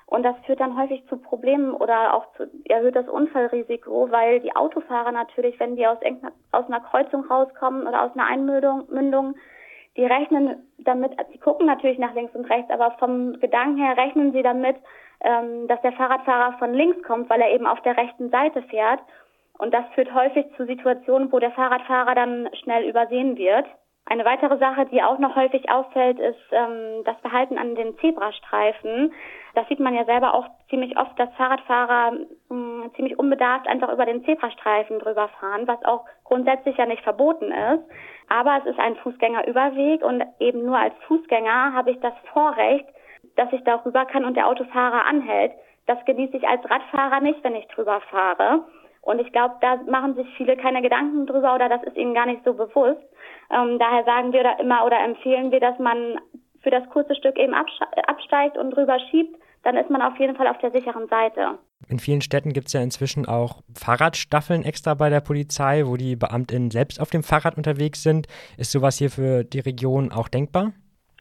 Und 0.06 0.22
das 0.22 0.36
führt 0.46 0.60
dann 0.60 0.80
häufig 0.80 1.04
zu 1.08 1.16
Problemen 1.16 1.74
oder 1.74 2.14
auch 2.14 2.32
zu 2.36 2.48
erhöhtes 2.68 3.08
Unfallrisiko, 3.08 4.12
weil 4.12 4.38
die 4.40 4.54
Autofahrer 4.54 5.10
natürlich, 5.10 5.58
wenn 5.58 5.74
die 5.74 5.86
aus, 5.88 5.98
aus 6.52 6.66
einer 6.66 6.80
Kreuzung 6.80 7.24
rauskommen 7.24 7.84
oder 7.84 8.04
aus 8.04 8.12
einer 8.14 8.26
Einmündung, 8.26 8.84
Mündung, 8.90 9.34
die 9.98 10.06
rechnen 10.06 10.66
damit, 10.78 11.12
sie 11.32 11.38
gucken 11.38 11.66
natürlich 11.66 11.98
nach 11.98 12.14
links 12.14 12.34
und 12.34 12.48
rechts, 12.48 12.70
aber 12.70 12.92
vom 12.92 13.38
Gedanken 13.40 13.82
her 13.84 13.96
rechnen 13.96 14.32
sie 14.32 14.42
damit, 14.42 14.76
ähm, 15.20 15.66
dass 15.66 15.82
der 15.82 15.92
Fahrradfahrer 15.92 16.56
von 16.58 16.72
links 16.72 17.02
kommt, 17.02 17.28
weil 17.28 17.40
er 17.40 17.50
eben 17.50 17.66
auf 17.66 17.82
der 17.82 17.96
rechten 17.96 18.30
Seite 18.30 18.62
fährt. 18.62 19.00
Und 19.58 19.74
das 19.74 19.84
führt 19.94 20.14
häufig 20.14 20.46
zu 20.56 20.66
Situationen, 20.66 21.32
wo 21.32 21.40
der 21.40 21.50
Fahrradfahrer 21.50 22.14
dann 22.14 22.48
schnell 22.62 22.88
übersehen 22.88 23.36
wird. 23.36 23.66
Eine 24.06 24.24
weitere 24.24 24.56
Sache, 24.58 24.86
die 24.86 25.02
auch 25.02 25.18
noch 25.18 25.34
häufig 25.34 25.68
auffällt, 25.68 26.20
ist 26.20 26.38
ähm, 26.52 27.02
das 27.04 27.16
Verhalten 27.18 27.58
an 27.58 27.74
den 27.74 27.98
Zebrastreifen. 27.98 29.12
Das 29.56 29.66
sieht 29.68 29.80
man 29.80 29.94
ja 29.94 30.04
selber 30.04 30.32
auch 30.32 30.46
ziemlich 30.68 30.96
oft, 30.98 31.18
dass 31.18 31.32
Fahrradfahrer 31.34 32.12
mh, 32.12 32.24
hm, 32.50 32.90
ziemlich 32.94 33.18
unbedarft 33.18 33.66
einfach 33.66 33.92
über 33.92 34.06
den 34.06 34.24
Zebrastreifen 34.24 34.98
drüber 34.98 35.28
fahren, 35.40 35.66
was 35.66 35.82
auch 35.84 36.04
grundsätzlich 36.24 36.76
ja 36.76 36.86
nicht 36.86 37.02
verboten 37.02 37.52
ist. 37.52 37.84
Aber 38.28 38.58
es 38.58 38.66
ist 38.66 38.78
ein 38.78 38.96
Fußgängerüberweg 38.96 40.02
und 40.02 40.22
eben 40.38 40.64
nur 40.64 40.78
als 40.78 40.94
Fußgänger 41.06 41.72
habe 41.72 41.90
ich 41.90 42.00
das 42.00 42.14
Vorrecht, 42.32 42.86
dass 43.36 43.52
ich 43.52 43.62
darüber 43.64 44.04
kann 44.04 44.24
und 44.24 44.36
der 44.36 44.46
Autofahrer 44.46 45.06
anhält. 45.06 45.52
Das 45.86 46.04
genieße 46.04 46.36
ich 46.36 46.46
als 46.46 46.68
Radfahrer 46.68 47.20
nicht, 47.20 47.42
wenn 47.42 47.54
ich 47.54 47.66
drüber 47.68 48.00
fahre. 48.10 48.64
Und 49.00 49.20
ich 49.20 49.32
glaube, 49.32 49.54
da 49.62 49.76
machen 49.86 50.14
sich 50.16 50.26
viele 50.36 50.56
keine 50.56 50.82
Gedanken 50.82 51.26
drüber 51.26 51.54
oder 51.54 51.68
das 51.68 51.82
ist 51.84 51.96
ihnen 51.96 52.12
gar 52.12 52.26
nicht 52.26 52.44
so 52.44 52.52
bewusst. 52.52 53.00
Ähm, 53.50 53.78
daher 53.78 54.04
sagen 54.04 54.32
wir 54.32 54.42
da 54.42 54.52
immer 54.60 54.84
oder 54.84 54.98
empfehlen 55.00 55.50
wir, 55.50 55.60
dass 55.60 55.78
man 55.78 56.20
für 56.62 56.70
das 56.70 56.86
kurze 56.90 57.14
Stück 57.14 57.38
eben 57.38 57.54
absteigt 57.54 58.58
und 58.58 58.70
drüber 58.72 58.98
schiebt, 59.10 59.34
dann 59.68 59.76
ist 59.76 59.90
man 59.90 60.00
auf 60.00 60.18
jeden 60.18 60.34
Fall 60.34 60.46
auf 60.46 60.56
der 60.58 60.70
sicheren 60.70 61.08
Seite. 61.08 61.58
In 61.88 61.98
vielen 61.98 62.22
Städten 62.22 62.54
gibt 62.54 62.68
es 62.68 62.72
ja 62.72 62.80
inzwischen 62.80 63.28
auch 63.28 63.60
Fahrradstaffeln 63.74 64.64
extra 64.64 64.94
bei 64.94 65.10
der 65.10 65.20
Polizei, 65.20 65.82
wo 65.84 65.96
die 65.96 66.16
Beamtinnen 66.16 66.70
selbst 66.70 66.98
auf 67.02 67.10
dem 67.10 67.22
Fahrrad 67.22 67.58
unterwegs 67.58 68.02
sind. 68.02 68.28
Ist 68.56 68.72
sowas 68.72 68.96
hier 68.96 69.10
für 69.10 69.44
die 69.44 69.60
Region 69.60 70.10
auch 70.10 70.28
denkbar? 70.28 70.72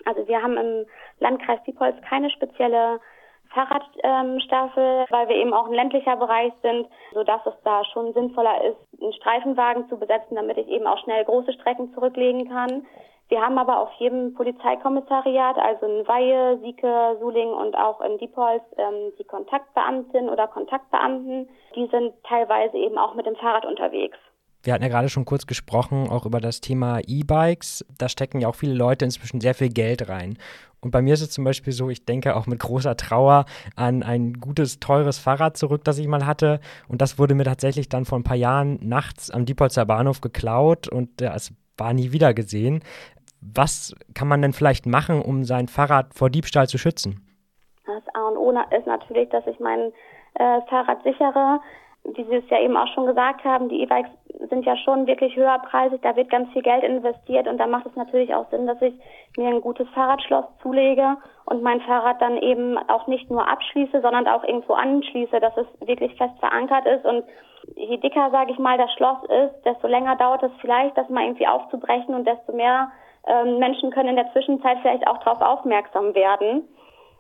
Also 0.05 0.25
wir 0.29 0.41
haben 0.41 0.55
im 0.55 0.86
Landkreis 1.19 1.60
Diepholz 1.67 1.97
keine 2.07 2.29
spezielle 2.29 3.01
Fahrradstaffel, 3.49 5.05
weil 5.10 5.27
wir 5.27 5.36
eben 5.36 5.53
auch 5.53 5.67
ein 5.67 5.73
ländlicher 5.73 6.15
Bereich 6.15 6.53
sind, 6.62 6.88
sodass 7.13 7.41
es 7.45 7.55
da 7.65 7.83
schon 7.91 8.13
sinnvoller 8.13 8.63
ist, 8.63 9.01
einen 9.01 9.12
Streifenwagen 9.12 9.89
zu 9.89 9.97
besetzen, 9.97 10.36
damit 10.36 10.57
ich 10.57 10.69
eben 10.69 10.88
auch 10.88 11.03
schnell 11.03 11.25
große 11.25 11.51
Strecken 11.51 11.93
zurücklegen 11.93 12.47
kann. 12.47 12.86
Wir 13.29 13.41
haben 13.41 13.57
aber 13.57 13.81
auf 13.81 13.91
jedem 13.99 14.33
Polizeikommissariat, 14.33 15.57
also 15.57 15.85
in 15.85 16.07
Weihe, 16.07 16.59
Sieke, 16.63 17.17
Suling 17.19 17.49
und 17.49 17.75
auch 17.75 17.99
in 17.99 18.17
Diepholz, 18.19 18.63
ähm, 18.77 19.11
die 19.19 19.25
Kontaktbeamtin 19.25 20.29
oder 20.29 20.47
Kontaktbeamten. 20.47 21.49
Die 21.75 21.87
sind 21.91 22.13
teilweise 22.23 22.77
eben 22.77 22.97
auch 22.97 23.15
mit 23.15 23.25
dem 23.25 23.35
Fahrrad 23.35 23.65
unterwegs. 23.65 24.17
Wir 24.63 24.73
hatten 24.73 24.83
ja 24.83 24.89
gerade 24.89 25.09
schon 25.09 25.25
kurz 25.25 25.45
gesprochen, 25.45 26.09
auch 26.09 26.25
über 26.25 26.39
das 26.39 26.61
Thema 26.61 26.99
E-Bikes. 27.05 27.85
Da 27.97 28.09
stecken 28.09 28.39
ja 28.39 28.47
auch 28.47 28.55
viele 28.55 28.73
Leute 28.73 29.05
inzwischen 29.05 29.41
sehr 29.41 29.53
viel 29.53 29.69
Geld 29.69 30.09
rein. 30.09 30.37
Und 30.79 30.91
bei 30.91 31.01
mir 31.01 31.13
ist 31.13 31.21
es 31.21 31.31
zum 31.31 31.43
Beispiel 31.43 31.73
so, 31.73 31.89
ich 31.89 32.05
denke 32.05 32.35
auch 32.35 32.47
mit 32.47 32.59
großer 32.59 32.95
Trauer 32.95 33.45
an 33.75 34.03
ein 34.03 34.35
gutes, 34.35 34.79
teures 34.79 35.19
Fahrrad 35.19 35.57
zurück, 35.57 35.83
das 35.83 35.97
ich 35.97 36.07
mal 36.07 36.25
hatte. 36.25 36.59
Und 36.87 37.01
das 37.01 37.19
wurde 37.19 37.35
mir 37.35 37.43
tatsächlich 37.43 37.89
dann 37.89 38.05
vor 38.05 38.17
ein 38.17 38.23
paar 38.23 38.37
Jahren 38.37 38.79
nachts 38.81 39.31
am 39.31 39.45
Diepholzer 39.45 39.85
Bahnhof 39.85 40.21
geklaut 40.21 40.87
und 40.87 41.21
es 41.21 41.53
war 41.77 41.93
nie 41.93 42.11
wieder 42.11 42.33
gesehen. 42.33 42.81
Was 43.55 43.95
kann 44.13 44.27
man 44.27 44.41
denn 44.41 44.53
vielleicht 44.53 44.86
machen, 44.86 45.21
um 45.21 45.43
sein 45.43 45.67
Fahrrad 45.67 46.13
vor 46.13 46.29
Diebstahl 46.29 46.67
zu 46.67 46.77
schützen? 46.77 47.21
Das 47.86 48.03
A 48.15 48.27
und 48.27 48.38
O 48.38 48.51
ist 48.51 48.88
natürlich, 48.88 49.29
dass 49.29 49.45
ich 49.47 49.60
mein 49.60 49.91
äh, 50.36 50.62
Fahrrad 50.69 51.03
sichere. 51.03 51.60
Wie 52.03 52.23
Sie 52.23 52.36
es 52.36 52.49
ja 52.49 52.62
eben 52.62 52.77
auch 52.77 52.88
schon 52.93 53.05
gesagt 53.05 53.43
haben, 53.43 53.69
die 53.69 53.81
E-Bikes 53.81 54.12
sind 54.49 54.65
ja 54.65 54.77
schon 54.77 55.07
wirklich 55.07 55.36
höherpreisig, 55.36 56.01
da 56.01 56.15
wird 56.15 56.29
ganz 56.29 56.51
viel 56.53 56.62
Geld 56.62 56.83
investiert 56.83 57.47
und 57.47 57.57
da 57.57 57.67
macht 57.67 57.86
es 57.86 57.95
natürlich 57.95 58.33
auch 58.33 58.49
Sinn, 58.49 58.67
dass 58.67 58.81
ich 58.81 58.93
mir 59.36 59.49
ein 59.49 59.62
gutes 59.62 59.89
Fahrradschloss 59.89 60.45
zulege 60.62 61.17
und 61.45 61.63
mein 61.63 61.81
Fahrrad 61.81 62.21
dann 62.21 62.38
eben 62.38 62.77
auch 62.88 63.07
nicht 63.07 63.29
nur 63.29 63.47
abschließe, 63.47 64.01
sondern 64.01 64.27
auch 64.27 64.43
irgendwo 64.43 64.73
anschließe, 64.73 65.39
dass 65.39 65.57
es 65.57 65.88
wirklich 65.88 66.15
fest 66.15 66.38
verankert 66.39 66.86
ist 66.86 67.03
und 67.03 67.25
je 67.75 67.97
dicker, 67.97 68.29
sage 68.31 68.51
ich 68.51 68.60
mal, 68.60 68.77
das 68.77 68.91
Schloss 68.93 69.17
ist, 69.23 69.65
desto 69.65 69.88
länger 69.88 70.15
dauert 70.15 70.43
es 70.43 70.51
vielleicht, 70.62 70.97
das 70.97 71.10
mal 71.10 71.23
irgendwie 71.23 71.47
aufzubrechen 71.47 72.15
und 72.15 72.25
desto 72.25 72.53
mehr 72.53 72.91
ähm, 73.25 73.60
Menschen 73.60 73.91
können 73.91 74.10
in 74.10 74.15
der 74.15 74.32
Zwischenzeit 74.32 74.77
vielleicht 74.82 75.08
auch 75.08 75.17
darauf 75.19 75.41
aufmerksam 75.41 76.13
werden. 76.13 76.67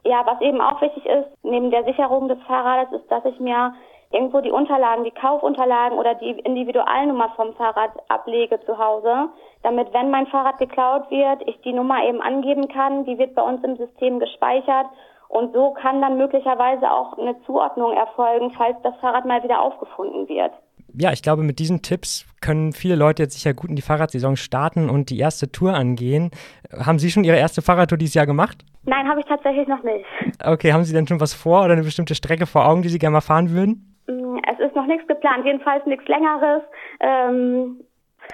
Ja, 0.03 0.25
was 0.25 0.39
eben 0.41 0.61
auch 0.61 0.81
wichtig 0.81 1.05
ist, 1.05 1.27
neben 1.43 1.71
der 1.71 1.83
Sicherung 1.83 2.27
des 2.27 2.41
Fahrrades, 2.43 2.93
ist, 2.93 3.11
dass 3.11 3.25
ich 3.25 3.39
mir 3.39 3.73
irgendwo 4.11 4.39
die 4.39 4.51
Unterlagen, 4.51 5.03
die 5.03 5.11
Kaufunterlagen 5.11 5.97
oder 5.97 6.15
die 6.15 6.31
Individualnummer 6.31 7.29
vom 7.35 7.53
Fahrrad 7.55 7.91
ablege 8.07 8.59
zu 8.61 8.77
Hause, 8.77 9.29
damit 9.63 9.93
wenn 9.93 10.09
mein 10.09 10.27
Fahrrad 10.27 10.59
geklaut 10.59 11.11
wird, 11.11 11.41
ich 11.45 11.59
die 11.61 11.73
Nummer 11.73 12.03
eben 12.05 12.21
angeben 12.21 12.69
kann, 12.69 13.03
die 13.03 13.17
wird 13.17 13.35
bei 13.35 13.41
uns 13.41 13.63
im 13.63 13.75
System 13.75 14.19
gespeichert. 14.19 14.87
Und 15.27 15.53
so 15.53 15.71
kann 15.71 16.01
dann 16.01 16.17
möglicherweise 16.17 16.89
auch 16.89 17.17
eine 17.17 17.41
Zuordnung 17.41 17.91
erfolgen, 17.91 18.51
falls 18.51 18.77
das 18.83 18.95
Fahrrad 19.01 19.25
mal 19.25 19.43
wieder 19.43 19.61
aufgefunden 19.61 20.29
wird 20.29 20.53
ja, 20.99 21.11
ich 21.11 21.21
glaube, 21.21 21.43
mit 21.43 21.59
diesen 21.59 21.81
Tipps 21.81 22.25
können 22.41 22.73
viele 22.73 22.95
Leute 22.95 23.23
jetzt 23.23 23.35
sicher 23.35 23.53
gut 23.53 23.69
in 23.69 23.75
die 23.75 23.81
Fahrradsaison 23.81 24.35
starten 24.35 24.89
und 24.89 25.09
die 25.09 25.19
erste 25.19 25.51
Tour 25.51 25.73
angehen. 25.73 26.31
Haben 26.71 26.99
Sie 26.99 27.11
schon 27.11 27.23
Ihre 27.23 27.37
erste 27.37 27.61
Fahrradtour 27.61 27.97
dieses 27.97 28.15
Jahr 28.15 28.25
gemacht? 28.25 28.63
Nein, 28.85 29.07
habe 29.07 29.19
ich 29.19 29.25
tatsächlich 29.25 29.67
noch 29.67 29.83
nicht. 29.83 30.05
Okay, 30.43 30.73
haben 30.73 30.83
Sie 30.83 30.93
denn 30.93 31.07
schon 31.07 31.19
was 31.19 31.33
vor 31.33 31.63
oder 31.63 31.73
eine 31.73 31.83
bestimmte 31.83 32.15
Strecke 32.15 32.45
vor 32.45 32.67
Augen, 32.67 32.81
die 32.81 32.89
Sie 32.89 32.99
gerne 32.99 33.13
mal 33.13 33.21
fahren 33.21 33.51
würden? 33.51 33.97
Mm, 34.07 34.37
es 34.51 34.59
ist 34.59 34.75
noch 34.75 34.87
nichts 34.87 35.07
geplant, 35.07 35.45
jedenfalls 35.45 35.85
nichts 35.85 36.07
Längeres. 36.07 36.63
Ähm 37.01 37.81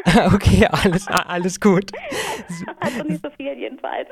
okay, 0.34 0.68
alles, 0.72 1.08
alles 1.08 1.60
gut. 1.60 1.92
also 2.80 3.04
nicht 3.04 3.24
so 3.24 3.30
viel 3.32 3.58
jedenfalls. 3.58 4.10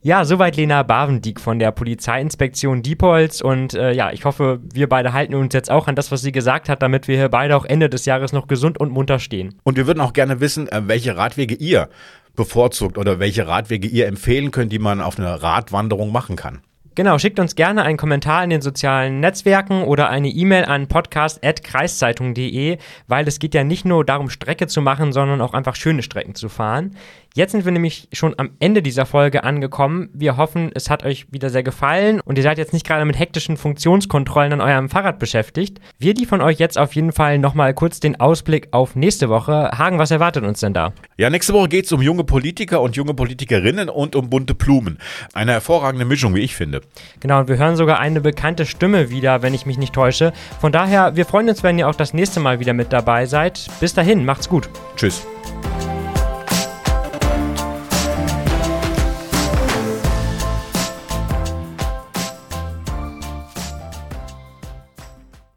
Ja, 0.00 0.24
soweit 0.24 0.56
Lena 0.56 0.84
Bavendieck 0.84 1.40
von 1.40 1.58
der 1.58 1.72
Polizeiinspektion 1.72 2.82
Diepholz. 2.82 3.40
Und 3.40 3.74
äh, 3.74 3.92
ja, 3.92 4.12
ich 4.12 4.24
hoffe, 4.24 4.60
wir 4.72 4.88
beide 4.88 5.12
halten 5.12 5.34
uns 5.34 5.52
jetzt 5.54 5.70
auch 5.70 5.88
an 5.88 5.96
das, 5.96 6.12
was 6.12 6.22
sie 6.22 6.30
gesagt 6.30 6.68
hat, 6.68 6.82
damit 6.82 7.08
wir 7.08 7.16
hier 7.16 7.28
beide 7.28 7.56
auch 7.56 7.64
Ende 7.64 7.88
des 7.88 8.04
Jahres 8.04 8.32
noch 8.32 8.46
gesund 8.46 8.78
und 8.78 8.92
munter 8.92 9.18
stehen. 9.18 9.58
Und 9.64 9.76
wir 9.76 9.88
würden 9.88 10.00
auch 10.00 10.12
gerne 10.12 10.38
wissen, 10.40 10.68
äh, 10.68 10.82
welche 10.86 11.16
Radwege 11.16 11.56
ihr 11.56 11.88
bevorzugt 12.36 12.96
oder 12.96 13.18
welche 13.18 13.48
Radwege 13.48 13.88
ihr 13.88 14.06
empfehlen 14.06 14.52
könnt, 14.52 14.72
die 14.72 14.78
man 14.78 15.00
auf 15.00 15.18
einer 15.18 15.42
Radwanderung 15.42 16.12
machen 16.12 16.36
kann. 16.36 16.60
Genau, 16.98 17.16
schickt 17.16 17.38
uns 17.38 17.54
gerne 17.54 17.84
einen 17.84 17.96
Kommentar 17.96 18.42
in 18.42 18.50
den 18.50 18.60
sozialen 18.60 19.20
Netzwerken 19.20 19.84
oder 19.84 20.08
eine 20.08 20.30
E-Mail 20.30 20.64
an 20.64 20.88
podcast.kreiszeitung.de, 20.88 22.78
weil 23.06 23.28
es 23.28 23.38
geht 23.38 23.54
ja 23.54 23.62
nicht 23.62 23.84
nur 23.84 24.04
darum, 24.04 24.30
Strecke 24.30 24.66
zu 24.66 24.82
machen, 24.82 25.12
sondern 25.12 25.40
auch 25.40 25.54
einfach 25.54 25.76
schöne 25.76 26.02
Strecken 26.02 26.34
zu 26.34 26.48
fahren. 26.48 26.96
Jetzt 27.38 27.52
sind 27.52 27.64
wir 27.64 27.70
nämlich 27.70 28.08
schon 28.12 28.34
am 28.36 28.50
Ende 28.58 28.82
dieser 28.82 29.06
Folge 29.06 29.44
angekommen. 29.44 30.08
Wir 30.12 30.36
hoffen, 30.36 30.72
es 30.74 30.90
hat 30.90 31.04
euch 31.04 31.32
wieder 31.32 31.50
sehr 31.50 31.62
gefallen 31.62 32.20
und 32.20 32.36
ihr 32.36 32.42
seid 32.42 32.58
jetzt 32.58 32.72
nicht 32.72 32.84
gerade 32.84 33.04
mit 33.04 33.16
hektischen 33.16 33.56
Funktionskontrollen 33.56 34.54
an 34.54 34.60
eurem 34.60 34.88
Fahrrad 34.88 35.20
beschäftigt. 35.20 35.78
Wir 36.00 36.14
die 36.14 36.26
von 36.26 36.40
euch 36.40 36.58
jetzt 36.58 36.76
auf 36.76 36.96
jeden 36.96 37.12
Fall 37.12 37.38
nochmal 37.38 37.74
kurz 37.74 38.00
den 38.00 38.18
Ausblick 38.18 38.66
auf 38.72 38.96
nächste 38.96 39.28
Woche. 39.28 39.70
Hagen, 39.78 40.00
was 40.00 40.10
erwartet 40.10 40.42
uns 40.42 40.58
denn 40.58 40.74
da? 40.74 40.92
Ja, 41.16 41.30
nächste 41.30 41.52
Woche 41.52 41.68
geht 41.68 41.84
es 41.84 41.92
um 41.92 42.02
junge 42.02 42.24
Politiker 42.24 42.80
und 42.80 42.96
junge 42.96 43.14
Politikerinnen 43.14 43.88
und 43.88 44.16
um 44.16 44.30
bunte 44.30 44.56
Blumen. 44.56 44.98
Eine 45.32 45.52
hervorragende 45.52 46.06
Mischung, 46.06 46.34
wie 46.34 46.40
ich 46.40 46.56
finde. 46.56 46.80
Genau, 47.20 47.38
und 47.38 47.46
wir 47.46 47.56
hören 47.56 47.76
sogar 47.76 48.00
eine 48.00 48.20
bekannte 48.20 48.66
Stimme 48.66 49.10
wieder, 49.10 49.42
wenn 49.42 49.54
ich 49.54 49.64
mich 49.64 49.78
nicht 49.78 49.92
täusche. 49.92 50.32
Von 50.60 50.72
daher, 50.72 51.14
wir 51.14 51.24
freuen 51.24 51.48
uns, 51.48 51.62
wenn 51.62 51.78
ihr 51.78 51.88
auch 51.88 51.94
das 51.94 52.14
nächste 52.14 52.40
Mal 52.40 52.58
wieder 52.58 52.72
mit 52.72 52.92
dabei 52.92 53.26
seid. 53.26 53.70
Bis 53.78 53.94
dahin, 53.94 54.24
macht's 54.24 54.48
gut. 54.48 54.68
Tschüss. 54.96 55.24